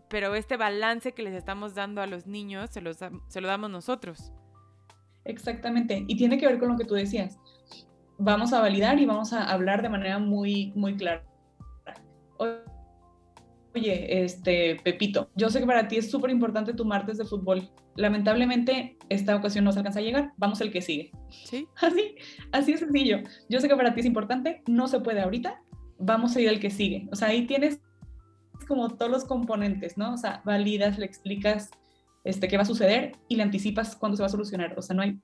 Pero 0.09 0.35
este 0.35 0.57
balance 0.57 1.13
que 1.13 1.23
les 1.23 1.35
estamos 1.35 1.75
dando 1.75 2.03
a 2.03 2.07
los 2.07 2.27
niños 2.27 2.71
se, 2.71 2.81
los, 2.81 2.99
se 3.29 3.41
lo 3.41 3.49
damos 3.49 3.71
nosotros. 3.71 4.33
Exactamente, 5.25 6.05
y 6.07 6.17
tiene 6.17 6.39
que 6.39 6.47
ver 6.47 6.59
con 6.59 6.69
lo 6.69 6.77
que 6.77 6.85
tú 6.85 6.95
decías. 6.95 7.39
Vamos 8.19 8.53
a 8.53 8.61
validar 8.61 8.99
y 8.99 9.07
vamos 9.07 9.33
a 9.33 9.51
hablar 9.51 9.83
de 9.83 9.89
manera 9.89 10.19
muy, 10.19 10.73
muy 10.77 10.97
clara. 10.97 11.25
Oye, 13.75 14.25
este, 14.25 14.77
Pepito, 14.85 15.31
yo 15.35 15.51
sé 15.51 15.59
que 15.59 15.67
para 15.67 15.89
ti 15.89 15.97
es 15.97 16.09
súper 16.09 16.31
importante 16.31 16.75
tu 16.75 16.85
martes 16.85 17.19
de 17.19 17.25
fútbol. 17.25 17.69
Lamentablemente, 17.97 18.97
esta 19.09 19.35
ocasión 19.35 19.65
no 19.65 19.73
se 19.73 19.81
alcanza 19.81 19.99
a 19.99 20.03
llegar. 20.03 20.33
Vamos 20.37 20.61
al 20.61 20.71
que 20.71 20.81
sigue. 20.81 21.11
Sí. 21.31 21.67
Así, 21.77 22.15
así 22.53 22.73
es 22.73 22.81
sencillo. 22.81 23.19
Yo 23.49 23.61
sé 23.61 23.69
que 23.69 23.77
para 23.77 23.95
ti 23.95 24.01
es 24.01 24.07
importante, 24.07 24.63
no 24.69 24.87
se 24.87 25.01
puede 25.01 25.21
ahorita. 25.21 25.61
Vamos 25.99 26.37
a 26.37 26.41
ir 26.41 26.49
al 26.49 26.61
que 26.61 26.71
sigue. 26.71 27.09
O 27.11 27.17
sea, 27.17 27.29
ahí 27.29 27.47
tienes 27.47 27.81
como 28.69 28.97
todos 28.97 29.11
los 29.11 29.25
componentes, 29.25 29.99
¿no? 29.99 30.15
O 30.15 30.17
sea, 30.17 30.41
validas, 30.45 30.99
le 30.99 31.07
explicas 31.07 31.71
este, 32.25 32.49
qué 32.49 32.57
va 32.57 32.63
a 32.63 32.67
suceder 32.67 33.13
y 33.29 33.37
le 33.37 33.43
anticipas 33.43 33.97
cuándo 33.97 34.17
se 34.17 34.23
va 34.23 34.27
a 34.27 34.31
solucionar. 34.31 34.75
O 34.79 34.83
sea, 34.83 34.95
no 34.95 35.03
hay... 35.03 35.21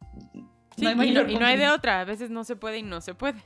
no 0.78 0.88
hay 0.88 1.08
y, 1.08 1.38
no, 1.38 1.46
hay 1.46 1.56
de 1.56 1.68
otra, 1.68 2.00
a 2.00 2.04
veces 2.04 2.30
no 2.30 2.44
se 2.44 2.56
puede 2.56 2.78
y 2.78 2.82
no 2.82 3.00
se 3.00 3.14
puede. 3.14 3.42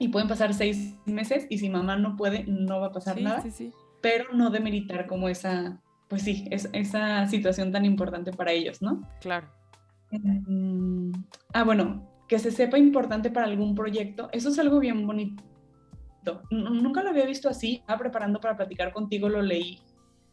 Y 0.00 0.08
pueden 0.08 0.28
pasar 0.28 0.54
seis 0.54 0.96
meses 1.04 1.46
y 1.50 1.58
si 1.58 1.68
mamá 1.68 1.96
no 1.96 2.16
puede, 2.16 2.44
no 2.44 2.80
va 2.80 2.86
a 2.86 2.92
pasar 2.92 3.20
nada. 3.20 3.42
Sí, 3.42 3.50
sí. 3.50 3.72
Pero 4.00 4.32
no 4.32 4.50
demeritar 4.50 5.06
como 5.06 5.28
esa, 5.28 5.78
pues 6.08 6.22
sí, 6.22 6.48
es, 6.50 6.70
esa 6.72 7.28
situación 7.28 7.70
tan 7.70 7.84
importante 7.84 8.32
para 8.32 8.50
ellos, 8.50 8.80
¿no? 8.80 9.06
Claro. 9.20 9.46
Mm, 10.10 11.12
ah, 11.52 11.64
bueno, 11.64 12.10
que 12.28 12.38
se 12.38 12.50
sepa 12.50 12.78
importante 12.78 13.30
para 13.30 13.46
algún 13.46 13.74
proyecto, 13.74 14.30
eso 14.32 14.48
es 14.48 14.58
algo 14.58 14.80
bien 14.80 15.06
bonito. 15.06 15.44
Nunca 16.50 17.02
lo 17.02 17.10
había 17.10 17.26
visto 17.26 17.48
así, 17.48 17.76
estaba 17.76 17.98
preparando 17.98 18.40
para 18.40 18.56
platicar 18.56 18.92
contigo, 18.92 19.28
lo 19.28 19.42
leí 19.42 19.80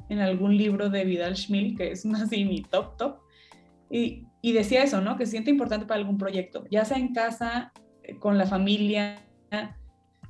en 0.10 0.20
algún 0.20 0.56
libro 0.56 0.90
de 0.90 1.04
Vidal 1.04 1.36
Schmil, 1.36 1.76
que 1.76 1.92
es 1.92 2.06
así 2.16 2.46
mi 2.46 2.62
top 2.62 2.98
top, 2.98 3.18
y, 3.90 4.26
y, 4.42 4.54
decía 4.54 4.84
eso, 4.84 5.02
¿no? 5.02 5.18
Que 5.18 5.26
se 5.26 5.32
siente 5.32 5.50
importante 5.50 5.86
para 5.86 6.00
algún 6.00 6.18
proyecto, 6.18 6.66
ya 6.70 6.86
sea 6.86 6.98
en 6.98 7.14
casa, 7.14 7.74
eh, 8.04 8.18
con 8.18 8.38
la 8.38 8.46
familia, 8.46 9.27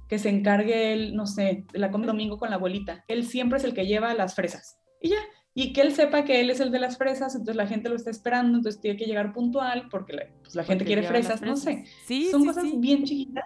que 0.08 0.20
se 0.20 0.30
encargue 0.30 0.94
él, 0.94 1.16
no 1.16 1.28
sé, 1.28 1.66
de 1.72 1.80
la 1.80 1.92
comida 1.92 2.12
domingo 2.12 2.38
con 2.38 2.50
la 2.50 2.56
abuelita. 2.56 3.04
Él 3.08 3.26
siempre 3.26 3.58
es 3.58 3.64
el 3.64 3.74
que 3.74 3.86
lleva 3.86 4.14
las 4.14 4.36
fresas. 4.36 4.80
Y 5.02 5.10
ya, 5.10 5.18
y 5.54 5.74
que 5.74 5.82
él 5.82 5.94
sepa 5.94 6.24
que 6.24 6.40
él 6.40 6.50
es 6.50 6.60
el 6.60 6.72
de 6.72 6.80
las 6.80 6.98
fresas, 6.98 7.34
entonces 7.36 7.56
la 7.56 7.68
gente 7.68 7.90
lo 7.90 7.96
está 7.96 8.10
esperando, 8.10 8.58
entonces 8.58 8.80
tiene 8.80 8.98
que 8.98 9.06
llegar 9.06 9.34
puntual 9.34 9.88
porque 9.90 10.14
la, 10.14 10.24
pues, 10.42 10.56
la 10.56 10.64
gente 10.64 10.86
quiere 10.86 11.04
fresas, 11.04 11.42
no 11.42 11.56
sé. 11.56 11.86
Sí, 12.06 12.30
Son 12.32 12.42
sí, 12.42 12.48
cosas 12.48 12.80
bien 12.80 13.04
chiquitas 13.04 13.46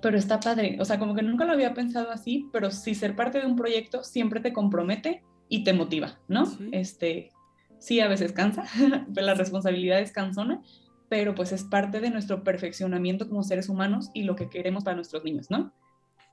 pero 0.00 0.16
está 0.16 0.40
padre. 0.40 0.76
O 0.80 0.84
sea, 0.84 0.98
como 0.98 1.14
que 1.14 1.22
nunca 1.22 1.44
lo 1.44 1.52
había 1.52 1.74
pensado 1.74 2.10
así, 2.10 2.48
pero 2.52 2.70
sí 2.70 2.94
ser 2.94 3.16
parte 3.16 3.40
de 3.40 3.46
un 3.46 3.56
proyecto 3.56 4.02
siempre 4.02 4.40
te 4.40 4.52
compromete 4.52 5.22
y 5.48 5.64
te 5.64 5.72
motiva, 5.72 6.18
¿no? 6.28 6.46
Sí. 6.46 6.68
Este, 6.72 7.30
sí, 7.78 8.00
a 8.00 8.08
veces 8.08 8.32
cansa, 8.32 8.64
la 9.14 9.34
responsabilidad 9.34 10.00
es 10.00 10.12
cansona, 10.12 10.62
pero 11.10 11.34
pues 11.34 11.50
es 11.50 11.64
parte 11.64 12.00
de 12.00 12.08
nuestro 12.08 12.44
perfeccionamiento 12.44 13.28
como 13.28 13.42
seres 13.42 13.68
humanos 13.68 14.10
y 14.14 14.22
lo 14.22 14.36
que 14.36 14.48
queremos 14.48 14.84
para 14.84 14.94
nuestros 14.94 15.24
niños, 15.24 15.50
¿no? 15.50 15.74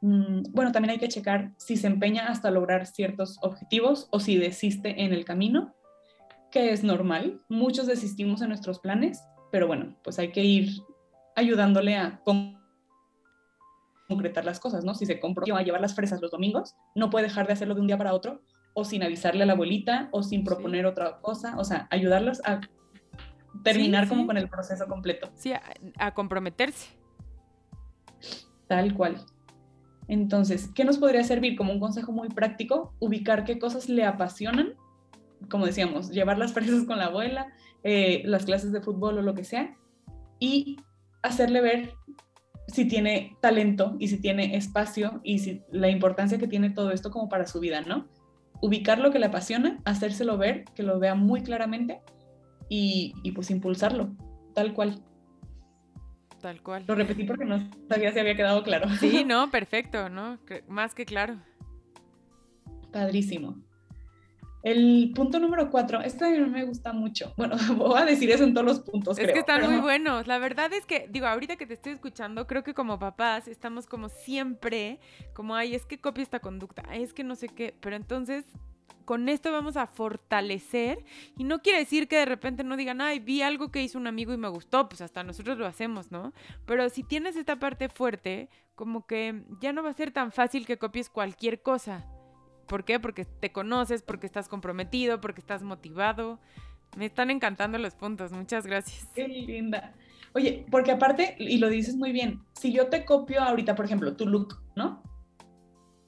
Mm, 0.01 0.43
bueno, 0.51 0.71
también 0.71 0.91
hay 0.91 0.99
que 0.99 1.07
checar 1.07 1.51
si 1.57 1.77
se 1.77 1.87
empeña 1.87 2.27
hasta 2.27 2.51
lograr 2.51 2.85
ciertos 2.85 3.39
objetivos 3.41 4.07
o 4.11 4.19
si 4.19 4.37
desiste 4.37 5.03
en 5.03 5.13
el 5.13 5.25
camino, 5.25 5.73
que 6.51 6.71
es 6.71 6.83
normal. 6.83 7.41
Muchos 7.49 7.87
desistimos 7.87 8.43
en 8.43 8.49
nuestros 8.49 8.79
planes, 8.79 9.23
pero 9.51 9.65
bueno, 9.65 9.97
pues 10.03 10.19
hay 10.19 10.31
que 10.31 10.43
ir 10.43 10.69
ayudándole 11.35 11.95
a 11.95 12.21
concretar 14.07 14.45
las 14.45 14.59
cosas, 14.59 14.85
¿no? 14.85 14.93
Si 14.93 15.07
se 15.07 15.19
compró 15.19 15.43
a 15.55 15.63
llevar 15.63 15.81
las 15.81 15.95
fresas 15.95 16.21
los 16.21 16.29
domingos, 16.29 16.75
no 16.93 17.09
puede 17.09 17.25
dejar 17.25 17.47
de 17.47 17.53
hacerlo 17.53 17.73
de 17.73 17.81
un 17.81 17.87
día 17.87 17.97
para 17.97 18.13
otro, 18.13 18.43
o 18.75 18.85
sin 18.85 19.01
avisarle 19.01 19.41
a 19.41 19.47
la 19.47 19.53
abuelita, 19.53 20.07
o 20.11 20.21
sin 20.21 20.43
proponer 20.43 20.85
otra 20.85 21.19
cosa, 21.19 21.57
o 21.57 21.63
sea, 21.63 21.87
ayudarlos 21.89 22.41
a 22.45 22.61
terminar 23.63 24.07
como 24.07 24.25
con 24.25 24.37
el 24.37 24.49
proceso 24.49 24.87
completo. 24.87 25.29
Sí, 25.35 25.53
a, 25.97 26.13
comprometerse. 26.13 26.89
Tal 28.67 28.93
cual. 28.93 29.17
Entonces, 30.07 30.69
¿qué 30.73 30.85
nos 30.85 30.97
podría 30.97 31.23
servir 31.23 31.57
como 31.57 31.73
un 31.73 31.79
consejo 31.79 32.11
muy 32.11 32.29
práctico? 32.29 32.93
Ubicar 32.99 33.43
qué 33.43 33.59
cosas 33.59 33.89
le 33.89 34.05
apasionan, 34.05 34.73
como 35.49 35.65
decíamos, 35.65 36.11
llevar 36.11 36.37
las 36.37 36.53
fresas 36.53 36.83
con 36.85 36.97
la 36.97 37.05
abuela, 37.05 37.47
eh, 37.83 38.23
las 38.25 38.45
clases 38.45 38.71
de 38.71 38.81
fútbol 38.81 39.17
o 39.17 39.21
lo 39.21 39.33
que 39.33 39.43
sea, 39.43 39.75
y 40.39 40.77
hacerle 41.21 41.61
ver 41.61 41.93
si 42.67 42.85
tiene 42.85 43.37
talento 43.41 43.95
y 43.99 44.09
si 44.09 44.19
tiene 44.19 44.55
espacio 44.55 45.21
y 45.23 45.39
si 45.39 45.63
la 45.71 45.89
importancia 45.89 46.37
que 46.37 46.47
tiene 46.47 46.69
todo 46.69 46.91
esto 46.91 47.11
como 47.11 47.29
para 47.29 47.47
su 47.47 47.59
vida, 47.59 47.81
¿no? 47.81 48.07
Ubicar 48.61 48.99
lo 48.99 49.11
que 49.11 49.19
le 49.19 49.27
apasiona, 49.27 49.79
hacérselo 49.85 50.37
ver, 50.37 50.65
que 50.75 50.83
lo 50.83 50.99
vea 50.99 51.15
muy 51.15 51.41
claramente 51.41 52.01
y, 52.69 53.31
pues 53.31 53.49
impulsarlo, 53.51 54.09
tal 54.53 54.73
cual. 54.73 55.01
Tal 56.41 56.61
cual. 56.61 56.83
Lo 56.87 56.95
repetí 56.95 57.23
porque 57.23 57.45
no 57.45 57.69
sabía 57.89 58.11
si 58.11 58.19
había 58.19 58.35
quedado 58.35 58.63
claro. 58.63 58.89
Sí, 58.99 59.23
no, 59.25 59.49
perfecto, 59.49 60.09
¿no? 60.09 60.37
Más 60.67 60.93
que 60.93 61.05
claro. 61.05 61.37
Padrísimo. 62.91 63.57
El 64.63 65.13
punto 65.15 65.39
número 65.39 65.69
cuatro, 65.69 66.01
este 66.01 66.39
me 66.45 66.65
gusta 66.65 66.91
mucho. 66.91 67.33
Bueno, 67.37 67.55
voy 67.77 68.01
a 68.01 68.05
decir 68.05 68.29
eso 68.31 68.43
en 68.43 68.53
todos 68.53 68.65
los 68.65 68.79
puntos. 68.81 69.17
Es 69.17 69.31
que 69.31 69.39
están 69.39 69.69
muy 69.69 69.79
buenos. 69.79 70.27
La 70.27 70.39
verdad 70.39 70.73
es 70.73 70.85
que, 70.85 71.07
digo, 71.09 71.25
ahorita 71.25 71.55
que 71.55 71.65
te 71.65 71.75
estoy 71.75 71.93
escuchando, 71.93 72.47
creo 72.47 72.63
que 72.63 72.73
como 72.73 72.99
papás 72.99 73.47
estamos 73.47 73.87
como 73.87 74.09
siempre, 74.09 74.99
como, 75.33 75.55
ay, 75.55 75.73
es 75.73 75.85
que 75.85 75.99
copia 75.99 76.21
esta 76.21 76.39
conducta, 76.39 76.83
ay, 76.89 77.03
es 77.03 77.13
que 77.13 77.23
no 77.23 77.35
sé 77.35 77.47
qué. 77.47 77.75
Pero 77.79 77.95
entonces, 77.95 78.45
con 79.05 79.29
esto 79.29 79.51
vamos 79.51 79.77
a 79.77 79.87
fortalecer. 79.87 81.03
Y 81.37 81.43
no 81.43 81.61
quiere 81.61 81.79
decir 81.79 82.07
que 82.07 82.17
de 82.17 82.25
repente 82.25 82.63
no 82.63 82.77
digan, 82.77 83.01
ay, 83.01 83.19
vi 83.19 83.41
algo 83.41 83.71
que 83.71 83.81
hizo 83.81 83.97
un 83.97 84.07
amigo 84.07 84.33
y 84.33 84.37
me 84.37 84.49
gustó, 84.49 84.89
pues 84.89 85.01
hasta 85.01 85.23
nosotros 85.23 85.57
lo 85.57 85.65
hacemos, 85.65 86.11
¿no? 86.11 86.33
Pero 86.65 86.89
si 86.89 87.03
tienes 87.03 87.35
esta 87.35 87.57
parte 87.57 87.89
fuerte, 87.89 88.49
como 88.75 89.05
que 89.05 89.43
ya 89.61 89.73
no 89.73 89.83
va 89.83 89.89
a 89.89 89.93
ser 89.93 90.11
tan 90.11 90.31
fácil 90.31 90.65
que 90.65 90.77
copies 90.77 91.09
cualquier 91.09 91.61
cosa 91.61 92.05
¿Por 92.67 92.83
qué? 92.83 92.99
Porque 92.99 93.25
te 93.25 93.51
conoces, 93.51 94.01
porque 94.01 94.27
estás 94.27 94.49
comprometido, 94.49 95.19
porque 95.21 95.39
estás 95.39 95.63
motivado. 95.63 96.39
Me 96.97 97.05
están 97.05 97.31
encantando 97.31 97.77
los 97.77 97.95
puntos, 97.95 98.31
muchas 98.31 98.67
gracias. 98.67 99.07
Qué 99.15 99.27
linda. 99.27 99.93
Oye, 100.33 100.65
porque 100.69 100.91
aparte, 100.91 101.35
y 101.39 101.57
lo 101.57 101.69
dices 101.69 101.95
muy 101.95 102.11
bien, 102.11 102.41
si 102.53 102.71
yo 102.73 102.87
te 102.87 103.05
copio 103.05 103.41
ahorita, 103.41 103.75
por 103.75 103.85
ejemplo, 103.85 104.15
tu 104.15 104.27
look, 104.27 104.59
¿no? 104.75 105.01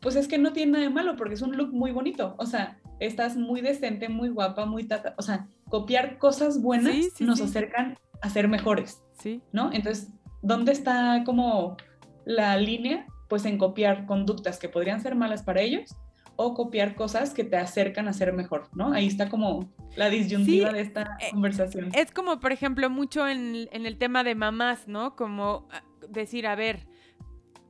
Pues 0.01 0.15
es 0.15 0.27
que 0.27 0.37
no 0.37 0.53
tiene 0.53 0.73
nada 0.73 0.83
de 0.85 0.89
malo, 0.89 1.15
porque 1.15 1.33
es 1.33 1.41
un 1.41 1.57
look 1.57 1.73
muy 1.73 1.91
bonito. 1.91 2.35
O 2.37 2.45
sea, 2.45 2.79
estás 2.99 3.35
muy 3.35 3.61
decente, 3.61 4.09
muy 4.09 4.29
guapa, 4.29 4.65
muy 4.65 4.85
tata. 4.85 5.13
O 5.17 5.21
sea, 5.21 5.47
copiar 5.69 6.17
cosas 6.17 6.61
buenas 6.61 6.95
nos 7.19 7.41
acercan 7.41 7.97
a 8.21 8.29
ser 8.29 8.47
mejores. 8.47 9.03
Sí. 9.19 9.41
¿No? 9.51 9.71
Entonces, 9.73 10.09
¿dónde 10.41 10.71
está 10.71 11.23
como 11.25 11.77
la 12.25 12.57
línea? 12.57 13.05
Pues 13.27 13.45
en 13.45 13.57
copiar 13.57 14.05
conductas 14.05 14.57
que 14.57 14.69
podrían 14.69 15.01
ser 15.01 15.15
malas 15.15 15.43
para 15.43 15.61
ellos 15.61 15.95
o 16.41 16.53
copiar 16.53 16.95
cosas 16.95 17.33
que 17.33 17.43
te 17.43 17.57
acercan 17.57 18.07
a 18.07 18.13
ser 18.13 18.31
mejor, 18.31 18.69
¿no? 18.73 18.93
Ahí 18.93 19.07
está 19.07 19.27
como 19.27 19.69
la 19.97 20.09
disyuntiva 20.09 20.71
de 20.71 20.79
esta 20.79 21.17
eh, 21.19 21.31
conversación. 21.31 21.89
Es 21.93 22.11
como, 22.11 22.39
por 22.39 22.53
ejemplo, 22.53 22.89
mucho 22.89 23.27
en, 23.27 23.67
el 23.73 23.97
tema 23.97 24.23
de 24.23 24.35
mamás, 24.35 24.87
¿no? 24.87 25.17
Como 25.17 25.67
ah, 25.69 25.83
decir, 26.07 26.47
a 26.47 26.55
ver, 26.55 26.87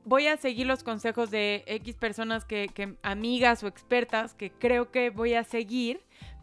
voy 0.04 0.26
a 0.26 0.36
seguir 0.36 0.66
los 0.66 0.82
consejos 0.82 1.30
de 1.30 1.64
X 1.66 1.96
personas 1.96 2.44
que, 2.44 2.68
que 2.68 2.94
amigas 3.02 3.62
o 3.62 3.66
expertas 3.66 4.34
que 4.34 4.50
creo 4.50 4.90
que 4.90 5.10
voy 5.10 5.34
a 5.34 5.44
seguir, 5.44 6.00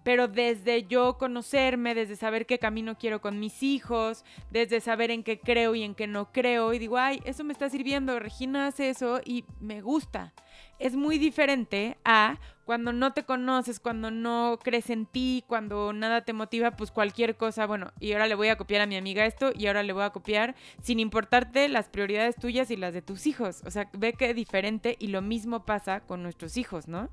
pero 0.08 0.30
desde 0.30 0.88
yo 0.88 1.18
conocerme, 1.18 1.94
desde 1.94 2.16
saber 2.16 2.46
qué 2.46 2.60
camino 2.60 2.98
quiero 2.98 3.20
con 3.20 3.42
mis 3.42 3.62
hijos, 3.62 4.24
desde 4.52 4.80
saber 4.80 5.12
en 5.12 5.22
qué 5.22 5.38
creo 5.38 5.76
y 5.76 5.84
en 5.84 5.96
qué 5.96 6.08
no 6.08 6.32
creo, 6.32 6.74
y 6.74 6.80
digo, 6.80 6.98
ay, 6.98 7.20
eso 7.26 7.44
me 7.44 7.52
está 7.52 7.70
sirviendo, 7.70 8.18
Regina 8.18 8.68
hace 8.68 8.90
eso 8.90 9.20
y 9.26 9.44
me 9.60 9.82
gusta. 9.82 10.34
Es 10.80 10.96
muy 10.96 11.18
diferente 11.18 11.98
a 12.06 12.40
cuando 12.64 12.94
no 12.94 13.12
te 13.12 13.26
conoces, 13.26 13.82
cuando 13.82 14.10
no 14.10 14.60
crees 14.64 14.90
en 14.92 15.08
ti, 15.08 15.44
cuando 15.46 15.92
nada 15.92 16.24
te 16.24 16.32
motiva, 16.32 16.72
pues 16.72 16.90
cualquier 16.90 17.36
cosa, 17.36 17.66
bueno, 17.66 17.92
y 18.00 18.14
ahora 18.14 18.28
le 18.28 18.36
voy 18.36 18.48
a 18.48 18.56
copiar 18.56 18.80
a 18.80 18.88
mi 18.88 18.96
amiga 18.96 19.26
esto 19.26 19.52
y 19.54 19.68
ahora 19.68 19.84
le 19.84 19.92
voy 19.92 20.04
a 20.04 20.12
copiar 20.12 20.56
sin 20.82 21.02
importarte 21.02 21.68
las 21.68 21.90
prioridades 21.90 22.38
tuyas 22.38 22.72
y 22.72 22.78
las 22.78 22.94
de 22.94 23.02
tus 23.02 23.28
hijos. 23.28 23.62
O 23.66 23.72
sea, 23.72 23.90
ve 23.92 24.14
que 24.14 24.34
diferente 24.34 24.96
y 25.00 25.08
lo 25.08 25.22
mismo 25.22 25.66
pasa 25.66 26.00
con 26.00 26.24
nuestros 26.24 26.56
hijos, 26.56 26.88
¿no? 26.88 27.10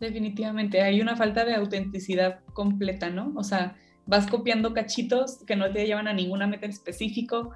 Definitivamente, 0.00 0.82
hay 0.82 1.00
una 1.00 1.16
falta 1.16 1.44
de 1.44 1.54
autenticidad 1.54 2.40
completa, 2.52 3.08
¿no? 3.08 3.32
O 3.36 3.42
sea, 3.42 3.76
vas 4.04 4.26
copiando 4.26 4.74
cachitos 4.74 5.42
que 5.46 5.56
no 5.56 5.70
te 5.72 5.86
llevan 5.86 6.08
a 6.08 6.12
ninguna 6.12 6.46
meta 6.46 6.66
en 6.66 6.72
específico, 6.72 7.52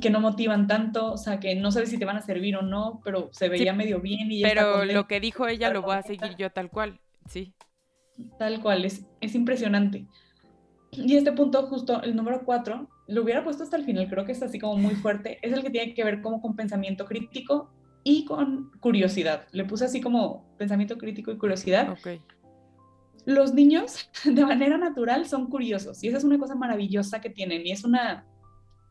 que 0.00 0.10
no 0.10 0.20
motivan 0.20 0.66
tanto, 0.66 1.12
o 1.12 1.16
sea, 1.16 1.40
que 1.40 1.54
no 1.56 1.72
sabes 1.72 1.90
si 1.90 1.98
te 1.98 2.04
van 2.04 2.16
a 2.16 2.22
servir 2.22 2.56
o 2.56 2.62
no, 2.62 3.00
pero 3.02 3.30
se 3.32 3.48
veía 3.48 3.72
medio 3.72 4.00
bien 4.00 4.30
y 4.30 4.42
Pero 4.42 4.84
lo 4.84 5.08
que 5.08 5.20
dijo 5.20 5.48
ella 5.48 5.70
lo 5.70 5.82
voy 5.82 5.96
a 5.96 6.02
seguir 6.02 6.36
yo 6.36 6.50
tal 6.50 6.70
cual, 6.70 7.00
sí. 7.26 7.54
Tal 8.38 8.60
cual, 8.60 8.84
es, 8.84 9.06
es 9.20 9.34
impresionante. 9.34 10.06
Y 10.92 11.16
este 11.16 11.32
punto, 11.32 11.66
justo 11.66 12.02
el 12.02 12.14
número 12.14 12.42
cuatro, 12.44 12.88
lo 13.08 13.22
hubiera 13.22 13.42
puesto 13.42 13.64
hasta 13.64 13.76
el 13.76 13.84
final, 13.84 14.08
creo 14.08 14.24
que 14.24 14.32
es 14.32 14.42
así 14.42 14.60
como 14.60 14.76
muy 14.76 14.94
fuerte, 14.94 15.38
es 15.42 15.52
el 15.52 15.62
que 15.62 15.70
tiene 15.70 15.94
que 15.94 16.04
ver 16.04 16.20
como 16.20 16.40
con 16.40 16.54
pensamiento 16.54 17.06
crítico 17.06 17.72
y 18.04 18.24
con 18.24 18.70
curiosidad. 18.80 19.46
Le 19.52 19.64
puse 19.64 19.84
así 19.84 20.00
como 20.00 20.44
pensamiento 20.56 20.98
crítico 20.98 21.30
y 21.30 21.38
curiosidad. 21.38 21.96
Los 23.24 23.54
niños 23.54 24.10
de 24.24 24.44
manera 24.44 24.78
natural 24.78 25.26
son 25.26 25.46
curiosos 25.46 26.02
y 26.02 26.08
esa 26.08 26.18
es 26.18 26.24
una 26.24 26.38
cosa 26.38 26.54
maravillosa 26.54 27.20
que 27.20 27.30
tienen 27.30 27.64
y 27.64 27.72
es 27.72 27.84
una, 27.84 28.26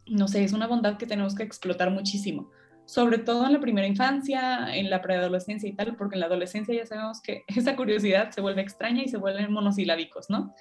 no 0.07 0.27
sé, 0.27 0.43
es 0.43 0.53
una 0.53 0.67
bondad 0.67 0.97
que 0.97 1.05
tenemos 1.05 1.35
que 1.35 1.43
explotar 1.43 1.91
muchísimo. 1.91 2.49
Sobre 2.85 3.19
todo 3.19 3.45
en 3.45 3.53
la 3.53 3.59
primera 3.59 3.87
infancia, 3.87 4.75
en 4.75 4.89
la 4.89 5.01
preadolescencia 5.01 5.69
y 5.69 5.73
tal, 5.73 5.95
porque 5.95 6.15
en 6.15 6.21
la 6.21 6.25
adolescencia 6.25 6.73
ya 6.73 6.85
sabemos 6.85 7.21
que 7.21 7.43
esa 7.47 7.75
curiosidad 7.75 8.31
se 8.31 8.41
vuelve 8.41 8.61
extraña 8.61 9.03
y 9.03 9.07
se 9.07 9.17
vuelven 9.17 9.51
monosilábicos, 9.51 10.29
¿no? 10.29 10.53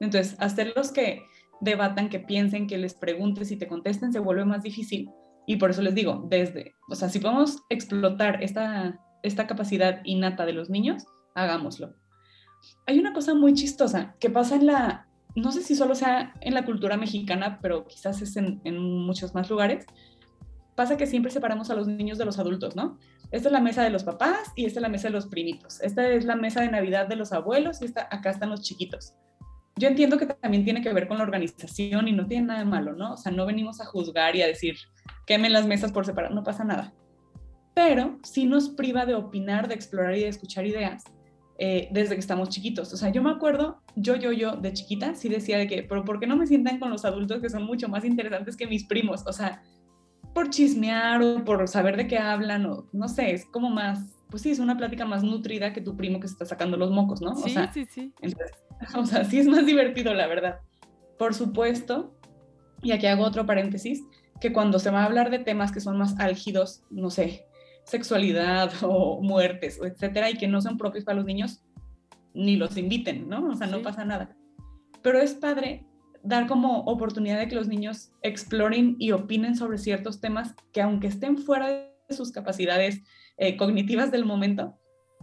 Entonces, 0.00 0.36
hacerlos 0.40 0.92
que 0.92 1.22
debatan, 1.60 2.10
que 2.10 2.20
piensen, 2.20 2.66
que 2.66 2.76
les 2.76 2.94
preguntes 2.94 3.50
y 3.50 3.56
te 3.56 3.66
contesten 3.66 4.12
se 4.12 4.18
vuelve 4.18 4.44
más 4.44 4.62
difícil 4.62 5.10
y 5.46 5.56
por 5.56 5.70
eso 5.70 5.80
les 5.80 5.94
digo, 5.94 6.26
desde, 6.28 6.76
o 6.88 6.94
sea, 6.94 7.08
si 7.08 7.20
podemos 7.20 7.62
explotar 7.68 8.42
esta, 8.42 9.00
esta 9.22 9.46
capacidad 9.46 10.00
innata 10.04 10.44
de 10.44 10.52
los 10.52 10.70
niños, 10.70 11.06
hagámoslo. 11.34 11.94
Hay 12.86 12.98
una 12.98 13.12
cosa 13.12 13.34
muy 13.34 13.54
chistosa 13.54 14.16
que 14.18 14.28
pasa 14.28 14.56
en 14.56 14.66
la, 14.66 15.06
no 15.36 15.52
sé 15.52 15.62
si 15.62 15.76
solo 15.76 15.94
sea 15.94 16.34
en 16.40 16.54
la 16.54 16.64
cultura 16.64 16.96
mexicana, 16.96 17.60
pero 17.62 17.86
quizás 17.86 18.20
es 18.22 18.36
en, 18.36 18.60
muchos 18.78 19.34
más 19.34 19.48
lugares, 19.48 19.86
pasa 20.74 20.96
que 20.96 21.06
siempre 21.06 21.30
separamos 21.30 21.70
a 21.70 21.74
los 21.74 21.86
niños 21.86 22.18
de 22.18 22.24
los 22.24 22.38
adultos, 22.38 22.74
¿no? 22.74 22.98
Esta 23.30 23.48
es 23.48 23.52
la 23.52 23.60
mesa 23.60 23.82
de 23.82 23.90
los 23.90 24.04
papás 24.04 24.52
y 24.56 24.66
esta 24.66 24.80
es 24.80 24.82
la 24.82 24.88
mesa 24.88 25.08
de 25.08 25.14
los 25.14 25.26
primitos. 25.26 25.80
Esta 25.80 26.08
es 26.08 26.24
la 26.24 26.36
mesa 26.36 26.60
de 26.60 26.70
Navidad 26.70 27.06
de 27.06 27.16
los 27.16 27.32
abuelos 27.32 27.82
y 27.82 27.86
esta, 27.86 28.08
acá 28.10 28.30
están 28.30 28.50
los 28.50 28.62
chiquitos. 28.62 29.14
Yo 29.78 29.88
entiendo 29.88 30.16
que 30.16 30.26
también 30.26 30.64
tiene 30.64 30.80
que 30.80 30.92
ver 30.92 31.06
con 31.06 31.18
la 31.18 31.24
organización 31.24 32.08
y 32.08 32.12
no 32.12 32.26
tiene 32.26 32.46
nada 32.46 32.60
de 32.60 32.64
malo, 32.64 32.94
¿no? 32.94 33.12
O 33.12 33.16
sea, 33.16 33.30
no 33.30 33.44
venimos 33.44 33.80
a 33.80 33.84
juzgar 33.84 34.34
y 34.34 34.42
a 34.42 34.46
decir, 34.46 34.76
quemen 35.26 35.52
las 35.52 35.66
mesas 35.66 35.92
por 35.92 36.06
separado, 36.06 36.34
no 36.34 36.42
pasa 36.42 36.64
nada. 36.64 36.94
Pero 37.74 38.18
sí 38.22 38.46
nos 38.46 38.70
priva 38.70 39.04
de 39.04 39.14
opinar, 39.14 39.68
de 39.68 39.74
explorar 39.74 40.16
y 40.16 40.20
de 40.20 40.28
escuchar 40.28 40.66
ideas 40.66 41.04
eh, 41.58 41.88
desde 41.90 42.14
que 42.14 42.20
estamos 42.20 42.48
chiquitos. 42.48 42.92
O 42.94 42.96
sea, 42.96 43.10
yo 43.10 43.22
me 43.22 43.30
acuerdo, 43.30 43.82
yo, 43.96 44.16
yo, 44.16 44.32
yo, 44.32 44.52
de 44.56 44.72
chiquita, 44.72 45.14
sí 45.14 45.28
decía 45.28 45.58
de 45.58 45.66
que, 45.66 45.82
pero 45.82 46.04
¿por 46.04 46.20
qué 46.20 46.26
no 46.26 46.36
me 46.36 46.46
sientan 46.46 46.78
con 46.78 46.90
los 46.90 47.04
adultos 47.04 47.42
que 47.42 47.50
son 47.50 47.64
mucho 47.64 47.88
más 47.88 48.04
interesantes 48.04 48.56
que 48.56 48.66
mis 48.66 48.84
primos? 48.86 49.24
O 49.26 49.32
sea, 49.32 49.62
por 50.34 50.50
chismear 50.50 51.22
o 51.22 51.44
por 51.44 51.66
saber 51.68 51.96
de 51.96 52.06
qué 52.06 52.18
hablan 52.18 52.66
o 52.66 52.88
no 52.92 53.08
sé, 53.08 53.32
es 53.32 53.44
como 53.46 53.70
más, 53.70 54.15
pues 54.30 54.42
sí, 54.42 54.50
es 54.50 54.58
una 54.58 54.76
plática 54.76 55.04
más 55.04 55.22
nutrida 55.22 55.72
que 55.72 55.80
tu 55.80 55.96
primo 55.96 56.20
que 56.20 56.28
se 56.28 56.32
está 56.32 56.46
sacando 56.46 56.76
los 56.76 56.90
mocos, 56.90 57.20
¿no? 57.20 57.34
Sí, 57.36 57.50
o 57.50 57.52
sea, 57.52 57.72
sí, 57.72 57.86
sí. 57.86 58.12
o 58.96 59.06
sea, 59.06 59.24
sí 59.24 59.38
es 59.38 59.46
más 59.46 59.64
divertido, 59.64 60.14
la 60.14 60.26
verdad. 60.26 60.60
Por 61.18 61.34
supuesto, 61.34 62.14
y 62.82 62.92
aquí 62.92 63.06
hago 63.06 63.24
otro 63.24 63.46
paréntesis, 63.46 64.02
que 64.40 64.52
cuando 64.52 64.78
se 64.78 64.90
va 64.90 65.02
a 65.02 65.06
hablar 65.06 65.30
de 65.30 65.38
temas 65.38 65.72
que 65.72 65.80
son 65.80 65.96
más 65.96 66.18
álgidos, 66.18 66.82
no 66.90 67.10
sé, 67.10 67.46
sexualidad 67.84 68.72
o 68.82 69.20
muertes, 69.22 69.80
o 69.80 69.86
etcétera, 69.86 70.30
y 70.30 70.34
que 70.34 70.48
no 70.48 70.60
son 70.60 70.76
propios 70.76 71.04
para 71.04 71.16
los 71.16 71.26
niños, 71.26 71.62
ni 72.34 72.56
los 72.56 72.76
inviten, 72.76 73.28
¿no? 73.28 73.48
O 73.48 73.54
sea, 73.54 73.66
no 73.66 73.80
pasa 73.80 74.04
nada. 74.04 74.36
Pero 75.02 75.18
es 75.20 75.34
padre 75.34 75.86
dar 76.22 76.48
como 76.48 76.80
oportunidad 76.80 77.38
de 77.38 77.48
que 77.48 77.54
los 77.54 77.68
niños 77.68 78.10
exploren 78.22 78.96
y 78.98 79.12
opinen 79.12 79.54
sobre 79.54 79.78
ciertos 79.78 80.20
temas 80.20 80.54
que 80.72 80.82
aunque 80.82 81.06
estén 81.06 81.38
fuera 81.38 81.68
de 81.68 82.14
sus 82.14 82.32
capacidades 82.32 83.02
eh, 83.38 83.56
cognitivas 83.56 84.10
del 84.10 84.24
momento, 84.24 84.78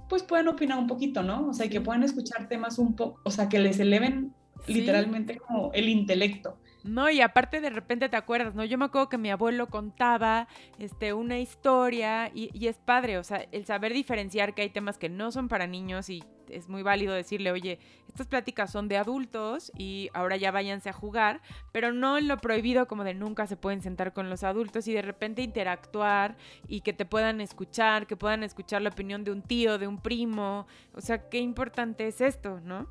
pues 0.09 0.23
pueden 0.23 0.47
opinar 0.47 0.77
un 0.77 0.87
poquito, 0.87 1.23
¿no? 1.23 1.47
O 1.47 1.53
sea, 1.53 1.69
que 1.69 1.81
puedan 1.81 2.03
escuchar 2.03 2.47
temas 2.47 2.77
un 2.77 2.95
poco, 2.95 3.21
o 3.23 3.31
sea, 3.31 3.49
que 3.49 3.59
les 3.59 3.79
eleven 3.79 4.33
literalmente 4.67 5.37
como 5.37 5.71
el 5.73 5.89
intelecto. 5.89 6.57
No, 6.83 7.09
y 7.09 7.21
aparte 7.21 7.61
de 7.61 7.69
repente 7.69 8.09
te 8.09 8.17
acuerdas, 8.17 8.55
¿no? 8.55 8.65
Yo 8.65 8.77
me 8.77 8.85
acuerdo 8.85 9.07
que 9.07 9.17
mi 9.17 9.31
abuelo 9.31 9.67
contaba 9.67 10.47
este, 10.79 11.13
una 11.13 11.39
historia 11.39 12.29
y, 12.33 12.49
y, 12.53 12.67
es 12.67 12.77
padre, 12.77 13.17
o 13.17 13.23
sea, 13.23 13.47
el 13.51 13.65
saber 13.65 13.93
diferenciar 13.93 14.53
que 14.53 14.63
hay 14.63 14.69
temas 14.69 14.97
que 14.97 15.07
no 15.07 15.31
son 15.31 15.47
para 15.47 15.65
niños 15.65 16.09
y 16.09 16.23
es 16.49 16.69
muy 16.69 16.83
válido 16.83 17.13
decirle, 17.13 17.51
oye, 17.51 17.79
estas 18.07 18.27
pláticas 18.27 18.71
son 18.71 18.87
de 18.87 18.97
adultos 18.97 19.71
y 19.77 20.09
ahora 20.13 20.37
ya 20.37 20.51
váyanse 20.51 20.89
a 20.89 20.93
jugar, 20.93 21.41
pero 21.71 21.91
no 21.91 22.17
en 22.17 22.27
lo 22.27 22.37
prohibido 22.37 22.87
como 22.87 23.03
de 23.03 23.13
nunca 23.13 23.47
se 23.47 23.57
pueden 23.57 23.81
sentar 23.81 24.13
con 24.13 24.29
los 24.29 24.43
adultos 24.43 24.87
y 24.87 24.93
de 24.93 25.01
repente 25.01 25.41
interactuar 25.41 26.37
y 26.67 26.81
que 26.81 26.93
te 26.93 27.05
puedan 27.05 27.41
escuchar, 27.41 28.07
que 28.07 28.15
puedan 28.15 28.43
escuchar 28.43 28.81
la 28.81 28.89
opinión 28.89 29.23
de 29.23 29.31
un 29.31 29.41
tío, 29.41 29.77
de 29.77 29.87
un 29.87 29.99
primo, 29.99 30.67
o 30.93 31.01
sea, 31.01 31.29
qué 31.29 31.39
importante 31.39 32.07
es 32.07 32.21
esto, 32.21 32.59
¿no? 32.61 32.87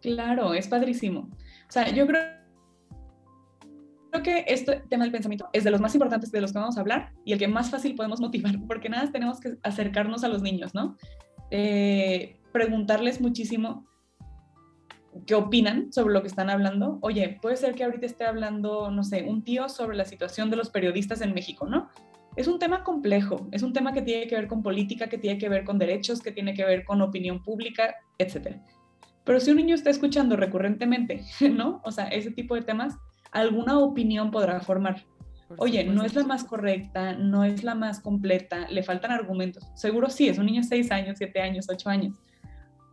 Claro, 0.00 0.54
es 0.54 0.68
padrísimo. 0.68 1.30
O 1.68 1.72
sea, 1.72 1.88
yo 1.90 2.06
creo 2.06 2.46
que 4.22 4.44
este 4.46 4.82
tema 4.88 5.04
del 5.04 5.12
pensamiento 5.12 5.48
es 5.52 5.64
de 5.64 5.70
los 5.70 5.80
más 5.80 5.94
importantes 5.94 6.30
de 6.32 6.40
los 6.40 6.52
que 6.52 6.58
vamos 6.58 6.76
a 6.76 6.80
hablar 6.80 7.12
y 7.24 7.32
el 7.32 7.38
que 7.38 7.48
más 7.48 7.70
fácil 7.70 7.94
podemos 7.94 8.20
motivar, 8.20 8.54
porque 8.66 8.88
nada 8.88 9.10
tenemos 9.10 9.40
que 9.40 9.56
acercarnos 9.62 10.24
a 10.24 10.28
los 10.28 10.42
niños, 10.42 10.74
¿no? 10.74 10.96
Eh, 11.50 12.36
preguntarles 12.56 13.20
muchísimo 13.20 13.84
qué 15.26 15.34
opinan 15.34 15.92
sobre 15.92 16.14
lo 16.14 16.22
que 16.22 16.28
están 16.28 16.48
hablando. 16.48 16.98
Oye, 17.02 17.38
puede 17.42 17.58
ser 17.58 17.74
que 17.74 17.84
ahorita 17.84 18.06
esté 18.06 18.24
hablando, 18.24 18.90
no 18.90 19.04
sé, 19.04 19.24
un 19.28 19.44
tío 19.44 19.68
sobre 19.68 19.94
la 19.94 20.06
situación 20.06 20.48
de 20.48 20.56
los 20.56 20.70
periodistas 20.70 21.20
en 21.20 21.34
México, 21.34 21.66
¿no? 21.66 21.90
Es 22.34 22.48
un 22.48 22.58
tema 22.58 22.82
complejo, 22.82 23.46
es 23.52 23.62
un 23.62 23.74
tema 23.74 23.92
que 23.92 24.00
tiene 24.00 24.26
que 24.26 24.36
ver 24.36 24.46
con 24.46 24.62
política, 24.62 25.06
que 25.06 25.18
tiene 25.18 25.36
que 25.36 25.50
ver 25.50 25.64
con 25.64 25.78
derechos, 25.78 26.22
que 26.22 26.32
tiene 26.32 26.54
que 26.54 26.64
ver 26.64 26.86
con 26.86 27.02
opinión 27.02 27.42
pública, 27.42 27.94
etc. 28.16 28.56
Pero 29.24 29.38
si 29.38 29.50
un 29.50 29.58
niño 29.58 29.74
está 29.74 29.90
escuchando 29.90 30.34
recurrentemente, 30.34 31.24
¿no? 31.52 31.82
O 31.84 31.90
sea, 31.90 32.08
ese 32.08 32.30
tipo 32.30 32.54
de 32.54 32.62
temas, 32.62 32.96
alguna 33.32 33.78
opinión 33.78 34.30
podrá 34.30 34.60
formar. 34.60 35.04
Oye, 35.58 35.84
no 35.84 36.04
es 36.04 36.14
la 36.14 36.24
más 36.24 36.42
correcta, 36.42 37.12
no 37.12 37.44
es 37.44 37.64
la 37.64 37.74
más 37.74 38.00
completa, 38.00 38.66
le 38.70 38.82
faltan 38.82 39.10
argumentos. 39.10 39.62
Seguro 39.74 40.08
sí, 40.08 40.26
es 40.26 40.38
un 40.38 40.46
niño 40.46 40.62
de 40.62 40.68
6 40.68 40.90
años, 40.90 41.18
7 41.18 41.38
años, 41.42 41.66
8 41.68 41.90
años. 41.90 42.16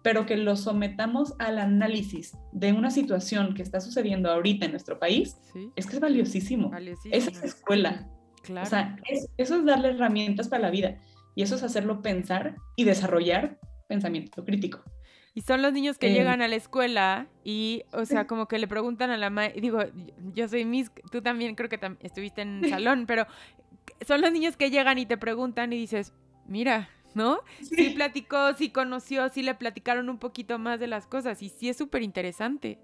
Pero 0.03 0.25
que 0.25 0.37
lo 0.37 0.55
sometamos 0.55 1.33
al 1.39 1.57
análisis 1.57 2.37
de 2.51 2.73
una 2.73 2.91
situación 2.91 3.55
que 3.55 3.63
está 3.63 3.79
sucediendo 3.79 4.29
ahorita 4.29 4.65
en 4.65 4.71
nuestro 4.71 4.99
país, 4.99 5.37
es 5.75 5.87
que 5.87 5.95
es 5.95 5.99
valiosísimo. 5.99 6.71
Esa 7.11 7.31
es 7.31 7.43
escuela. 7.43 8.07
O 8.49 8.65
sea, 8.65 8.97
eso 9.37 9.55
es 9.55 9.65
darle 9.65 9.91
herramientas 9.91 10.49
para 10.49 10.63
la 10.63 10.69
vida 10.69 10.97
y 11.35 11.43
eso 11.43 11.55
es 11.55 11.63
hacerlo 11.63 12.01
pensar 12.01 12.55
y 12.75 12.83
desarrollar 12.83 13.57
pensamiento 13.87 14.43
crítico. 14.43 14.83
Y 15.35 15.41
son 15.41 15.61
los 15.61 15.73
niños 15.73 15.97
que 15.97 16.07
eh, 16.07 16.13
llegan 16.13 16.41
a 16.41 16.47
la 16.47 16.55
escuela 16.55 17.27
y, 17.43 17.83
o 17.91 18.05
sea, 18.05 18.27
como 18.27 18.47
que 18.47 18.59
le 18.59 18.67
preguntan 18.67 19.09
a 19.09 19.17
la 19.17 19.31
maestra, 19.31 19.61
digo, 19.61 19.79
yo 20.33 20.47
soy 20.47 20.63
Miss, 20.63 20.91
tú 21.11 21.21
también 21.21 21.55
creo 21.55 21.69
que 21.69 21.79
estuviste 22.01 22.41
en 22.41 22.69
salón, 22.69 23.05
pero 23.07 23.25
son 24.05 24.21
los 24.21 24.31
niños 24.31 24.57
que 24.57 24.69
llegan 24.69 24.99
y 24.99 25.07
te 25.07 25.17
preguntan 25.17 25.73
y 25.73 25.77
dices, 25.77 26.13
mira, 26.45 26.89
¿no? 27.13 27.39
Sí, 27.61 27.91
platicó, 27.91 28.53
sí 28.53 28.69
conoció, 28.69 29.29
sí 29.29 29.43
le 29.43 29.55
platicaron 29.55 30.09
un 30.09 30.17
poquito 30.17 30.59
más 30.59 30.79
de 30.79 30.87
las 30.87 31.07
cosas 31.07 31.41
y 31.41 31.49
sí 31.49 31.69
es 31.69 31.77
súper 31.77 32.01
interesante. 32.01 32.79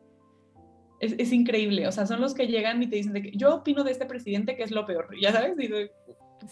Es, 1.00 1.32
increíble, 1.32 1.88
o 1.88 1.94
sea, 1.94 2.06
son 2.06 2.20
los 2.20 2.34
que 2.34 2.48
llegan 2.48 2.84
y 2.84 2.88
te 2.88 2.98
dicen 2.98 3.14
de 3.14 3.22
que 3.22 3.32
yo 3.32 3.56
opino 3.56 3.86
de 3.86 3.92
este 3.92 4.06
presidente 4.06 4.58
que 4.58 4.64
es 4.64 4.72
lo 4.72 4.86
peor, 4.86 5.08
ya 5.20 5.32
sabes, 5.32 5.58
y 5.58 5.70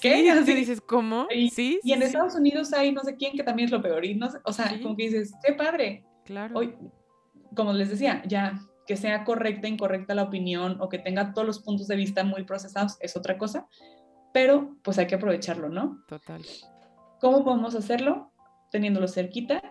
¿Qué? 0.01 0.29
Así 0.31 0.53
dices, 0.53 0.81
¿cómo? 0.81 1.27
Y, 1.33 1.49
sí. 1.49 1.79
Y 1.83 1.93
en 1.93 2.01
Estados 2.01 2.35
Unidos 2.35 2.73
hay 2.73 2.91
no 2.91 3.03
sé 3.03 3.15
quién 3.15 3.35
que 3.35 3.43
también 3.43 3.67
es 3.67 3.71
lo 3.71 3.81
peor. 3.81 4.03
Y 4.05 4.15
no 4.15 4.29
o 4.43 4.53
sea, 4.53 4.77
como 4.81 4.95
que 4.95 5.03
dices, 5.03 5.33
qué 5.45 5.53
padre. 5.53 6.05
Claro. 6.25 6.57
Hoy, 6.57 6.75
como 7.55 7.73
les 7.73 7.89
decía, 7.89 8.21
ya 8.25 8.59
que 8.85 8.97
sea 8.97 9.23
correcta, 9.23 9.67
incorrecta 9.67 10.15
la 10.15 10.23
opinión 10.23 10.77
o 10.79 10.89
que 10.89 10.97
tenga 10.97 11.33
todos 11.33 11.45
los 11.45 11.59
puntos 11.59 11.87
de 11.87 11.95
vista 11.95 12.23
muy 12.23 12.43
procesados 12.43 12.97
es 13.01 13.17
otra 13.17 13.37
cosa, 13.37 13.67
pero 14.33 14.77
pues 14.81 14.97
hay 14.97 15.07
que 15.07 15.15
aprovecharlo, 15.15 15.69
¿no? 15.69 16.03
Total. 16.07 16.41
¿Cómo 17.19 17.43
podemos 17.43 17.75
hacerlo? 17.75 18.31
Teniéndolo 18.71 19.07
cerquita, 19.07 19.61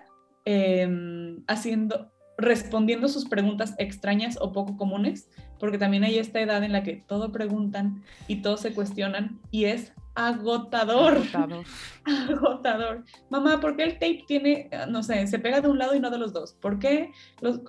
em, 0.44 1.44
haciendo, 1.46 2.10
respondiendo 2.38 3.08
sus 3.08 3.26
preguntas 3.26 3.74
extrañas 3.78 4.38
o 4.40 4.52
poco 4.52 4.76
comunes, 4.76 5.30
porque 5.58 5.78
también 5.78 6.04
hay 6.04 6.18
esta 6.18 6.40
edad 6.40 6.62
en 6.64 6.72
la 6.72 6.82
que 6.82 6.96
todo 6.96 7.32
preguntan 7.32 8.02
y 8.28 8.42
todo 8.42 8.56
se 8.56 8.74
cuestionan 8.74 9.40
y 9.50 9.66
es 9.66 9.92
agotador. 10.14 11.22
Agotador. 12.04 13.04
Mamá, 13.30 13.60
¿por 13.60 13.76
qué 13.76 13.84
el 13.84 13.92
tape 13.94 14.24
tiene, 14.26 14.70
no 14.88 15.02
sé, 15.02 15.26
se 15.26 15.38
pega 15.38 15.60
de 15.60 15.68
un 15.68 15.78
lado 15.78 15.94
y 15.94 16.00
no 16.00 16.10
de 16.10 16.18
los 16.18 16.32
dos? 16.32 16.54
¿Por 16.54 16.78
qué 16.78 17.12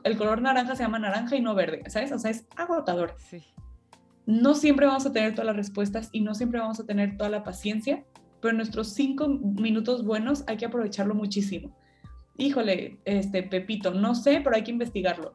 el 0.03 0.17
color 0.17 0.41
naranja 0.41 0.75
se 0.75 0.83
llama 0.83 0.99
naranja 0.99 1.35
y 1.35 1.41
no 1.41 1.53
verde? 1.53 1.83
¿Sabes? 1.89 2.11
O 2.11 2.19
sea, 2.19 2.31
es 2.31 2.47
agotador. 2.55 3.15
Sí. 3.17 3.43
No 4.25 4.55
siempre 4.55 4.85
vamos 4.85 5.05
a 5.05 5.13
tener 5.13 5.33
todas 5.33 5.45
las 5.45 5.55
respuestas 5.55 6.09
y 6.11 6.21
no 6.21 6.33
siempre 6.35 6.59
vamos 6.59 6.79
a 6.79 6.85
tener 6.85 7.15
toda 7.17 7.29
la 7.29 7.43
paciencia, 7.43 8.03
pero 8.47 8.55
nuestros 8.55 8.93
cinco 8.93 9.27
minutos 9.27 10.05
buenos 10.05 10.45
hay 10.47 10.55
que 10.55 10.65
aprovecharlo 10.65 11.13
muchísimo. 11.13 11.75
Híjole, 12.37 12.97
este 13.03 13.43
Pepito, 13.43 13.91
no 13.91 14.15
sé, 14.15 14.39
pero 14.41 14.55
hay 14.55 14.63
que 14.63 14.71
investigarlo 14.71 15.33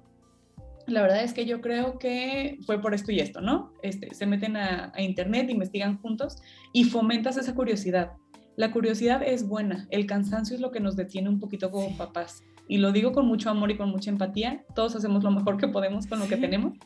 la 0.86 1.02
verdad 1.02 1.22
es 1.22 1.32
que 1.32 1.46
yo 1.46 1.60
creo 1.60 1.98
que 1.98 2.58
fue 2.66 2.80
por 2.80 2.92
esto 2.92 3.12
y 3.12 3.20
esto, 3.20 3.40
¿no? 3.40 3.72
Este, 3.82 4.12
se 4.14 4.26
meten 4.26 4.56
a, 4.56 4.92
internet, 4.98 5.48
investigan 5.48 5.96
juntos 5.98 6.38
y 6.72 6.84
fomentas 6.84 7.36
esa 7.36 7.54
curiosidad. 7.54 8.14
La 8.56 8.72
curiosidad 8.72 9.22
es 9.22 9.46
buena, 9.46 9.86
el 9.90 10.06
cansancio 10.06 10.56
es 10.56 10.60
lo 10.60 10.72
que 10.72 10.80
nos 10.80 10.96
detiene 10.96 11.28
un 11.28 11.38
poquito 11.38 11.70
como 11.70 11.96
papás. 11.96 12.42
Y 12.66 12.78
lo 12.78 12.90
digo 12.90 13.12
con 13.12 13.26
mucho 13.26 13.48
amor 13.48 13.70
y 13.70 13.76
con 13.76 13.90
mucha 13.90 14.10
empatía, 14.10 14.64
todos 14.74 14.96
hacemos 14.96 15.22
lo 15.22 15.30
mejor 15.30 15.56
que 15.56 15.68
podemos 15.68 16.08
con 16.08 16.18
lo 16.18 16.26
que 16.26 16.36
tenemos. 16.36 16.76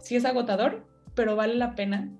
Sí 0.00 0.16
es 0.16 0.24
agotador, 0.24 0.86
pero 1.14 1.36
vale 1.36 1.54
la 1.56 1.74
pena 1.74 2.10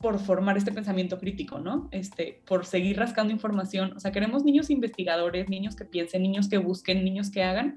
por 0.00 0.18
formar 0.18 0.56
este 0.56 0.72
pensamiento 0.72 1.18
crítico, 1.18 1.58
¿no? 1.58 1.88
Este, 1.90 2.40
por 2.46 2.66
seguir 2.66 2.98
rascando 2.98 3.32
información. 3.32 3.92
O 3.96 4.00
sea, 4.00 4.12
queremos 4.12 4.44
niños 4.44 4.70
investigadores, 4.70 5.48
niños 5.48 5.74
que 5.74 5.84
piensen, 5.84 6.22
niños 6.22 6.48
que 6.48 6.58
busquen, 6.58 7.04
niños 7.04 7.30
que 7.30 7.42
hagan, 7.42 7.74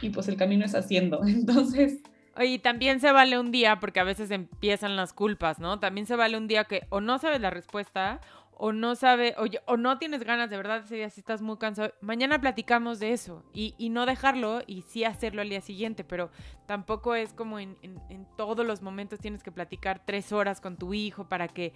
y 0.00 0.10
pues 0.10 0.28
el 0.28 0.36
camino 0.36 0.64
es 0.64 0.74
haciendo. 0.74 1.22
Entonces... 1.26 2.00
Oye, 2.36 2.58
también 2.58 2.98
se 2.98 3.12
vale 3.12 3.38
un 3.38 3.52
día, 3.52 3.78
porque 3.78 4.00
a 4.00 4.04
veces 4.04 4.30
empiezan 4.32 4.96
las 4.96 5.12
culpas, 5.12 5.60
¿no? 5.60 5.78
También 5.78 6.06
se 6.06 6.16
vale 6.16 6.36
un 6.36 6.48
día 6.48 6.64
que 6.64 6.82
o 6.88 7.00
no 7.00 7.18
sabes 7.18 7.40
la 7.40 7.50
respuesta, 7.50 8.20
o 8.58 8.72
no 8.72 8.94
sabe, 8.94 9.34
o, 9.38 9.44
o 9.72 9.76
no 9.76 9.98
tienes 9.98 10.24
ganas, 10.24 10.50
de 10.50 10.56
verdad, 10.56 10.78
ese 10.84 10.96
día 10.96 11.10
si 11.10 11.20
estás 11.20 11.42
muy 11.42 11.56
cansado, 11.58 11.92
mañana 12.00 12.40
platicamos 12.40 13.00
de 13.00 13.12
eso 13.12 13.44
y, 13.52 13.74
y, 13.78 13.90
no 13.90 14.06
dejarlo 14.06 14.62
y 14.66 14.82
sí 14.82 15.04
hacerlo 15.04 15.42
al 15.42 15.48
día 15.48 15.60
siguiente, 15.60 16.04
pero 16.04 16.30
tampoco 16.66 17.14
es 17.14 17.32
como 17.32 17.58
en, 17.58 17.76
en, 17.82 18.26
todos 18.36 18.66
los 18.66 18.82
momentos 18.82 19.20
tienes 19.20 19.42
que 19.42 19.52
platicar 19.52 20.02
tres 20.04 20.32
horas 20.32 20.60
con 20.60 20.76
tu 20.76 20.94
hijo 20.94 21.28
para 21.28 21.48
que 21.48 21.72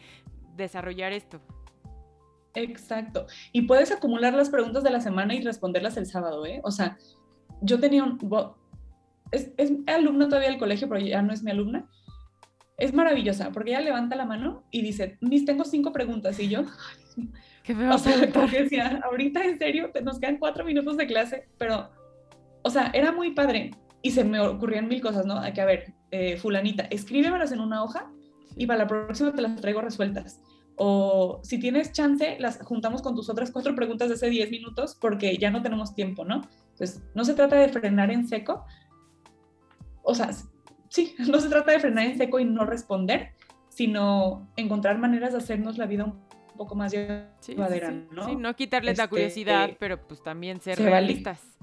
desarrollar 0.56 1.12
esto. 1.12 1.40
Exacto. 2.54 3.26
Y 3.52 3.62
puedes 3.62 3.92
acumular 3.92 4.34
las 4.34 4.50
preguntas 4.50 4.82
de 4.82 4.90
la 4.90 5.00
semana 5.00 5.34
y 5.34 5.42
responderlas 5.42 5.96
el 5.96 6.06
sábado, 6.06 6.44
¿eh? 6.46 6.60
O 6.64 6.70
sea, 6.70 6.98
yo 7.60 7.78
tenía 7.78 8.02
un... 8.02 8.18
Es, 9.30 9.50
es 9.56 9.72
alumna 9.86 10.26
todavía 10.26 10.50
del 10.50 10.58
colegio, 10.58 10.88
pero 10.88 11.00
ya 11.00 11.22
no 11.22 11.32
es 11.32 11.42
mi 11.42 11.50
alumna. 11.50 11.86
Es 12.78 12.94
maravillosa, 12.94 13.50
porque 13.50 13.70
ella 13.70 13.80
levanta 13.80 14.16
la 14.16 14.24
mano 14.24 14.62
y 14.70 14.82
dice, 14.82 15.18
mis 15.20 15.44
tengo 15.44 15.64
cinco 15.64 15.92
preguntas, 15.92 16.38
y 16.40 16.48
yo... 16.48 16.62
¿Qué 17.64 17.74
me 17.74 17.86
va 17.86 17.96
a 17.96 17.98
preguntar? 17.98 18.50
decía, 18.50 19.00
ahorita 19.04 19.44
en 19.44 19.58
serio, 19.58 19.90
nos 20.02 20.18
quedan 20.18 20.38
cuatro 20.38 20.64
minutos 20.64 20.96
de 20.96 21.06
clase, 21.06 21.48
pero, 21.58 21.90
o 22.62 22.70
sea, 22.70 22.90
era 22.94 23.12
muy 23.12 23.32
padre 23.32 23.72
y 24.00 24.12
se 24.12 24.24
me 24.24 24.40
ocurrían 24.40 24.88
mil 24.88 25.02
cosas, 25.02 25.26
¿no? 25.26 25.42
que, 25.52 25.60
a 25.60 25.66
ver, 25.66 25.92
eh, 26.10 26.38
fulanita, 26.38 26.84
escríbemelas 26.84 27.52
en 27.52 27.60
una 27.60 27.82
hoja 27.84 28.10
y 28.56 28.66
para 28.66 28.78
la 28.78 28.86
próxima 28.86 29.34
te 29.34 29.42
las 29.42 29.60
traigo 29.60 29.82
resueltas. 29.82 30.40
O 30.76 31.40
si 31.42 31.58
tienes 31.58 31.92
chance, 31.92 32.36
las 32.38 32.62
juntamos 32.62 33.02
con 33.02 33.16
tus 33.16 33.28
otras 33.28 33.50
cuatro 33.50 33.74
preguntas 33.74 34.08
de 34.08 34.14
hace 34.14 34.30
diez 34.30 34.50
minutos 34.50 34.96
porque 34.98 35.36
ya 35.36 35.50
no 35.50 35.60
tenemos 35.60 35.94
tiempo, 35.94 36.24
¿no? 36.24 36.42
Entonces, 36.70 37.02
no 37.14 37.24
se 37.24 37.34
trata 37.34 37.56
de 37.56 37.68
frenar 37.68 38.10
en 38.10 38.28
seco, 38.28 38.64
o 40.04 40.14
sea, 40.14 40.30
sí, 40.88 41.14
no 41.30 41.40
se 41.40 41.48
trata 41.48 41.72
de 41.72 41.80
frenar 41.80 42.06
en 42.06 42.18
seco 42.18 42.38
y 42.40 42.44
no 42.44 42.64
responder, 42.64 43.32
sino 43.68 44.48
encontrar 44.56 44.98
maneras 44.98 45.32
de 45.32 45.38
hacernos 45.38 45.78
la 45.78 45.86
vida 45.86 46.04
un 46.04 46.18
poco 46.56 46.74
más 46.74 46.92
llevadera, 46.92 47.92
¿no? 48.10 48.26
Sí, 48.26 48.36
no 48.36 48.54
quitarles 48.56 48.98
la 48.98 49.04
este, 49.04 49.10
curiosidad, 49.10 49.70
pero 49.78 50.06
pues 50.06 50.22
también 50.22 50.60
ser 50.60 50.78
realistas. 50.78 51.58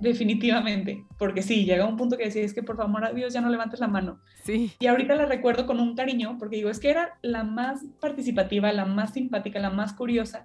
Definitivamente, 0.00 1.04
porque 1.18 1.42
sí, 1.42 1.64
llega 1.64 1.84
un 1.86 1.96
punto 1.96 2.16
que 2.16 2.24
decís, 2.24 2.42
es 2.42 2.54
que 2.54 2.62
por 2.62 2.76
favor 2.76 3.04
a 3.04 3.12
Dios 3.12 3.32
ya 3.32 3.40
no 3.40 3.48
levantes 3.48 3.80
la 3.80 3.88
mano. 3.88 4.20
Sí. 4.44 4.72
Y 4.78 4.86
ahorita 4.86 5.16
la 5.16 5.26
recuerdo 5.26 5.66
con 5.66 5.80
un 5.80 5.96
cariño, 5.96 6.36
porque 6.38 6.56
digo, 6.56 6.70
es 6.70 6.78
que 6.78 6.90
era 6.90 7.18
la 7.22 7.42
más 7.42 7.84
participativa, 8.00 8.72
la 8.72 8.84
más 8.84 9.12
simpática, 9.12 9.58
la 9.58 9.70
más 9.70 9.92
curiosa, 9.94 10.44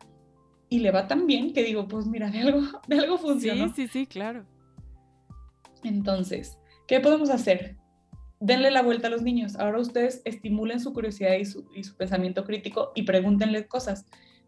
y 0.70 0.80
le 0.80 0.90
va 0.90 1.08
tan 1.08 1.28
bien 1.28 1.54
que 1.54 1.64
digo, 1.64 1.88
pues 1.88 2.08
mira, 2.08 2.32
de 2.32 2.40
algo, 2.40 2.62
de 2.88 3.00
algo 3.00 3.18
funciona. 3.20 3.68
Sí, 3.70 3.84
sí, 3.84 3.88
sí, 3.88 4.08
claro. 4.08 4.46
Entonces, 5.84 6.58
¿qué 6.88 7.00
podemos 7.00 7.30
hacer? 7.30 7.78
Denle 8.40 8.72
la 8.72 8.82
vuelta 8.82 9.08
a 9.08 9.12
los 9.12 9.22
niños. 9.22 9.56
Ahora 9.56 9.80
ustedes 9.80 10.22
estimulen 10.26 10.80
su 10.80 10.94
curiosidad 10.94 11.36
y 11.36 11.46
su, 11.46 11.66
y 11.76 11.84
su 11.84 11.96
pensamiento 11.96 12.44
crítico 12.44 12.92
y 12.96 13.04
pregúntenle 13.04 13.68
cosas. 13.68 14.06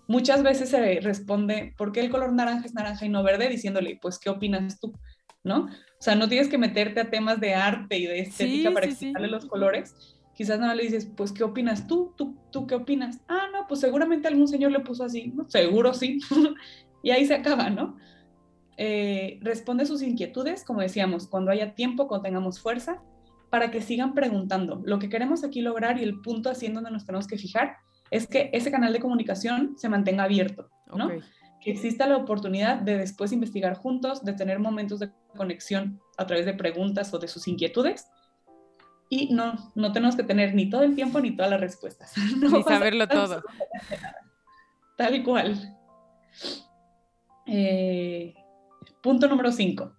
Muchas 0.07 0.43
veces 0.43 0.69
se 0.69 0.99
responde, 0.99 1.73
¿por 1.77 1.91
qué 1.91 2.01
el 2.01 2.11
color 2.11 2.33
naranja 2.33 2.65
es 2.65 2.73
naranja 2.73 3.05
y 3.05 3.09
no 3.09 3.23
verde? 3.23 3.49
Diciéndole, 3.49 3.97
pues, 4.01 4.19
¿qué 4.19 4.29
opinas 4.29 4.79
tú? 4.79 4.93
¿No? 5.43 5.65
O 5.65 6.01
sea, 6.01 6.15
no 6.15 6.27
tienes 6.27 6.47
que 6.47 6.57
meterte 6.57 6.99
a 6.99 7.09
temas 7.09 7.39
de 7.39 7.55
arte 7.55 7.97
y 7.97 8.05
de 8.05 8.19
estética 8.19 8.71
para 8.71 8.85
explicarle 8.85 9.27
los 9.27 9.45
colores, 9.45 10.15
quizás 10.35 10.59
nada 10.59 10.75
le 10.75 10.83
dices, 10.83 11.09
pues, 11.15 11.31
¿qué 11.31 11.43
opinas 11.43 11.87
tú? 11.87 12.13
tú? 12.15 12.37
¿Tú 12.51 12.67
qué 12.67 12.75
opinas? 12.75 13.19
Ah, 13.27 13.47
no, 13.51 13.65
pues 13.67 13.79
seguramente 13.79 14.27
algún 14.27 14.47
señor 14.47 14.71
le 14.71 14.79
puso 14.81 15.03
así, 15.03 15.31
¿no? 15.33 15.49
Seguro 15.49 15.93
sí. 15.93 16.19
y 17.03 17.11
ahí 17.11 17.25
se 17.25 17.33
acaba, 17.33 17.69
¿no? 17.69 17.97
Eh, 18.77 19.39
responde 19.41 19.85
sus 19.85 20.01
inquietudes, 20.01 20.63
como 20.63 20.81
decíamos, 20.81 21.27
cuando 21.27 21.51
haya 21.51 21.75
tiempo, 21.75 22.07
cuando 22.07 22.23
tengamos 22.23 22.59
fuerza, 22.59 23.01
para 23.49 23.71
que 23.71 23.81
sigan 23.81 24.13
preguntando. 24.13 24.81
Lo 24.85 24.99
que 24.99 25.09
queremos 25.09 25.43
aquí 25.43 25.61
lograr 25.61 25.97
y 25.97 26.03
el 26.03 26.21
punto 26.21 26.49
así 26.49 26.65
en 26.65 26.73
donde 26.73 26.91
nos 26.91 27.05
tenemos 27.05 27.27
que 27.27 27.37
fijar 27.37 27.77
es 28.11 28.27
que 28.27 28.49
ese 28.53 28.71
canal 28.71 28.93
de 28.93 28.99
comunicación 28.99 29.75
se 29.77 29.89
mantenga 29.89 30.23
abierto, 30.23 30.69
¿no? 30.93 31.09
Que 31.61 31.71
exista 31.71 32.05
la 32.05 32.17
oportunidad 32.17 32.77
de 32.77 32.97
después 32.97 33.31
investigar 33.31 33.75
juntos, 33.75 34.23
de 34.23 34.33
tener 34.33 34.59
momentos 34.59 34.99
de 34.99 35.11
conexión 35.35 35.99
a 36.17 36.27
través 36.27 36.45
de 36.45 36.53
preguntas 36.53 37.13
o 37.13 37.19
de 37.19 37.27
sus 37.27 37.47
inquietudes 37.47 38.07
y 39.09 39.33
no, 39.33 39.71
no 39.75 39.91
tenemos 39.91 40.15
que 40.15 40.23
tener 40.23 40.55
ni 40.55 40.69
todo 40.69 40.83
el 40.83 40.95
tiempo 40.95 41.19
ni 41.19 41.35
todas 41.35 41.51
las 41.51 41.59
respuestas. 41.59 42.13
ni 42.37 42.63
saberlo 42.63 43.07
todo. 43.07 43.43
Tal 44.97 45.23
cual. 45.23 45.77
Eh, 47.45 48.33
punto 49.05 49.27
número 49.27 49.51
5. 49.51 49.93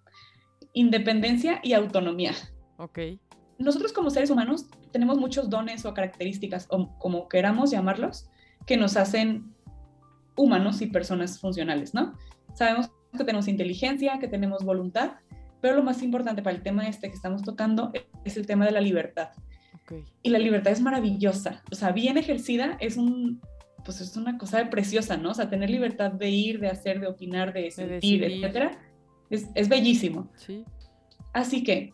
Independencia 0.73 1.61
y 1.63 1.71
autonomía. 1.71 2.33
Ok. 2.75 2.99
Nosotros 3.57 3.93
como 3.93 4.09
seres 4.09 4.29
humanos 4.29 4.65
tenemos 4.91 5.17
muchos 5.17 5.49
dones 5.49 5.85
o 5.85 5.93
características, 5.93 6.67
o 6.69 6.93
como 6.99 7.29
queramos 7.29 7.71
llamarlos, 7.71 8.29
que 8.65 8.75
nos 8.75 8.97
hacen 8.97 9.55
humanos 10.35 10.81
y 10.81 10.87
personas 10.87 11.39
funcionales, 11.39 11.93
¿no? 11.93 12.15
Sabemos 12.53 12.91
que 13.17 13.23
tenemos 13.23 13.47
inteligencia, 13.47 14.19
que 14.19 14.27
tenemos 14.27 14.65
voluntad, 14.65 15.13
pero 15.61 15.77
lo 15.77 15.83
más 15.83 16.03
importante 16.03 16.41
para 16.41 16.57
el 16.57 16.61
tema 16.61 16.85
este 16.89 17.07
que 17.07 17.15
estamos 17.15 17.43
tocando 17.43 17.93
es 18.25 18.35
el 18.35 18.45
tema 18.45 18.65
de 18.65 18.71
la 18.71 18.81
libertad. 18.81 19.29
Y 20.21 20.31
la 20.31 20.39
libertad 20.39 20.73
es 20.73 20.81
maravillosa, 20.81 21.63
o 21.71 21.75
sea, 21.75 21.93
bien 21.93 22.17
ejercida 22.17 22.75
es 22.81 22.97
un, 22.97 23.39
pues 23.85 24.01
es 24.01 24.17
una 24.17 24.37
cosa 24.37 24.69
preciosa, 24.69 25.15
¿no? 25.15 25.31
O 25.31 25.33
sea, 25.33 25.49
tener 25.49 25.69
libertad 25.69 26.11
de 26.11 26.29
ir, 26.29 26.59
de 26.59 26.67
hacer, 26.67 26.99
de 26.99 27.07
opinar, 27.07 27.53
de 27.53 27.71
sentir, 27.71 28.21
etcétera, 28.21 28.77
es, 29.29 29.47
es 29.55 29.69
bellísimo. 29.69 30.29
Sí. 30.35 30.63
Así 31.33 31.63
que 31.63 31.93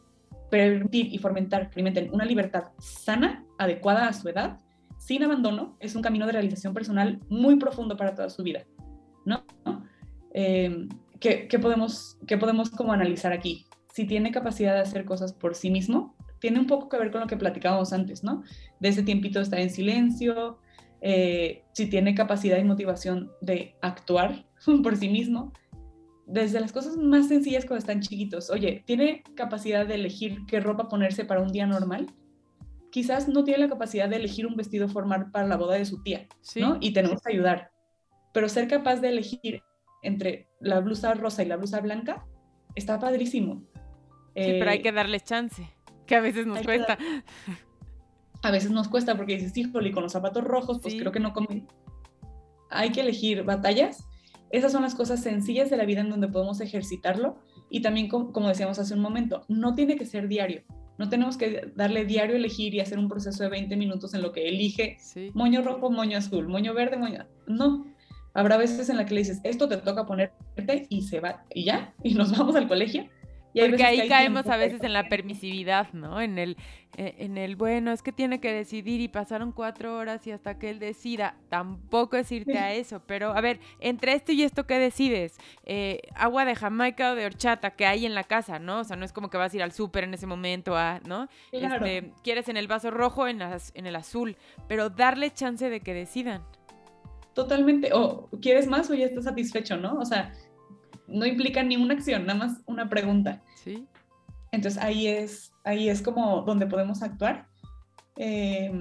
permitir 0.49 1.13
y 1.13 1.17
fomentar, 1.17 1.63
experimenten 1.63 2.13
una 2.13 2.25
libertad 2.25 2.65
sana, 2.79 3.43
adecuada 3.57 4.07
a 4.07 4.13
su 4.13 4.29
edad, 4.29 4.59
sin 4.99 5.23
abandono, 5.23 5.75
es 5.79 5.95
un 5.95 6.01
camino 6.01 6.25
de 6.25 6.31
realización 6.31 6.73
personal 6.73 7.19
muy 7.27 7.57
profundo 7.57 7.97
para 7.97 8.15
toda 8.15 8.29
su 8.29 8.43
vida, 8.43 8.63
¿no? 9.25 9.43
Eh, 10.33 10.87
¿qué, 11.19 11.47
¿qué, 11.47 11.59
podemos, 11.59 12.17
¿Qué 12.27 12.37
podemos 12.37 12.69
como 12.69 12.93
analizar 12.93 13.33
aquí? 13.33 13.65
Si 13.93 14.05
tiene 14.05 14.31
capacidad 14.31 14.75
de 14.75 14.81
hacer 14.81 15.05
cosas 15.05 15.33
por 15.33 15.55
sí 15.55 15.69
mismo, 15.71 16.15
tiene 16.39 16.59
un 16.59 16.67
poco 16.67 16.87
que 16.87 16.97
ver 16.97 17.11
con 17.11 17.21
lo 17.21 17.27
que 17.27 17.37
platicábamos 17.37 17.91
antes, 17.93 18.23
¿no? 18.23 18.43
De 18.79 18.89
ese 18.89 19.03
tiempito 19.03 19.39
de 19.39 19.43
estar 19.43 19.59
en 19.59 19.69
silencio, 19.69 20.59
eh, 21.01 21.63
si 21.73 21.87
tiene 21.87 22.15
capacidad 22.15 22.57
y 22.57 22.63
motivación 22.63 23.31
de 23.41 23.75
actuar 23.81 24.45
por 24.83 24.95
sí 24.97 25.09
mismo, 25.09 25.51
desde 26.25 26.59
las 26.59 26.71
cosas 26.71 26.97
más 26.97 27.27
sencillas 27.27 27.65
cuando 27.65 27.79
están 27.79 28.01
chiquitos. 28.01 28.49
Oye, 28.49 28.83
¿tiene 28.85 29.23
capacidad 29.35 29.85
de 29.85 29.95
elegir 29.95 30.39
qué 30.47 30.59
ropa 30.59 30.87
ponerse 30.87 31.25
para 31.25 31.41
un 31.41 31.51
día 31.51 31.65
normal? 31.65 32.07
Quizás 32.91 33.27
no 33.27 33.43
tiene 33.43 33.59
la 33.59 33.69
capacidad 33.69 34.07
de 34.07 34.17
elegir 34.17 34.45
un 34.45 34.55
vestido 34.55 34.87
formal 34.87 35.31
para 35.31 35.47
la 35.47 35.57
boda 35.57 35.75
de 35.75 35.85
su 35.85 36.01
tía, 36.03 36.27
¿no? 36.55 36.77
Y 36.79 36.93
tenemos 36.93 37.21
que 37.21 37.33
ayudar. 37.33 37.71
Pero 38.33 38.49
ser 38.49 38.67
capaz 38.67 38.97
de 38.97 39.09
elegir 39.09 39.61
entre 40.03 40.47
la 40.59 40.79
blusa 40.79 41.13
rosa 41.13 41.43
y 41.43 41.47
la 41.47 41.57
blusa 41.57 41.81
blanca 41.81 42.25
está 42.75 42.99
padrísimo. 42.99 43.63
Sí, 44.35 44.55
pero 44.59 44.69
hay 44.69 44.81
que 44.81 44.91
darle 44.91 45.19
chance, 45.19 45.69
que 46.05 46.15
a 46.15 46.21
veces 46.21 46.45
nos 46.45 46.61
cuesta 46.61 46.97
a 48.43 48.51
veces 48.51 48.71
nos 48.71 48.89
cuesta 48.89 49.15
porque 49.15 49.37
dices, 49.37 49.55
híjole, 49.57 49.89
y 49.89 49.91
con 49.93 50.03
los 50.03 50.11
zapatos 50.11 50.43
rojos, 50.43 50.79
pues 50.81 50.95
creo 50.95 51.11
que 51.11 51.21
no 51.21 51.33
come. 51.33 51.65
Hay 52.69 52.91
que 52.91 52.99
elegir 52.99 53.43
batallas. 53.43 54.05
Esas 54.53 54.71
son 54.71 54.83
las 54.83 54.93
cosas 54.93 55.19
sencillas 55.19 55.71
de 55.71 55.77
la 55.77 55.83
vida 55.83 56.01
en 56.01 56.11
donde 56.11 56.27
podemos 56.27 56.61
ejercitarlo. 56.61 57.39
Y 57.71 57.81
también, 57.81 58.07
como 58.07 58.47
decíamos 58.47 58.77
hace 58.77 58.93
un 58.93 59.01
momento, 59.01 59.43
no 59.47 59.73
tiene 59.73 59.95
que 59.95 60.05
ser 60.05 60.27
diario. 60.27 60.61
No 60.99 61.09
tenemos 61.09 61.37
que 61.37 61.71
darle 61.75 62.05
diario 62.05 62.35
elegir 62.35 62.75
y 62.75 62.79
hacer 62.79 62.99
un 62.99 63.09
proceso 63.09 63.41
de 63.41 63.49
20 63.49 63.75
minutos 63.75 64.13
en 64.13 64.21
lo 64.21 64.31
que 64.31 64.47
elige 64.47 64.97
moño 65.33 65.63
rojo, 65.63 65.89
moño 65.89 66.19
azul, 66.19 66.47
moño 66.47 66.75
verde, 66.75 66.97
moño... 66.97 67.25
No, 67.47 67.83
habrá 68.35 68.57
veces 68.57 68.89
en 68.89 68.97
la 68.97 69.05
que 69.07 69.15
le 69.15 69.21
dices, 69.21 69.41
esto 69.43 69.67
te 69.67 69.77
toca 69.77 70.05
ponerte 70.05 70.85
y 70.87 71.01
se 71.01 71.19
va, 71.19 71.45
y 71.51 71.65
ya, 71.65 71.95
y 72.03 72.13
nos 72.13 72.31
vamos 72.37 72.55
al 72.55 72.67
colegio 72.67 73.09
porque 73.53 73.83
ahí 73.83 74.07
caemos 74.07 74.47
a 74.47 74.57
veces 74.57 74.83
en 74.83 74.93
la 74.93 75.09
permisividad, 75.09 75.91
¿no? 75.93 76.21
En 76.21 76.39
el, 76.39 76.57
eh, 76.97 77.15
en 77.19 77.37
el, 77.37 77.55
bueno, 77.55 77.91
es 77.91 78.01
que 78.01 78.11
tiene 78.11 78.39
que 78.39 78.51
decidir 78.51 79.01
y 79.01 79.07
pasaron 79.07 79.51
cuatro 79.51 79.95
horas 79.97 80.25
y 80.27 80.31
hasta 80.31 80.57
que 80.57 80.69
él 80.69 80.79
decida. 80.79 81.35
Tampoco 81.49 82.17
es 82.17 82.31
irte 82.31 82.57
a 82.57 82.73
eso, 82.73 83.01
pero 83.05 83.31
a 83.31 83.41
ver, 83.41 83.59
entre 83.79 84.13
esto 84.13 84.31
y 84.31 84.43
esto, 84.43 84.65
¿qué 84.65 84.79
decides? 84.79 85.37
Eh, 85.65 86.01
agua 86.15 86.45
de 86.45 86.55
Jamaica 86.55 87.11
o 87.11 87.15
de 87.15 87.25
horchata 87.25 87.71
que 87.71 87.85
hay 87.85 88.05
en 88.05 88.15
la 88.15 88.23
casa, 88.23 88.59
¿no? 88.59 88.79
O 88.79 88.83
sea, 88.83 88.95
no 88.95 89.05
es 89.05 89.13
como 89.13 89.29
que 89.29 89.37
vas 89.37 89.53
a 89.53 89.55
ir 89.55 89.63
al 89.63 89.71
súper 89.71 90.03
en 90.03 90.13
ese 90.13 90.27
momento, 90.27 90.75
a, 90.75 90.99
¿no? 91.05 91.27
Este, 91.51 92.11
quieres 92.23 92.49
en 92.49 92.57
el 92.57 92.67
vaso 92.67 92.91
rojo, 92.91 93.27
en, 93.27 93.41
en 93.41 93.85
el 93.85 93.95
azul, 93.95 94.35
pero 94.67 94.89
darle 94.89 95.31
chance 95.31 95.69
de 95.69 95.79
que 95.79 95.93
decidan. 95.93 96.43
Totalmente. 97.33 97.89
O 97.93 98.29
quieres 98.41 98.67
más 98.67 98.89
o 98.89 98.93
ya 98.93 99.05
estás 99.05 99.23
satisfecho, 99.23 99.77
¿no? 99.77 99.95
O 99.95 100.05
sea, 100.05 100.33
no 101.13 101.25
implica 101.25 101.63
ni 101.63 101.77
una 101.77 101.93
acción, 101.93 102.25
nada 102.25 102.39
más 102.39 102.61
una 102.65 102.89
pregunta. 102.89 103.41
Sí. 103.63 103.85
Entonces 104.51 104.81
ahí 104.81 105.07
es, 105.07 105.53
ahí 105.63 105.89
es 105.89 106.01
como 106.01 106.41
donde 106.41 106.67
podemos 106.67 107.01
actuar. 107.01 107.47
Eh, 108.17 108.71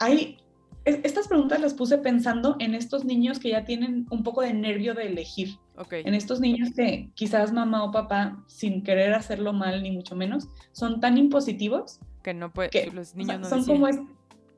hay, 0.00 0.38
estas 0.84 1.28
preguntas 1.28 1.60
las 1.60 1.74
puse 1.74 1.98
pensando 1.98 2.56
en 2.58 2.74
estos 2.74 3.04
niños 3.04 3.38
que 3.38 3.50
ya 3.50 3.64
tienen 3.64 4.06
un 4.10 4.22
poco 4.22 4.42
de 4.42 4.52
nervio 4.52 4.94
de 4.94 5.06
elegir. 5.06 5.58
Okay. 5.76 6.02
En 6.04 6.14
estos 6.14 6.40
niños 6.40 6.70
que 6.76 7.10
quizás 7.14 7.52
mamá 7.52 7.84
o 7.84 7.92
papá, 7.92 8.42
sin 8.46 8.82
querer 8.82 9.14
hacerlo 9.14 9.52
mal 9.52 9.82
ni 9.82 9.90
mucho 9.90 10.16
menos, 10.16 10.48
son 10.72 11.00
tan 11.00 11.16
impositivos. 11.16 12.00
Que 12.22 12.34
no 12.34 12.52
puede, 12.52 12.70
que, 12.70 12.90
los 12.90 13.14
niños 13.14 13.40
no 13.40 13.48
son 13.48 13.64
como 13.64 13.88
es, 13.88 13.98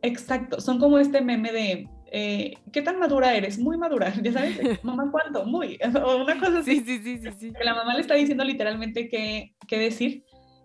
Exacto, 0.05 0.61
son 0.61 0.79
como 0.79 0.99
este 0.99 1.23
meme 1.23 1.51
de 1.51 1.89
eh, 2.17 2.55
¿qué 2.71 2.81
tan 2.81 3.01
madura 3.01 3.35
eres? 3.35 3.59
Muy 3.59 3.77
madura, 3.77 4.15
ya 4.23 4.33
sabes, 4.33 4.85
mamá, 4.85 5.11
¿cuánto? 5.11 5.45
Muy, 5.47 5.81
o 6.05 6.23
una 6.23 6.39
cosa 6.39 6.61
así. 6.61 6.79
Sí, 6.79 7.01
sí, 7.03 7.19
sí, 7.19 7.31
sí, 7.37 7.53
Que 7.53 7.65
la 7.65 7.75
mamá 7.75 7.93
le 7.95 8.03
está 8.03 8.15
diciendo 8.15 8.45
literalmente 8.45 9.09
qué, 9.09 9.57
qué 9.67 9.79
decir 9.81 10.25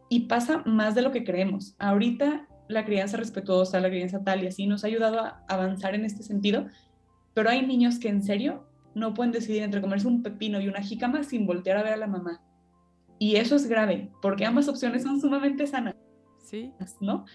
y 0.10 0.28
pasa 0.28 0.62
más 0.68 0.94
de 0.94 1.02
lo 1.02 1.12
que 1.12 1.24
creemos. 1.24 1.76
Ahorita 1.80 2.48
la 2.68 2.86
crianza 2.86 3.18
respetuosa, 3.18 3.80
la 3.80 3.90
crianza 3.90 4.24
tal 4.24 4.44
y 4.44 4.48
así 4.48 4.68
nos 4.68 4.84
ha 4.84 4.88
ayudado 4.88 5.22
a 5.22 5.44
avanzar 5.48 5.96
en 5.96 6.06
este 6.06 6.22
sentido, 6.22 6.68
pero 7.34 7.50
hay 7.50 7.66
niños 7.66 7.98
que 7.98 8.10
en 8.10 8.22
serio 8.22 8.68
no 8.94 9.16
pueden 9.16 9.32
decidir 9.32 9.64
entre 9.64 9.82
comerse 9.82 10.08
un 10.08 10.22
pepino 10.22 10.62
y 10.62 10.68
una 10.68 10.84
jícama 10.84 11.24
sin 11.24 11.48
voltear 11.48 11.78
a 11.78 11.84
ver 11.84 11.94
a 11.94 11.98
la 11.98 12.06
mamá. 12.06 12.44
Y 13.18 13.38
eso 13.38 13.56
es 13.56 13.68
grave, 13.68 14.12
porque 14.22 14.46
ambas 14.46 14.68
opciones 14.68 15.02
son 15.02 15.20
sumamente 15.20 15.66
sanas. 15.66 15.96
Sí. 16.44 16.72
¿No? 17.02 17.26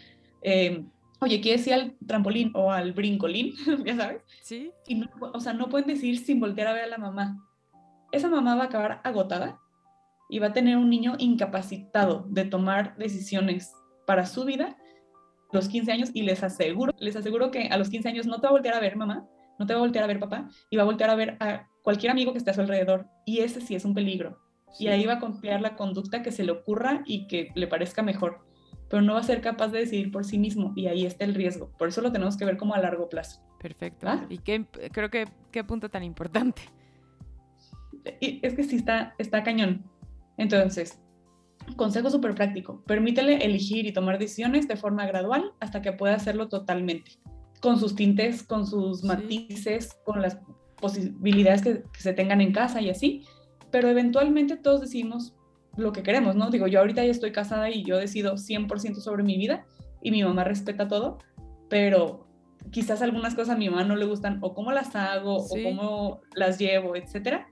Eh, 0.42 0.84
oye, 1.24 1.40
¿quieres 1.40 1.66
ir 1.66 1.74
al 1.74 1.96
trampolín 2.06 2.52
o 2.54 2.70
al 2.70 2.92
brincolín? 2.92 3.54
ya 3.84 3.96
sabes. 3.96 4.22
Sí. 4.42 4.70
Y 4.86 4.96
no, 4.96 5.08
o 5.32 5.40
sea, 5.40 5.52
no 5.52 5.68
pueden 5.68 5.88
decir 5.88 6.18
sin 6.18 6.40
voltear 6.40 6.68
a 6.68 6.72
ver 6.72 6.84
a 6.84 6.88
la 6.88 6.98
mamá. 6.98 7.44
Esa 8.12 8.28
mamá 8.28 8.54
va 8.54 8.62
a 8.62 8.66
acabar 8.66 9.00
agotada 9.04 9.58
y 10.28 10.38
va 10.38 10.48
a 10.48 10.52
tener 10.52 10.76
un 10.76 10.88
niño 10.88 11.14
incapacitado 11.18 12.26
de 12.28 12.44
tomar 12.44 12.96
decisiones 12.96 13.72
para 14.06 14.26
su 14.26 14.44
vida 14.44 14.76
a 15.52 15.56
los 15.56 15.68
15 15.68 15.92
años 15.92 16.10
y 16.14 16.22
les 16.22 16.42
aseguro, 16.42 16.92
les 16.98 17.16
aseguro 17.16 17.50
que 17.50 17.68
a 17.68 17.76
los 17.76 17.88
15 17.88 18.08
años 18.08 18.26
no 18.26 18.36
te 18.36 18.42
va 18.42 18.48
a 18.48 18.52
voltear 18.52 18.74
a 18.74 18.80
ver 18.80 18.96
mamá, 18.96 19.26
no 19.58 19.66
te 19.66 19.74
va 19.74 19.80
a 19.80 19.82
voltear 19.82 20.04
a 20.04 20.08
ver 20.08 20.20
papá 20.20 20.48
y 20.70 20.76
va 20.76 20.82
a 20.82 20.86
voltear 20.86 21.10
a 21.10 21.14
ver 21.14 21.36
a 21.40 21.68
cualquier 21.82 22.12
amigo 22.12 22.32
que 22.32 22.38
esté 22.38 22.50
a 22.50 22.54
su 22.54 22.60
alrededor 22.60 23.06
y 23.24 23.40
ese 23.40 23.60
sí 23.60 23.74
es 23.74 23.84
un 23.84 23.94
peligro. 23.94 24.38
Y 24.78 24.88
ahí 24.88 25.06
va 25.06 25.14
a 25.14 25.20
confiar 25.20 25.60
la 25.60 25.76
conducta 25.76 26.22
que 26.22 26.32
se 26.32 26.42
le 26.42 26.52
ocurra 26.52 27.02
y 27.06 27.28
que 27.28 27.52
le 27.54 27.68
parezca 27.68 28.02
mejor 28.02 28.44
pero 28.88 29.02
no 29.02 29.14
va 29.14 29.20
a 29.20 29.24
ser 29.24 29.40
capaz 29.40 29.68
de 29.68 29.80
decidir 29.80 30.10
por 30.10 30.24
sí 30.24 30.38
mismo 30.38 30.72
y 30.76 30.86
ahí 30.86 31.06
está 31.06 31.24
el 31.24 31.34
riesgo. 31.34 31.70
Por 31.78 31.88
eso 31.88 32.00
lo 32.00 32.12
tenemos 32.12 32.36
que 32.36 32.44
ver 32.44 32.56
como 32.56 32.74
a 32.74 32.78
largo 32.78 33.08
plazo. 33.08 33.40
Perfecto. 33.60 34.06
Y 34.28 34.38
qué, 34.38 34.66
creo 34.92 35.10
que 35.10 35.26
qué 35.50 35.64
punto 35.64 35.88
tan 35.88 36.04
importante. 36.04 36.62
Y 38.20 38.40
es 38.46 38.54
que 38.54 38.62
sí 38.64 38.76
está, 38.76 39.14
está 39.18 39.42
cañón. 39.42 39.84
Entonces, 40.36 41.00
consejo 41.76 42.10
súper 42.10 42.34
práctico. 42.34 42.82
Permítele 42.84 43.44
elegir 43.44 43.86
y 43.86 43.92
tomar 43.92 44.18
decisiones 44.18 44.68
de 44.68 44.76
forma 44.76 45.06
gradual 45.06 45.52
hasta 45.60 45.80
que 45.80 45.92
pueda 45.92 46.14
hacerlo 46.14 46.48
totalmente. 46.48 47.12
Con 47.60 47.78
sus 47.78 47.94
tintes, 47.94 48.42
con 48.42 48.66
sus 48.66 49.02
matices, 49.04 49.96
con 50.04 50.20
las 50.20 50.38
posibilidades 50.80 51.62
que, 51.62 51.82
que 51.82 52.00
se 52.00 52.12
tengan 52.12 52.42
en 52.42 52.52
casa 52.52 52.82
y 52.82 52.90
así. 52.90 53.24
Pero 53.70 53.88
eventualmente 53.88 54.56
todos 54.56 54.82
decidimos 54.82 55.34
lo 55.76 55.92
que 55.92 56.02
queremos, 56.02 56.36
¿no? 56.36 56.50
Digo, 56.50 56.66
yo 56.66 56.80
ahorita 56.80 57.04
ya 57.04 57.10
estoy 57.10 57.32
casada 57.32 57.70
y 57.70 57.84
yo 57.84 57.98
decido 57.98 58.34
100% 58.34 58.96
sobre 58.96 59.22
mi 59.22 59.36
vida 59.36 59.64
y 60.02 60.10
mi 60.10 60.22
mamá 60.22 60.44
respeta 60.44 60.88
todo, 60.88 61.18
pero 61.68 62.26
quizás 62.70 63.02
algunas 63.02 63.34
cosas 63.34 63.56
a 63.56 63.58
mi 63.58 63.68
mamá 63.68 63.84
no 63.84 63.96
le 63.96 64.04
gustan 64.04 64.38
o 64.40 64.54
cómo 64.54 64.72
las 64.72 64.94
hago 64.96 65.36
o 65.36 65.48
cómo 65.48 66.20
las 66.34 66.58
llevo, 66.58 66.96
etcétera, 66.96 67.46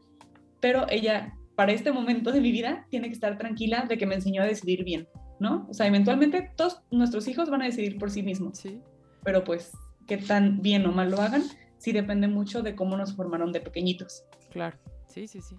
pero 0.60 0.86
ella 0.88 1.34
para 1.56 1.72
este 1.72 1.92
momento 1.92 2.32
de 2.32 2.40
mi 2.40 2.52
vida 2.52 2.86
tiene 2.88 3.08
que 3.08 3.14
estar 3.14 3.36
tranquila 3.38 3.84
de 3.88 3.98
que 3.98 4.06
me 4.06 4.14
enseñó 4.14 4.42
a 4.42 4.46
decidir 4.46 4.84
bien, 4.84 5.08
¿no? 5.38 5.66
O 5.68 5.74
sea, 5.74 5.86
eventualmente 5.86 6.50
todos 6.56 6.82
nuestros 6.90 7.28
hijos 7.28 7.50
van 7.50 7.62
a 7.62 7.66
decidir 7.66 7.98
por 7.98 8.10
sí 8.10 8.22
mismos. 8.22 8.58
Sí. 8.58 8.80
Pero 9.24 9.44
pues 9.44 9.72
qué 10.06 10.16
tan 10.16 10.62
bien 10.62 10.86
o 10.86 10.92
mal 10.92 11.10
lo 11.10 11.20
hagan, 11.20 11.42
sí 11.78 11.92
depende 11.92 12.28
mucho 12.28 12.62
de 12.62 12.74
cómo 12.74 12.96
nos 12.96 13.14
formaron 13.14 13.52
de 13.52 13.60
pequeñitos. 13.60 14.24
Claro. 14.50 14.78
Sí, 15.08 15.26
sí, 15.26 15.40
sí. 15.42 15.56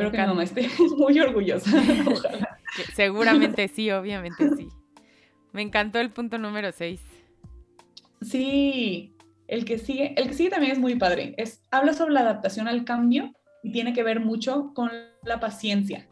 Espero 0.00 0.12
que 0.12 0.18
mi 0.18 0.26
mamá 0.28 0.42
esté 0.44 0.70
muy 0.96 1.20
orgullosa. 1.20 1.70
Ojalá. 2.06 2.58
Seguramente 2.94 3.68
sí, 3.68 3.90
obviamente 3.90 4.48
sí. 4.56 4.68
Me 5.52 5.60
encantó 5.60 5.98
el 5.98 6.10
punto 6.10 6.38
número 6.38 6.72
6. 6.72 7.02
Sí, 8.22 9.14
el 9.46 9.66
que 9.66 9.78
sigue, 9.78 10.14
el 10.16 10.28
que 10.28 10.34
sigue 10.34 10.48
también 10.48 10.72
es 10.72 10.78
muy 10.78 10.94
padre. 10.94 11.34
Es, 11.36 11.62
habla 11.70 11.92
sobre 11.92 12.14
la 12.14 12.20
adaptación 12.20 12.66
al 12.66 12.84
cambio 12.84 13.32
y 13.62 13.72
tiene 13.72 13.92
que 13.92 14.02
ver 14.02 14.20
mucho 14.20 14.72
con 14.74 14.90
la 15.22 15.38
paciencia. 15.38 16.08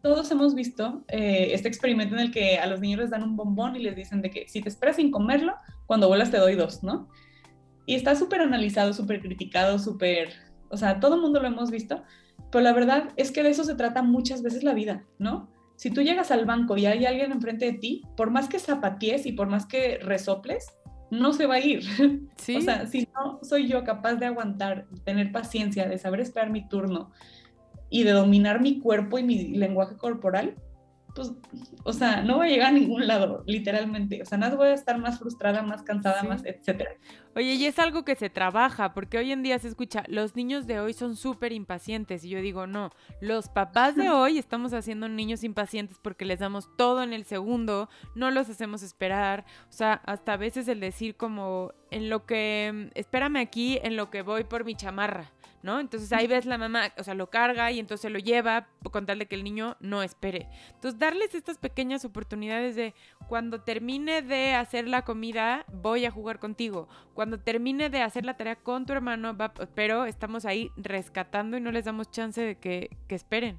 Todos 0.00 0.30
hemos 0.30 0.54
visto 0.54 1.04
eh, 1.08 1.48
este 1.52 1.68
experimento 1.68 2.14
en 2.14 2.20
el 2.22 2.30
que 2.30 2.58
a 2.58 2.66
los 2.66 2.80
niños 2.80 3.00
les 3.00 3.10
dan 3.10 3.22
un 3.22 3.36
bombón 3.36 3.76
y 3.76 3.80
les 3.80 3.96
dicen 3.96 4.22
de 4.22 4.30
que 4.30 4.48
si 4.48 4.62
te 4.62 4.70
esperas 4.70 4.96
sin 4.96 5.10
comerlo, 5.10 5.54
cuando 5.84 6.08
vuelas 6.08 6.30
te 6.30 6.38
doy 6.38 6.54
dos, 6.54 6.82
¿no? 6.82 7.10
Y 7.84 7.96
está 7.96 8.14
súper 8.14 8.40
analizado, 8.40 8.94
súper 8.94 9.20
criticado, 9.20 9.78
súper, 9.78 10.32
o 10.70 10.78
sea, 10.78 11.00
todo 11.00 11.16
el 11.16 11.20
mundo 11.20 11.40
lo 11.40 11.48
hemos 11.48 11.70
visto, 11.70 12.02
pero 12.54 12.62
la 12.62 12.72
verdad 12.72 13.08
es 13.16 13.32
que 13.32 13.42
de 13.42 13.48
eso 13.48 13.64
se 13.64 13.74
trata 13.74 14.04
muchas 14.04 14.40
veces 14.40 14.62
la 14.62 14.74
vida, 14.74 15.02
¿no? 15.18 15.50
Si 15.74 15.90
tú 15.90 16.02
llegas 16.02 16.30
al 16.30 16.44
banco 16.44 16.76
y 16.76 16.86
hay 16.86 17.04
alguien 17.04 17.32
enfrente 17.32 17.64
de 17.64 17.72
ti, 17.72 18.02
por 18.16 18.30
más 18.30 18.48
que 18.48 18.60
zapatees 18.60 19.26
y 19.26 19.32
por 19.32 19.48
más 19.48 19.66
que 19.66 19.98
resoples, 19.98 20.68
no 21.10 21.32
se 21.32 21.46
va 21.46 21.56
a 21.56 21.58
ir. 21.58 21.82
¿Sí? 22.36 22.54
O 22.54 22.60
sea, 22.60 22.86
si 22.86 23.08
no 23.12 23.40
soy 23.42 23.66
yo 23.66 23.82
capaz 23.82 24.14
de 24.14 24.26
aguantar, 24.26 24.86
de 24.88 25.00
tener 25.00 25.32
paciencia, 25.32 25.88
de 25.88 25.98
saber 25.98 26.20
esperar 26.20 26.50
mi 26.50 26.68
turno 26.68 27.10
y 27.90 28.04
de 28.04 28.12
dominar 28.12 28.60
mi 28.60 28.78
cuerpo 28.78 29.18
y 29.18 29.24
mi 29.24 29.48
lenguaje 29.48 29.96
corporal, 29.96 30.54
pues, 31.14 31.32
o 31.84 31.92
sea, 31.92 32.22
no 32.22 32.36
voy 32.36 32.48
a 32.48 32.50
llegar 32.50 32.68
a 32.68 32.72
ningún 32.72 33.06
lado, 33.06 33.44
literalmente. 33.46 34.20
O 34.22 34.24
sea, 34.24 34.36
nada 34.36 34.56
voy 34.56 34.68
a 34.68 34.74
estar 34.74 34.98
más 34.98 35.18
frustrada, 35.20 35.62
más 35.62 35.82
cansada, 35.82 36.24
más, 36.24 36.44
etcétera. 36.44 36.90
Oye, 37.36 37.54
y 37.54 37.66
es 37.66 37.78
algo 37.78 38.04
que 38.04 38.16
se 38.16 38.30
trabaja, 38.30 38.94
porque 38.94 39.18
hoy 39.18 39.30
en 39.30 39.42
día 39.44 39.58
se 39.60 39.68
escucha, 39.68 40.04
los 40.08 40.34
niños 40.34 40.66
de 40.66 40.80
hoy 40.80 40.92
son 40.92 41.16
súper 41.16 41.52
impacientes. 41.52 42.24
Y 42.24 42.30
yo 42.30 42.40
digo, 42.40 42.66
no, 42.66 42.90
los 43.20 43.48
papás 43.48 43.94
de 43.94 44.10
hoy 44.10 44.38
estamos 44.38 44.72
haciendo 44.72 45.08
niños 45.08 45.44
impacientes 45.44 45.98
porque 46.02 46.24
les 46.24 46.40
damos 46.40 46.68
todo 46.76 47.04
en 47.04 47.12
el 47.12 47.24
segundo, 47.24 47.88
no 48.16 48.32
los 48.32 48.48
hacemos 48.48 48.82
esperar. 48.82 49.44
O 49.68 49.72
sea, 49.72 49.94
hasta 50.06 50.32
a 50.32 50.36
veces 50.36 50.66
el 50.66 50.80
decir 50.80 51.16
como, 51.16 51.72
en 51.92 52.10
lo 52.10 52.26
que, 52.26 52.90
espérame 52.94 53.36
aquí, 53.36 53.78
en 53.84 53.94
lo 53.94 54.10
que 54.10 54.22
voy 54.22 54.42
por 54.42 54.64
mi 54.64 54.74
chamarra. 54.74 55.30
¿No? 55.64 55.80
Entonces 55.80 56.12
ahí 56.12 56.26
ves 56.26 56.44
la 56.44 56.58
mamá, 56.58 56.92
o 56.98 57.02
sea, 57.02 57.14
lo 57.14 57.30
carga 57.30 57.72
y 57.72 57.80
entonces 57.80 58.12
lo 58.12 58.18
lleva 58.18 58.68
con 58.92 59.06
tal 59.06 59.18
de 59.18 59.26
que 59.26 59.34
el 59.34 59.42
niño 59.42 59.78
no 59.80 60.02
espere. 60.02 60.46
Entonces 60.74 61.00
darles 61.00 61.34
estas 61.34 61.56
pequeñas 61.56 62.04
oportunidades 62.04 62.76
de 62.76 62.94
cuando 63.28 63.62
termine 63.62 64.20
de 64.20 64.52
hacer 64.52 64.86
la 64.86 65.06
comida, 65.06 65.64
voy 65.72 66.04
a 66.04 66.10
jugar 66.10 66.38
contigo. 66.38 66.86
Cuando 67.14 67.40
termine 67.40 67.88
de 67.88 68.02
hacer 68.02 68.26
la 68.26 68.36
tarea 68.36 68.56
con 68.56 68.84
tu 68.84 68.92
hermano, 68.92 69.38
pero 69.74 70.04
estamos 70.04 70.44
ahí 70.44 70.70
rescatando 70.76 71.56
y 71.56 71.62
no 71.62 71.72
les 71.72 71.86
damos 71.86 72.10
chance 72.10 72.42
de 72.42 72.56
que, 72.56 72.90
que 73.08 73.14
esperen. 73.14 73.58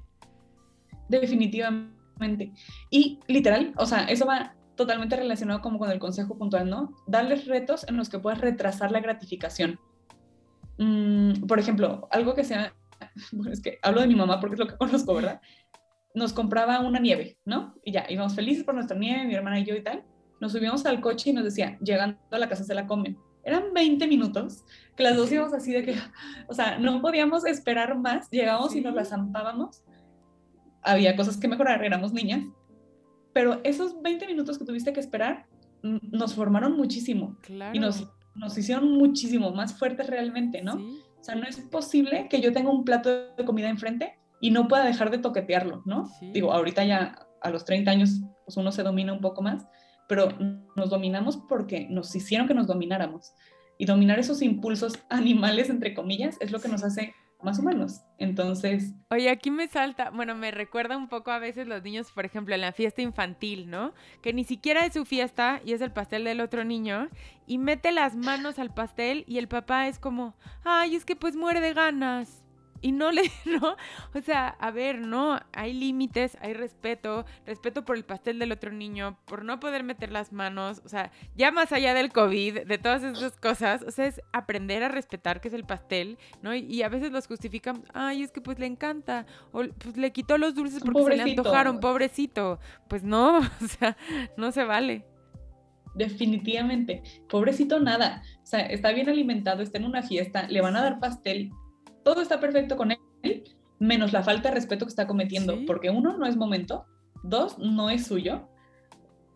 Definitivamente. 1.08 2.52
Y 2.88 3.18
literal, 3.26 3.74
o 3.76 3.84
sea, 3.84 4.04
eso 4.04 4.26
va 4.26 4.54
totalmente 4.76 5.16
relacionado 5.16 5.60
como 5.60 5.80
con 5.80 5.90
el 5.90 5.98
consejo 5.98 6.38
puntual, 6.38 6.70
¿no? 6.70 6.94
Darles 7.08 7.46
retos 7.46 7.84
en 7.88 7.96
los 7.96 8.08
que 8.08 8.20
puedas 8.20 8.40
retrasar 8.40 8.92
la 8.92 9.00
gratificación. 9.00 9.80
Mm, 10.78 11.46
por 11.46 11.58
ejemplo, 11.58 12.08
algo 12.10 12.34
que 12.34 12.44
sea, 12.44 12.74
bueno, 13.32 13.52
es 13.52 13.60
que 13.60 13.78
hablo 13.82 14.00
de 14.00 14.08
mi 14.08 14.14
mamá 14.14 14.40
porque 14.40 14.54
es 14.54 14.60
lo 14.60 14.66
que 14.66 14.76
conozco, 14.76 15.14
¿verdad? 15.14 15.40
Nos 16.14 16.32
compraba 16.32 16.80
una 16.80 16.98
nieve, 16.98 17.38
¿no? 17.44 17.74
Y 17.84 17.92
ya, 17.92 18.06
íbamos 18.08 18.34
felices 18.34 18.64
por 18.64 18.74
nuestra 18.74 18.96
nieve, 18.96 19.26
mi 19.26 19.34
hermana 19.34 19.60
y 19.60 19.64
yo 19.64 19.74
y 19.74 19.82
tal. 19.82 20.04
Nos 20.40 20.52
subíamos 20.52 20.84
al 20.86 21.00
coche 21.00 21.30
y 21.30 21.32
nos 21.32 21.44
decía, 21.44 21.78
llegando 21.80 22.18
a 22.30 22.38
la 22.38 22.48
casa 22.48 22.64
se 22.64 22.74
la 22.74 22.86
comen. 22.86 23.18
Eran 23.44 23.72
20 23.72 24.06
minutos 24.08 24.64
que 24.96 25.02
las 25.02 25.16
dos 25.16 25.30
íbamos 25.30 25.52
así 25.54 25.72
de 25.72 25.84
que, 25.84 25.94
o 26.48 26.54
sea, 26.54 26.78
no 26.78 27.00
podíamos 27.00 27.46
esperar 27.46 27.96
más. 27.96 28.28
Llegábamos 28.30 28.74
y 28.74 28.80
nos 28.80 28.94
la 28.94 29.04
zampábamos. 29.04 29.84
Había 30.82 31.16
cosas 31.16 31.36
que 31.36 31.48
mejorar, 31.48 31.84
éramos 31.84 32.12
niñas. 32.12 32.44
Pero 33.32 33.60
esos 33.62 34.02
20 34.02 34.26
minutos 34.26 34.58
que 34.58 34.64
tuviste 34.64 34.92
que 34.92 35.00
esperar 35.00 35.46
nos 35.82 36.34
formaron 36.34 36.76
muchísimo. 36.76 37.36
Claro. 37.42 37.74
Y 37.74 37.78
nos 37.78 38.08
nos 38.36 38.56
hicieron 38.56 38.92
muchísimo 38.92 39.50
más 39.50 39.74
fuertes 39.74 40.06
realmente, 40.06 40.62
¿no? 40.62 40.74
O 40.74 41.24
sea, 41.24 41.34
no 41.34 41.46
es 41.46 41.56
posible 41.56 42.28
que 42.28 42.40
yo 42.40 42.52
tenga 42.52 42.70
un 42.70 42.84
plato 42.84 43.34
de 43.34 43.44
comida 43.44 43.68
enfrente 43.68 44.18
y 44.40 44.50
no 44.50 44.68
pueda 44.68 44.84
dejar 44.84 45.10
de 45.10 45.18
toquetearlo, 45.18 45.82
¿no? 45.84 46.10
Digo, 46.32 46.52
ahorita 46.52 46.84
ya 46.84 47.26
a 47.42 47.50
los 47.50 47.64
30 47.64 47.90
años 47.90 48.20
pues 48.44 48.56
uno 48.56 48.70
se 48.72 48.82
domina 48.82 49.12
un 49.12 49.20
poco 49.20 49.42
más, 49.42 49.66
pero 50.08 50.28
nos 50.76 50.90
dominamos 50.90 51.36
porque 51.48 51.88
nos 51.90 52.14
hicieron 52.14 52.46
que 52.46 52.54
nos 52.54 52.66
domináramos. 52.66 53.32
Y 53.78 53.84
dominar 53.84 54.18
esos 54.18 54.40
impulsos 54.42 54.98
animales, 55.10 55.68
entre 55.68 55.94
comillas, 55.94 56.36
es 56.40 56.52
lo 56.52 56.60
que 56.60 56.68
nos 56.68 56.84
hace 56.84 57.14
más 57.46 57.60
o 57.60 57.62
menos. 57.62 58.02
Entonces... 58.18 58.92
Oye, 59.08 59.30
aquí 59.30 59.52
me 59.52 59.68
salta, 59.68 60.10
bueno, 60.10 60.34
me 60.34 60.50
recuerda 60.50 60.96
un 60.96 61.08
poco 61.08 61.30
a 61.30 61.38
veces 61.38 61.68
los 61.68 61.80
niños, 61.82 62.10
por 62.10 62.26
ejemplo, 62.26 62.56
en 62.56 62.60
la 62.60 62.72
fiesta 62.72 63.02
infantil, 63.02 63.70
¿no? 63.70 63.94
Que 64.20 64.32
ni 64.32 64.42
siquiera 64.42 64.84
es 64.84 64.94
su 64.94 65.04
fiesta 65.04 65.60
y 65.64 65.72
es 65.72 65.80
el 65.80 65.92
pastel 65.92 66.24
del 66.24 66.40
otro 66.40 66.64
niño 66.64 67.08
y 67.46 67.58
mete 67.58 67.92
las 67.92 68.16
manos 68.16 68.58
al 68.58 68.74
pastel 68.74 69.24
y 69.28 69.38
el 69.38 69.46
papá 69.46 69.86
es 69.86 70.00
como, 70.00 70.34
ay, 70.64 70.96
es 70.96 71.04
que 71.04 71.14
pues 71.14 71.36
muere 71.36 71.60
de 71.60 71.72
ganas 71.72 72.42
y 72.80 72.92
no 72.92 73.12
le, 73.12 73.22
¿no? 73.44 73.76
O 74.14 74.20
sea, 74.20 74.48
a 74.48 74.70
ver, 74.70 75.00
no, 75.00 75.40
hay 75.52 75.72
límites, 75.72 76.36
hay 76.40 76.54
respeto, 76.54 77.24
respeto 77.44 77.84
por 77.84 77.96
el 77.96 78.04
pastel 78.04 78.38
del 78.38 78.52
otro 78.52 78.72
niño, 78.72 79.18
por 79.26 79.44
no 79.44 79.60
poder 79.60 79.84
meter 79.84 80.12
las 80.12 80.32
manos, 80.32 80.82
o 80.84 80.88
sea, 80.88 81.10
ya 81.34 81.50
más 81.50 81.72
allá 81.72 81.94
del 81.94 82.12
COVID, 82.12 82.66
de 82.66 82.78
todas 82.78 83.02
esas 83.02 83.36
cosas, 83.36 83.82
o 83.82 83.90
sea, 83.90 84.06
es 84.06 84.20
aprender 84.32 84.82
a 84.82 84.88
respetar 84.88 85.40
que 85.40 85.48
es 85.48 85.54
el 85.54 85.64
pastel, 85.64 86.18
¿no? 86.42 86.54
Y, 86.54 86.82
a 86.82 86.88
veces 86.88 87.10
los 87.10 87.26
justifican, 87.26 87.82
ay, 87.94 88.22
es 88.22 88.30
que 88.30 88.40
pues 88.40 88.58
le 88.58 88.66
encanta, 88.66 89.26
o 89.50 89.64
pues 89.78 89.96
le 89.96 90.12
quitó 90.12 90.38
los 90.38 90.54
dulces 90.54 90.82
porque 90.84 91.02
se 91.02 91.16
le 91.16 91.22
antojaron, 91.22 91.80
pobrecito. 91.80 92.60
Pues 92.88 93.02
no, 93.02 93.38
o 93.62 93.68
sea, 93.68 93.96
no 94.36 94.52
se 94.52 94.64
vale 94.64 95.04
definitivamente. 95.96 97.02
Pobrecito 97.28 97.80
nada. 97.80 98.22
O 98.42 98.46
sea, 98.46 98.60
está 98.60 98.92
bien 98.92 99.08
alimentado, 99.08 99.62
está 99.62 99.78
en 99.78 99.86
una 99.86 100.02
fiesta, 100.02 100.46
le 100.48 100.60
van 100.60 100.76
a 100.76 100.82
dar 100.82 101.00
pastel, 101.00 101.50
todo 102.06 102.22
está 102.22 102.38
perfecto 102.38 102.76
con 102.76 102.92
él, 102.92 103.42
menos 103.80 104.12
la 104.12 104.22
falta 104.22 104.50
de 104.50 104.54
respeto 104.54 104.86
que 104.86 104.90
está 104.90 105.08
cometiendo, 105.08 105.58
porque 105.66 105.90
uno, 105.90 106.16
no 106.16 106.24
es 106.24 106.36
momento, 106.36 106.86
dos, 107.24 107.58
no 107.58 107.90
es 107.90 108.06
suyo, 108.06 108.48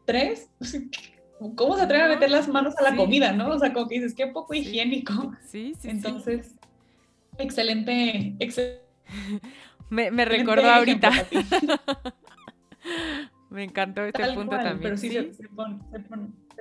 tres, 0.06 0.48
¿cómo 1.56 1.76
se 1.76 1.82
atreve 1.82 2.04
a 2.04 2.08
meter 2.08 2.30
las 2.30 2.46
manos 2.46 2.78
a 2.78 2.84
la 2.84 2.94
comida, 2.94 3.32
no? 3.32 3.48
O 3.48 3.58
sea, 3.58 3.72
como 3.72 3.88
que 3.88 3.96
dices, 3.96 4.14
qué 4.14 4.28
poco 4.28 4.54
higiénico. 4.54 5.32
Sí, 5.48 5.74
sí. 5.80 5.90
Entonces, 5.90 6.60
excelente, 7.38 8.36
excelente. 8.38 8.84
Me, 9.90 10.12
me 10.12 10.24
recordó 10.24 10.70
ahorita. 10.70 11.10
me 13.50 13.64
encantó 13.64 14.04
este 14.04 14.22
punto 14.34 14.54
también. 14.54 14.80
Pero 14.80 14.96
sí, 14.96 15.08
Se, 15.08 15.34
se, 15.34 15.42
se 15.42 15.48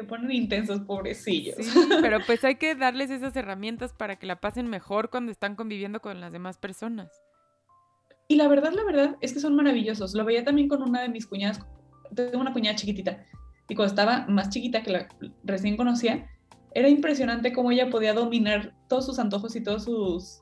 ponen 0.04 0.32
intensos, 0.32 0.82
pobrecillos. 0.82 1.56
Sí, 1.58 1.80
pero 2.02 2.20
pues 2.26 2.44
hay 2.44 2.56
que 2.56 2.76
darles 2.76 3.10
esas 3.10 3.36
herramientas 3.36 3.94
para 3.94 4.18
que 4.18 4.26
la 4.26 4.40
pasen 4.40 4.68
mejor 4.68 5.10
cuando 5.10 5.32
están 5.32 5.56
conviviendo 5.56 6.02
con 6.02 6.20
las 6.20 6.32
demás 6.32 6.58
personas. 6.58 7.10
Y 8.28 8.36
la 8.36 8.48
verdad, 8.48 8.72
la 8.74 8.84
verdad 8.84 9.18
es 9.22 9.34
que 9.34 9.40
son 9.40 9.56
maravillosos. 9.56 10.14
Lo 10.14 10.24
veía 10.24 10.44
también 10.44 10.68
con 10.68 10.84
una 10.84 11.02
de 11.02 11.10
mis 11.10 11.26
cuñadas, 11.26 11.60
tengo 12.16 12.40
una 12.40 12.54
cuñada 12.54 12.76
chiquitita, 12.76 13.26
y 13.68 13.76
cuando 13.76 13.92
estaba 13.92 14.26
más 14.28 14.50
chiquita 14.50 14.84
que 14.84 14.92
la 14.92 15.08
recién 15.44 15.78
conocía, 15.78 16.28
era 16.74 16.90
impresionante 16.90 17.54
cómo 17.54 17.72
ella 17.72 17.90
podía 17.90 18.14
dominar 18.14 18.76
todos 18.88 19.06
sus 19.06 19.20
antojos 19.20 19.56
y 19.56 19.64
todos 19.64 19.86
sus 19.86 20.42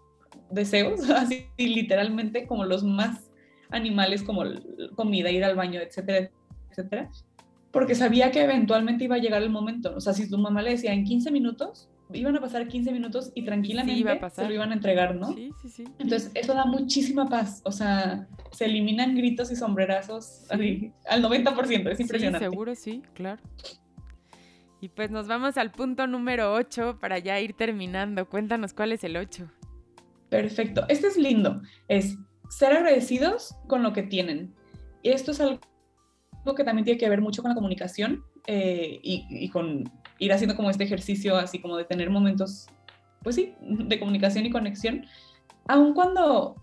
deseos, 0.52 1.10
así 1.10 1.48
literalmente 1.58 2.48
como 2.48 2.66
los 2.66 2.84
más 2.84 3.32
animales, 3.70 4.24
como 4.24 4.44
comida, 4.96 5.30
ir 5.30 5.44
al 5.44 5.56
baño, 5.56 5.80
etcétera, 5.80 6.30
etcétera 6.70 7.10
porque 7.78 7.94
sabía 7.94 8.32
que 8.32 8.42
eventualmente 8.42 9.04
iba 9.04 9.18
a 9.18 9.20
llegar 9.20 9.44
el 9.44 9.52
momento. 9.52 9.94
O 9.96 10.02
sea, 10.02 10.12
si 10.12 10.28
tu 10.28 10.40
mamá 10.40 10.64
le 10.64 10.72
decía 10.72 10.94
en 10.94 11.04
15 11.04 11.30
minutos, 11.30 11.88
iban 12.12 12.36
a 12.36 12.42
pasar 12.42 12.68
15 12.68 12.92
minutos 12.92 13.32
y 13.36 13.46
tranquilamente 13.46 14.20
se 14.32 14.46
lo 14.48 14.52
iban 14.52 14.72
a 14.72 14.74
entregar, 14.74 15.16
¿no? 15.16 15.32
Sí, 15.32 15.52
sí, 15.62 15.70
sí. 15.70 15.84
Entonces, 16.00 16.32
eso 16.34 16.56
da 16.56 16.66
muchísima 16.66 17.30
paz. 17.30 17.62
O 17.66 17.72
sea, 17.72 18.28
se 18.52 18.66
eliminan 18.66 19.16
gritos 19.16 19.52
y 19.52 19.56
sombrerazos 19.56 20.46
al 20.50 20.60
90%. 20.60 21.92
Es 21.92 22.00
impresionante. 22.00 22.48
Sí, 22.48 22.52
seguro, 22.52 22.74
sí, 22.74 23.04
claro. 23.14 23.44
Y 24.82 24.90
pues 24.90 25.12
nos 25.12 25.28
vamos 25.28 25.56
al 25.58 25.70
punto 25.70 26.08
número 26.08 26.56
8 26.56 26.98
para 27.00 27.20
ya 27.20 27.40
ir 27.40 27.54
terminando. 27.54 28.28
Cuéntanos 28.28 28.74
cuál 28.74 28.92
es 28.92 29.04
el 29.04 29.18
8. 29.18 29.52
Perfecto. 30.30 30.84
Este 30.90 31.06
es 31.06 31.16
lindo. 31.16 31.62
Es 31.88 32.18
ser 32.50 32.74
agradecidos 32.74 33.54
con 33.68 33.84
lo 33.84 33.94
que 33.94 34.02
tienen. 34.02 34.56
Y 35.04 35.10
esto 35.10 35.30
es 35.30 35.42
algo 35.42 35.60
que 36.56 36.64
también 36.64 36.86
tiene 36.86 37.00
que 37.00 37.10
ver 37.10 37.22
mucho 37.22 37.42
con 37.42 37.50
la 37.50 37.56
comunicación 37.56 38.24
eh, 38.46 39.00
y, 39.02 39.50
con 39.50 39.92
ir 40.20 40.34
haciendo 40.34 40.56
como 40.56 40.70
este 40.70 40.84
ejercicio, 40.84 41.38
así 41.38 41.60
como 41.60 41.78
de 41.78 41.86
tener 41.86 42.10
momentos, 42.10 42.68
pues 43.24 43.36
sí, 43.36 43.54
de 43.62 44.00
comunicación 44.00 44.46
y 44.46 44.50
conexión, 44.50 45.06
aun 45.68 45.94
cuando 45.94 46.56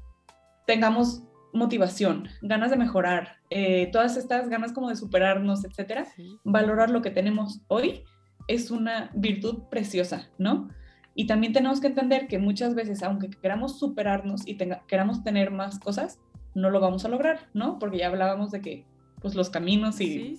tengamos 0.67 1.23
motivación, 1.53 2.29
ganas 2.43 2.71
de 2.71 2.77
mejorar, 2.77 3.37
eh, 3.51 3.89
todas 3.93 4.17
estas 4.17 4.49
ganas 4.49 4.73
como 4.73 4.89
de 4.89 4.97
superarnos, 4.97 5.65
etcétera, 5.65 6.07
valorar 6.43 6.91
lo 6.91 7.01
que 7.01 7.11
tenemos 7.11 7.61
hoy 7.69 8.03
es 8.49 8.71
una 8.71 9.11
virtud 9.15 9.65
preciosa, 9.71 10.29
¿no? 10.39 10.69
Y 11.15 11.27
también 11.27 11.53
tenemos 11.53 11.81
que 11.81 11.87
entender 11.87 12.27
que 12.27 12.39
muchas 12.39 12.75
veces, 12.75 13.03
aunque 13.03 13.31
queramos 13.31 13.79
superarnos 13.79 14.47
y 14.47 14.59
queramos 14.89 15.23
tener 15.23 15.53
más 15.53 15.79
cosas, 15.79 16.19
no 16.55 16.71
lo 16.71 16.81
vamos 16.81 17.05
a 17.05 17.09
lograr, 17.09 17.49
¿no? 17.55 17.79
Porque 17.79 17.99
ya 17.99 18.09
hablábamos 18.09 18.51
de 18.51 18.61
que 18.61 18.87
pues 19.25 19.35
los 19.35 19.49
caminos 19.49 20.03
y, 20.03 20.39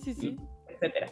etcétera. 0.68 1.08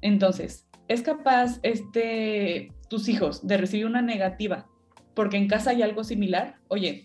Entonces, 0.00 0.68
¿es 0.86 1.02
capaz 1.02 1.58
este, 1.64 2.72
tus 2.88 3.08
hijos 3.08 3.44
de 3.44 3.56
recibir 3.56 3.84
una 3.84 4.00
negativa 4.00 4.68
porque 5.12 5.36
en 5.36 5.48
casa 5.48 5.70
hay 5.70 5.82
algo 5.82 6.04
similar? 6.04 6.60
Oye, 6.68 7.02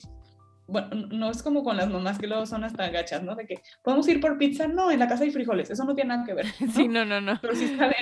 bueno, 0.68 1.08
no 1.12 1.32
es 1.32 1.42
como 1.42 1.64
con 1.64 1.76
las 1.76 1.90
mamás 1.90 2.20
que 2.20 2.28
luego 2.28 2.46
son 2.46 2.64
hasta 2.64 2.88
gachas, 2.90 3.24
¿no? 3.24 3.36
De 3.36 3.48
que 3.48 3.64
podemos 3.82 4.08
ir 4.08 4.22
por 4.22 4.38
pizza, 4.38 4.68
no, 4.68 4.92
en 4.92 5.00
la 5.00 5.08
casa 5.08 5.24
hay 5.24 5.32
frijoles, 5.32 5.72
eso 5.72 5.84
no 5.86 5.96
tiene 5.96 6.10
nada 6.10 6.24
que 6.24 6.36
ver. 6.36 6.46
Sí, 6.76 6.88
no, 6.88 7.04
no, 7.04 7.20
no. 7.20 7.40
Pero 7.42 7.56
sí 7.56 7.76
saben, 7.76 7.96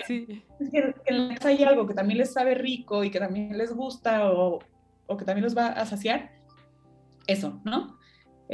es 0.60 0.70
que 0.70 0.93
en 1.06 1.30
la 1.30 1.36
casa 1.36 1.47
hay 1.47 1.64
algo 1.64 1.88
que 1.88 1.93
también 1.93 2.18
les 2.18 2.34
sabe 2.34 2.54
rico 2.54 3.06
y 3.06 3.12
que 3.12 3.20
también 3.20 3.58
les 3.58 3.74
gusta 3.74 4.30
o, 4.30 4.60
o 5.08 5.16
que 5.16 5.24
también 5.24 5.45
los 5.45 5.58
va 5.58 5.68
a 5.68 5.86
saciar, 5.86 6.34
eso, 7.28 7.62
¿no? 7.64 7.97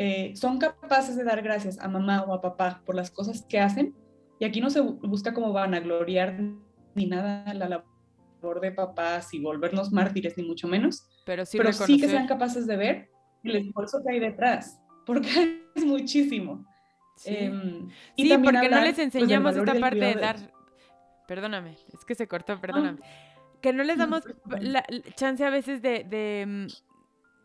Eh, 0.02 0.34
son 0.38 0.60
capaces 0.60 1.18
de 1.18 1.26
dar 1.26 1.42
gracias 1.42 1.78
a 1.78 1.90
mamá 1.90 2.24
o 2.24 2.34
a 2.34 2.40
papá 2.40 2.82
por 2.86 2.96
las 2.96 3.12
cosas 3.12 3.46
que 3.50 3.60
hacen. 3.60 3.94
Y 4.40 4.46
aquí 4.46 4.62
no 4.62 4.70
se 4.70 4.80
busca 4.80 5.34
como 5.34 5.52
van 5.52 5.74
a 5.74 5.82
gloriar 5.82 6.40
ni 6.96 7.06
nada 7.06 7.54
la 7.54 7.68
labor 7.68 8.62
de 8.62 8.72
papás 8.72 9.34
y 9.34 9.42
volvernos 9.42 9.92
mártires, 9.92 10.38
ni 10.38 10.44
mucho 10.46 10.70
menos. 10.70 11.06
Pero 11.26 11.46
sí, 11.46 11.58
pero 11.58 11.74
sí 11.74 12.00
que 12.00 12.08
sean 12.08 12.28
capaces 12.28 12.66
de 12.66 12.78
ver 12.78 13.10
el 13.44 13.58
esfuerzo 13.58 14.02
que 14.02 14.14
hay 14.14 14.20
detrás, 14.22 14.80
porque 15.06 15.66
es 15.76 15.84
muchísimo. 15.84 16.66
Sí, 17.18 17.36
em, 17.36 17.90
y 18.16 18.30
porque 18.38 18.70
no 18.70 18.80
les 18.80 18.96
pues, 18.96 19.00
enseñamos 19.00 19.58
esta 19.58 19.78
parte 19.82 20.00
de 20.00 20.14
dar... 20.14 20.38
Perdóname, 21.28 21.76
es 21.94 22.06
que 22.06 22.16
se 22.16 22.26
cortó, 22.26 22.58
perdóname. 22.62 23.00
Que 23.60 23.74
no 23.74 23.84
les 23.84 23.98
damos 23.98 24.24
la, 24.62 24.82
chance 25.16 25.44
a 25.44 25.50
veces 25.50 25.82
de, 25.82 26.46
mm, 26.48 26.68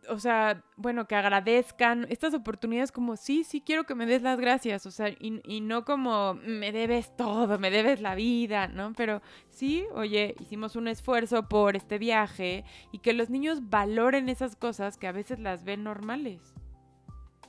o 0.08 0.18
sea, 0.18 0.62
bueno, 0.76 1.06
que 1.06 1.14
agradezcan 1.14 2.06
estas 2.10 2.34
oportunidades 2.34 2.92
como, 2.92 3.16
sí, 3.16 3.44
sí 3.44 3.60
quiero 3.60 3.84
que 3.84 3.94
me 3.94 4.06
des 4.06 4.22
las 4.22 4.38
gracias, 4.38 4.86
o 4.86 4.90
sea, 4.90 5.08
y, 5.08 5.40
y, 5.44 5.60
no 5.60 5.84
como, 5.84 6.34
me 6.34 6.72
debes 6.72 7.16
todo, 7.16 7.58
me 7.58 7.70
debes 7.70 8.00
la 8.00 8.14
vida, 8.14 8.68
¿no? 8.68 8.92
Pero 8.94 9.22
sí, 9.50 9.84
oye, 9.94 10.34
hicimos 10.40 10.76
un 10.76 10.88
esfuerzo 10.88 11.48
por 11.48 11.76
este 11.76 11.98
viaje 11.98 12.64
y 12.92 12.98
que 12.98 13.12
los 13.12 13.30
niños 13.30 13.68
valoren 13.68 14.28
esas 14.28 14.56
cosas 14.56 14.96
que 14.96 15.06
a 15.06 15.12
veces 15.12 15.38
las 15.38 15.64
ven 15.64 15.84
normales. 15.84 16.54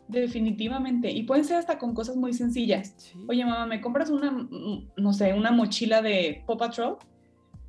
Definitivamente. 0.07 1.11
Y 1.11 1.23
pueden 1.23 1.45
ser 1.45 1.57
hasta 1.57 1.79
con 1.79 1.93
cosas 1.93 2.15
muy 2.15 2.33
sencillas. 2.33 3.13
Oye, 3.27 3.43
mamá, 3.43 3.65
¿me 3.65 3.81
compras 3.81 4.09
una, 4.09 4.31
mm, 4.31 4.91
no 4.97 5.13
sé, 5.13 5.33
una 5.33 5.51
mochila 5.51 6.01
de 6.01 6.43
Paw 6.45 6.57
Patrol? 6.57 6.97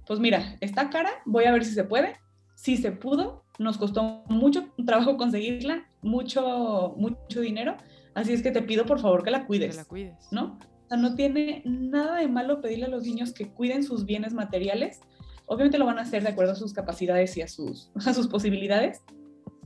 Pues 0.07 0.21
mira, 0.21 0.57
está 0.61 0.91
cara, 0.91 1.11
voy 1.25 1.45
a 1.45 1.53
ver 1.53 1.65
si 1.65 1.73
se 1.73 1.85
puede. 1.85 2.17
Si 2.55 2.77
se 2.77 2.93
pudo, 2.93 3.45
nos 3.59 3.79
costó 3.79 4.25
mucho 4.29 4.69
trabajo 4.85 5.17
conseguirla, 5.17 5.87
mucho, 6.03 6.95
mucho 6.97 7.41
dinero. 7.41 7.77
Así 8.15 8.33
es 8.33 8.43
que 8.43 8.51
te 8.51 8.63
pido 8.63 8.87
por 8.87 9.01
favor 9.01 9.23
que 9.23 9.31
la 9.31 9.47
cuides. 9.47 9.71
Que 9.71 9.77
la 9.77 9.85
cuides. 9.85 10.29
¿No? 10.31 10.59
O 10.87 10.89
sea, 10.89 10.97
no 10.97 11.15
tiene 11.15 11.63
nada 11.65 12.17
de 12.17 12.29
malo 12.29 12.61
pedirle 12.61 12.87
a 12.87 12.89
los 12.89 13.05
niños 13.05 13.33
que 13.33 13.49
cuiden 13.49 13.83
sus 13.83 14.07
bienes 14.07 14.33
materiales. 14.35 15.01
Obviamente 15.47 15.79
lo 15.79 15.87
van 15.87 15.99
a 15.99 16.03
hacer 16.03 16.23
de 16.23 16.31
acuerdo 16.31 16.53
a 16.53 16.57
sus 16.57 16.73
capacidades 16.73 17.37
y 17.37 17.43
a 17.43 17.49
sus, 17.49 17.91
a 18.07 18.15
sus 18.15 18.29
posibilidades, 18.29 19.03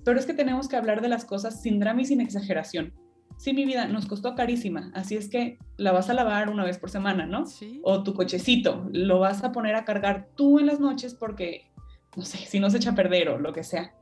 pero 0.04 0.18
es 0.18 0.26
que 0.26 0.34
tenemos 0.34 0.68
que 0.68 0.76
hablar 0.76 1.02
de 1.02 1.08
las 1.08 1.24
cosas 1.24 1.60
sin 1.62 1.78
drama 1.78 2.02
y 2.02 2.06
sin 2.06 2.20
exageración. 2.20 2.92
Sí, 3.36 3.54
mi 3.54 3.64
vida 3.64 3.86
nos 3.86 4.04
costó 4.04 4.34
carísima, 4.34 4.90
así 4.94 5.16
es 5.16 5.30
que 5.30 5.58
la 5.78 5.92
vas 5.92 6.10
a 6.10 6.14
lavar 6.14 6.50
una 6.50 6.62
vez 6.62 6.76
por 6.76 6.90
semana, 6.90 7.24
¿no? 7.24 7.46
Sí. 7.46 7.80
O 7.84 8.02
tu 8.02 8.12
cochecito, 8.12 8.86
lo 8.92 9.18
vas 9.18 9.42
a 9.42 9.50
poner 9.50 9.76
a 9.76 9.86
cargar 9.86 10.28
tú 10.36 10.58
en 10.58 10.66
las 10.66 10.78
noches 10.78 11.14
porque, 11.14 11.69
no 12.16 12.24
sé, 12.24 12.38
si 12.38 12.60
no 12.60 12.70
se 12.70 12.78
echa 12.78 12.90
a 12.90 12.94
perder 12.94 13.28
o 13.28 13.38
lo 13.38 13.52
que 13.52 13.64
sea. 13.64 13.94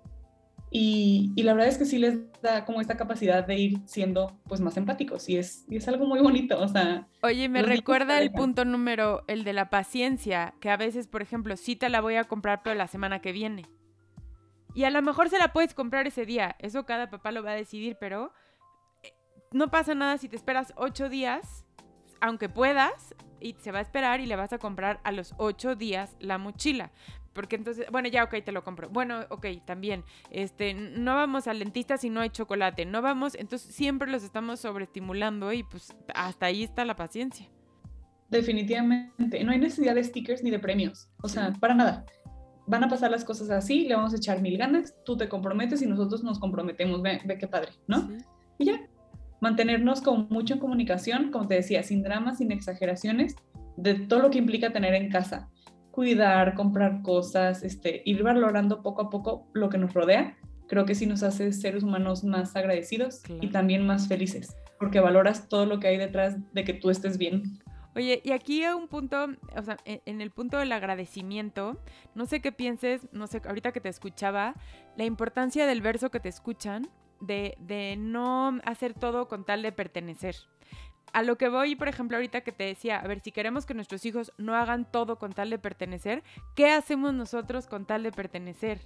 Y, 0.71 1.33
y, 1.35 1.45
la 1.45 1.55
verdad 1.55 1.71
es 1.71 1.79
que 1.79 1.87
sí 1.87 1.99
les 1.99 2.19
da 2.43 2.67
como 2.67 2.83
esta 2.83 2.99
capacidad 2.99 3.47
de 3.47 3.57
ir 3.57 3.79
siendo 3.87 4.39
pues 4.47 4.61
más 4.61 4.77
empáticos 4.77 5.27
y 5.31 5.39
es, 5.39 5.65
y 5.71 5.77
es 5.77 5.89
algo 5.89 6.05
muy 6.05 6.21
bonito, 6.21 6.61
o 6.61 6.69
sea... 6.69 7.09
Oye, 7.23 7.49
me 7.49 7.63
recuerda 7.63 8.21
el 8.21 8.33
punto 8.33 8.67
número, 8.67 9.25
el 9.29 9.45
de 9.45 9.55
la 9.55 9.71
paciencia, 9.71 10.53
que 10.61 10.69
a 10.69 10.77
veces, 10.77 11.07
por 11.07 11.23
ejemplo, 11.23 11.57
sí 11.57 11.75
te 11.75 11.89
la 11.89 12.03
voy 12.03 12.17
a 12.17 12.25
comprar 12.25 12.63
pero 12.63 12.77
la 12.77 12.87
semana 12.87 13.23
que 13.23 13.33
viene. 13.33 13.65
Y 14.75 14.85
a 14.85 14.91
lo 14.91 15.01
mejor 15.01 15.31
se 15.31 15.39
la 15.39 15.53
puedes 15.53 15.73
comprar 15.73 16.07
ese 16.07 16.27
día. 16.27 16.55
Eso 16.59 16.85
cada 16.85 17.09
papá 17.09 17.33
lo 17.33 17.43
va 17.43 17.53
a 17.53 17.55
decidir, 17.55 17.97
pero 17.99 18.33
eh, 19.03 19.15
no 19.53 19.71
pasa 19.71 19.95
nada 19.95 20.19
si 20.19 20.29
te 20.29 20.37
esperas 20.37 20.75
ocho 20.77 21.09
días, 21.09 21.65
aunque 22.21 22.51
puedas, 22.51 23.15
y 23.41 23.55
se 23.59 23.73
va 23.73 23.79
a 23.79 23.83
esperar 23.83 24.21
y 24.21 24.27
le 24.27 24.37
vas 24.37 24.53
a 24.53 24.59
comprar 24.59 25.01
a 25.05 25.13
los 25.13 25.35
ocho 25.39 25.77
días 25.77 26.15
la 26.21 26.39
mochila. 26.39 26.93
Porque 27.39 27.55
entonces, 27.55 27.87
bueno, 27.93 28.09
ya, 28.09 28.25
ok, 28.25 28.35
te 28.45 28.51
lo 28.51 28.65
compro. 28.65 28.89
Bueno, 28.89 29.21
ok, 29.29 29.47
también. 29.65 30.03
Este, 30.33 30.75
no 30.75 31.15
vamos 31.15 31.47
al 31.47 31.61
dentista 31.61 31.97
si 31.97 32.11
no 32.11 32.19
hay 32.19 32.31
chocolate. 32.31 32.85
No 32.85 33.01
vamos, 33.01 33.37
entonces 33.37 33.73
siempre 33.73 34.11
los 34.11 34.25
estamos 34.25 34.59
sobreestimulando 34.59 35.53
y 35.53 35.63
pues 35.63 35.95
hasta 36.17 36.47
ahí 36.47 36.65
está 36.65 36.85
la 36.85 36.97
paciencia. 36.97 37.47
Definitivamente. 38.29 39.45
No 39.45 39.53
hay 39.53 39.61
necesidad 39.61 39.95
de 39.95 40.03
stickers 40.03 40.43
ni 40.43 40.51
de 40.51 40.59
premios. 40.59 41.09
O 41.23 41.29
sea, 41.29 41.53
para 41.61 41.75
nada 41.75 42.05
van 42.67 42.83
a 42.83 42.89
pasar 42.89 43.13
las 43.13 43.25
cosas 43.25 43.51
así, 43.51 43.85
le 43.85 43.95
vamos 43.95 44.13
a 44.15 44.17
echar 44.17 44.43
mil 44.43 44.59
ganas, 44.59 44.97
tú 45.05 45.17
te 45.17 45.29
comprometes 45.29 45.81
y 45.81 45.87
nosotros 45.87 46.25
nos 46.25 46.41
comprometemos, 46.41 47.03
ve, 47.03 47.21
qué 47.39 47.47
padre, 47.47 47.71
¿no? 47.87 48.11
Y 48.59 48.65
ya, 48.65 48.83
mantenernos 49.41 50.03
con 50.03 50.27
mucha 50.29 50.59
comunicación, 50.59 51.31
como 51.31 51.47
te 51.47 51.55
decía, 51.55 51.85
sin 51.85 52.03
dramas, 52.03 52.39
sin 52.39 52.51
exageraciones, 52.51 53.37
de 53.79 53.95
todo 53.95 54.23
lo 54.23 54.31
que 54.31 54.39
implica 54.39 54.73
tener 54.73 54.93
en 54.95 55.09
casa, 55.09 55.49
cuidar, 55.99 56.55
comprar 56.55 57.03
cosas, 57.03 57.65
este, 57.65 58.03
ir 58.05 58.23
valorando 58.23 58.83
poco 58.85 59.03
a 59.03 59.11
poco 59.11 59.49
lo 59.53 59.69
que 59.69 59.79
nos 59.79 59.95
rodea, 59.95 60.39
creo 60.69 60.85
que 60.85 60.95
sí 60.95 61.07
nos 61.07 61.25
hace 61.25 61.53
seres 61.53 61.83
humanos 61.83 62.23
más 62.23 62.55
agradecidos 62.55 63.25
y 63.41 63.49
también 63.49 63.85
más 63.85 64.07
felices, 64.07 64.57
porque 64.79 65.01
valoras 65.01 65.49
todo 65.49 65.67
lo 65.67 65.81
que 65.81 65.89
hay 65.89 65.97
detrás 65.97 66.37
de 66.53 66.63
que 66.63 66.73
tú 66.73 66.91
estés 66.91 67.19
bien. 67.19 67.59
Oye, 67.97 68.23
y 68.25 68.31
aquí 68.31 68.63
a 68.63 68.77
un 68.77 68.87
punto, 68.87 69.27
o 69.57 69.63
sea, 69.65 69.77
e, 69.85 70.01
en 70.07 70.21
el 70.21 70.31
punto 70.31 70.59
del 70.59 70.71
agradecimiento, 70.71 71.83
no 72.15 72.27
sé 72.27 72.41
qué 72.41 72.53
pienses, 72.53 73.09
no 73.11 73.27
sé, 73.27 73.43
ahorita 73.45 73.73
que 73.73 73.81
te 73.81 73.89
escuchaba, 73.89 74.55
la 74.97 75.05
importancia 75.05 75.67
del 75.67 75.83
verso 75.83 76.13
que 76.13 76.21
te 76.21 76.29
escuchan, 76.29 76.89
de, 77.21 77.57
de 77.59 77.97
no 77.99 78.61
hacer 78.65 78.95
todo 78.95 79.27
con 79.27 79.45
tal 79.45 79.63
de 79.63 79.73
pertenecer. 79.73 80.37
A 81.13 81.23
lo 81.23 81.39
que 81.39 81.49
voy, 81.49 81.75
por 81.75 81.89
ejemplo, 81.89 82.17
ahorita 82.17 82.43
que 82.43 82.53
te 82.53 82.65
decía, 82.65 82.99
a 82.99 83.07
ver, 83.07 83.21
si 83.21 83.33
queremos 83.33 83.67
que 83.67 83.75
nuestros 83.75 84.05
hijos 84.05 84.33
no 84.37 84.55
hagan 84.55 84.91
todo 84.91 85.19
con 85.19 85.33
tal 85.33 85.51
de 85.51 85.59
pertenecer, 85.59 86.23
¿qué 86.55 86.71
hacemos 86.71 87.15
nosotros 87.15 87.67
con 87.67 87.87
tal 87.87 88.03
de 88.03 88.13
pertenecer? 88.13 88.81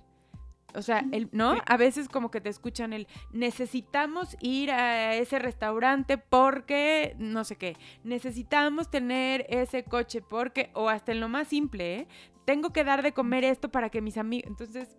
O 0.75 0.83
sea, 0.83 1.05
el, 1.13 1.29
¿no? 1.33 1.57
A 1.67 1.77
veces 1.77 2.09
como 2.09 2.31
que 2.31 2.41
te 2.41 2.49
escuchan 2.49 2.93
el 2.93 3.07
necesitamos 3.33 4.37
ir 4.41 4.71
a 4.71 5.15
ese 5.15 5.39
restaurante 5.39 6.17
porque 6.17 7.15
no 7.19 7.45
sé 7.45 7.57
qué. 7.57 7.77
Necesitamos 8.05 8.91
tener 8.91 9.45
ese 9.49 9.85
coche 9.85 10.23
porque, 10.23 10.71
o 10.75 10.89
hasta 10.89 11.13
en 11.13 11.21
lo 11.21 11.29
más 11.29 11.49
simple, 11.49 11.97
¿eh? 11.97 12.09
Tengo 12.47 12.73
que 12.73 12.85
dar 12.85 13.03
de 13.03 13.13
comer 13.13 13.45
esto 13.45 13.71
para 13.71 13.91
que 13.91 14.01
mis 14.01 14.17
amigos. 14.17 14.49
Entonces, 14.49 14.97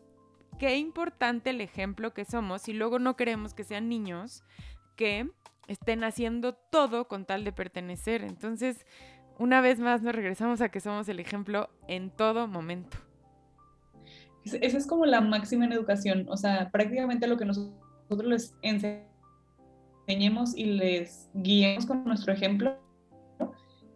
qué 0.60 0.78
importante 0.78 1.50
el 1.50 1.62
ejemplo 1.62 2.14
que 2.14 2.26
somos 2.26 2.68
y 2.70 2.74
luego 2.74 3.00
no 3.00 3.16
queremos 3.16 3.54
que 3.54 3.64
sean 3.64 3.90
niños 3.90 4.44
que 4.96 5.30
estén 5.68 6.04
haciendo 6.04 6.54
todo 6.54 7.08
con 7.08 7.26
tal 7.26 7.44
de 7.44 7.52
pertenecer. 7.52 8.24
Entonces, 8.24 8.86
una 9.40 9.62
vez 9.62 9.80
más 9.80 10.02
nos 10.02 10.16
regresamos 10.16 10.62
a 10.62 10.70
que 10.70 10.80
somos 10.80 11.08
el 11.10 11.20
ejemplo 11.20 11.70
en 11.88 12.12
todo 12.12 12.48
momento. 12.48 12.98
Esa 14.46 14.78
es 14.78 14.88
como 14.88 15.06
la 15.06 15.22
máxima 15.22 15.66
en 15.66 15.72
educación, 15.72 16.26
o 16.30 16.36
sea, 16.36 16.70
prácticamente 16.70 17.28
lo 17.28 17.38
que 17.38 17.46
nosotros 17.46 18.26
les 18.26 18.54
enseñemos 18.62 20.56
y 20.56 20.66
les 20.66 21.30
guiemos 21.34 21.86
con 21.86 22.04
nuestro 22.04 22.34
ejemplo 22.34 22.78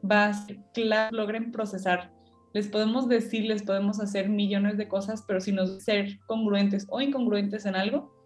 va 0.09 0.27
a 0.27 0.33
ser 0.33 0.59
que 0.73 0.85
logren 1.11 1.51
procesar. 1.51 2.13
Les 2.53 2.67
podemos 2.69 3.09
decir, 3.09 3.43
les 3.43 3.61
podemos 3.61 3.99
hacer 3.99 4.29
millones 4.29 4.77
de 4.77 4.87
cosas, 4.87 5.23
pero 5.27 5.41
si 5.41 5.51
nos 5.51 5.83
ser 5.83 6.17
congruentes 6.27 6.87
o 6.89 7.01
incongruentes 7.01 7.65
en 7.65 7.75
algo, 7.75 8.16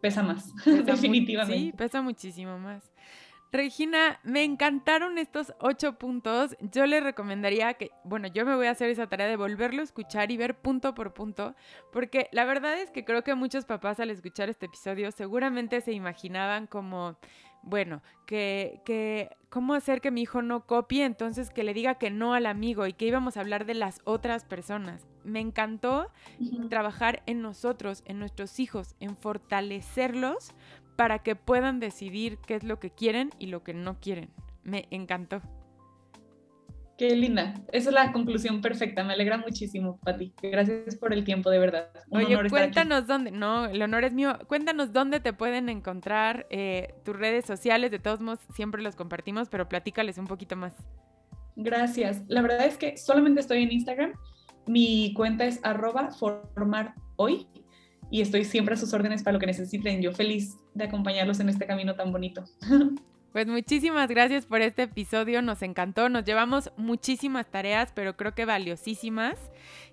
pesa 0.00 0.22
más, 0.22 0.54
definitivamente. 0.64 1.58
Sí, 1.58 1.72
pesa 1.76 2.02
muchísimo 2.02 2.58
más. 2.58 2.90
Regina, 3.50 4.20
me 4.24 4.44
encantaron 4.44 5.16
estos 5.16 5.54
ocho 5.58 5.94
puntos. 5.94 6.54
Yo 6.60 6.84
le 6.84 7.00
recomendaría 7.00 7.72
que, 7.74 7.90
bueno, 8.04 8.28
yo 8.28 8.44
me 8.44 8.54
voy 8.54 8.66
a 8.66 8.72
hacer 8.72 8.90
esa 8.90 9.06
tarea 9.06 9.26
de 9.26 9.36
volverlo 9.36 9.80
a 9.80 9.84
escuchar 9.84 10.30
y 10.30 10.36
ver 10.36 10.58
punto 10.58 10.94
por 10.94 11.14
punto, 11.14 11.54
porque 11.90 12.28
la 12.32 12.44
verdad 12.44 12.78
es 12.78 12.90
que 12.90 13.06
creo 13.06 13.24
que 13.24 13.34
muchos 13.34 13.64
papás 13.64 14.00
al 14.00 14.10
escuchar 14.10 14.50
este 14.50 14.66
episodio 14.66 15.10
seguramente 15.12 15.80
se 15.80 15.92
imaginaban 15.92 16.66
como, 16.66 17.16
bueno, 17.62 18.02
que, 18.26 18.80
que, 18.84 19.36
¿cómo 19.50 19.74
hacer 19.74 20.00
que 20.00 20.10
mi 20.10 20.22
hijo 20.22 20.42
no 20.42 20.66
copie? 20.66 21.04
Entonces 21.04 21.50
que 21.50 21.64
le 21.64 21.74
diga 21.74 21.96
que 21.96 22.10
no 22.10 22.34
al 22.34 22.46
amigo 22.46 22.86
y 22.86 22.92
que 22.92 23.06
íbamos 23.06 23.36
a 23.36 23.40
hablar 23.40 23.66
de 23.66 23.74
las 23.74 24.00
otras 24.04 24.44
personas. 24.44 25.06
Me 25.24 25.40
encantó 25.40 26.10
trabajar 26.70 27.22
en 27.26 27.42
nosotros, 27.42 28.02
en 28.06 28.18
nuestros 28.18 28.58
hijos, 28.60 28.94
en 29.00 29.16
fortalecerlos 29.16 30.54
para 30.96 31.20
que 31.20 31.36
puedan 31.36 31.80
decidir 31.80 32.38
qué 32.38 32.54
es 32.54 32.64
lo 32.64 32.78
que 32.80 32.90
quieren 32.90 33.30
y 33.38 33.46
lo 33.46 33.62
que 33.62 33.74
no 33.74 34.00
quieren. 34.00 34.30
Me 34.62 34.88
encantó. 34.90 35.42
Qué 36.98 37.14
linda. 37.14 37.54
Esa 37.70 37.90
es 37.90 37.94
la 37.94 38.10
conclusión 38.10 38.60
perfecta. 38.60 39.04
Me 39.04 39.12
alegra 39.12 39.38
muchísimo, 39.38 40.00
Pati. 40.02 40.32
Gracias 40.42 40.96
por 40.96 41.12
el 41.12 41.22
tiempo, 41.22 41.48
de 41.48 41.60
verdad. 41.60 41.90
Oye, 42.10 42.36
cuéntanos 42.50 43.06
dónde. 43.06 43.30
No, 43.30 43.66
el 43.66 43.80
honor 43.80 44.02
es 44.02 44.12
mío. 44.12 44.36
Cuéntanos 44.48 44.92
dónde 44.92 45.20
te 45.20 45.32
pueden 45.32 45.68
encontrar 45.68 46.48
eh, 46.50 46.96
tus 47.04 47.14
redes 47.14 47.44
sociales. 47.44 47.92
De 47.92 48.00
todos 48.00 48.20
modos, 48.20 48.40
siempre 48.52 48.82
los 48.82 48.96
compartimos, 48.96 49.48
pero 49.48 49.68
platícales 49.68 50.18
un 50.18 50.26
poquito 50.26 50.56
más. 50.56 50.74
Gracias. 51.54 52.22
La 52.26 52.42
verdad 52.42 52.66
es 52.66 52.76
que 52.76 52.96
solamente 52.96 53.42
estoy 53.42 53.62
en 53.62 53.70
Instagram. 53.70 54.14
Mi 54.66 55.14
cuenta 55.14 55.44
es 55.44 55.60
arroba 55.62 56.10
formar 56.10 56.94
hoy 57.14 57.46
y 58.10 58.22
estoy 58.22 58.44
siempre 58.44 58.74
a 58.74 58.76
sus 58.76 58.92
órdenes 58.92 59.22
para 59.22 59.34
lo 59.34 59.38
que 59.38 59.46
necesiten. 59.46 60.02
Yo 60.02 60.10
feliz 60.10 60.56
de 60.74 60.86
acompañarlos 60.86 61.38
en 61.38 61.48
este 61.48 61.64
camino 61.64 61.94
tan 61.94 62.10
bonito. 62.10 62.42
Pues 63.32 63.46
muchísimas 63.46 64.08
gracias 64.08 64.46
por 64.46 64.62
este 64.62 64.84
episodio, 64.84 65.42
nos 65.42 65.62
encantó, 65.62 66.08
nos 66.08 66.24
llevamos 66.24 66.72
muchísimas 66.76 67.50
tareas, 67.50 67.92
pero 67.94 68.16
creo 68.16 68.34
que 68.34 68.46
valiosísimas. 68.46 69.36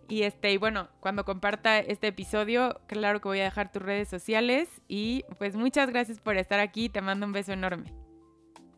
Y 0.07 0.21
este, 0.21 0.53
y 0.53 0.57
bueno, 0.57 0.87
cuando 0.99 1.25
comparta 1.25 1.79
este 1.79 2.07
episodio, 2.07 2.79
claro 2.87 3.19
que 3.19 3.27
voy 3.27 3.39
a 3.39 3.45
dejar 3.45 3.71
tus 3.71 3.81
redes 3.81 4.07
sociales 4.07 4.69
y 4.87 5.25
pues 5.37 5.55
muchas 5.55 5.89
gracias 5.89 6.19
por 6.19 6.37
estar 6.37 6.59
aquí, 6.59 6.89
te 6.89 7.01
mando 7.01 7.25
un 7.25 7.33
beso 7.33 7.51
enorme. 7.51 7.91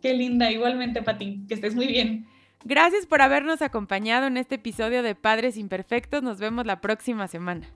Qué 0.02 0.14
linda, 0.14 0.52
igualmente 0.52 1.04
Pati, 1.04 1.46
que 1.48 1.54
estés 1.54 1.76
muy 1.76 1.88
bien. 1.88 2.28
Gracias 2.64 3.06
por 3.06 3.22
habernos 3.22 3.62
acompañado 3.62 4.26
en 4.28 4.38
este 4.38 4.56
episodio 4.56 5.04
de 5.04 5.16
Padres 5.16 5.58
Imperfectos, 5.58 6.24
nos 6.24 6.40
vemos 6.40 6.66
la 6.66 6.82
próxima 6.82 7.28
semana. 7.28 7.68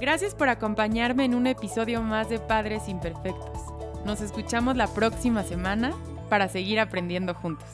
Gracias 0.00 0.34
por 0.34 0.48
acompañarme 0.48 1.26
en 1.26 1.34
un 1.34 1.46
episodio 1.46 2.00
más 2.00 2.30
de 2.30 2.38
Padres 2.38 2.88
Imperfectos. 2.88 3.60
Nos 4.06 4.22
escuchamos 4.22 4.74
la 4.74 4.86
próxima 4.86 5.42
semana 5.42 5.92
para 6.30 6.48
seguir 6.48 6.80
aprendiendo 6.80 7.34
juntos. 7.34 7.68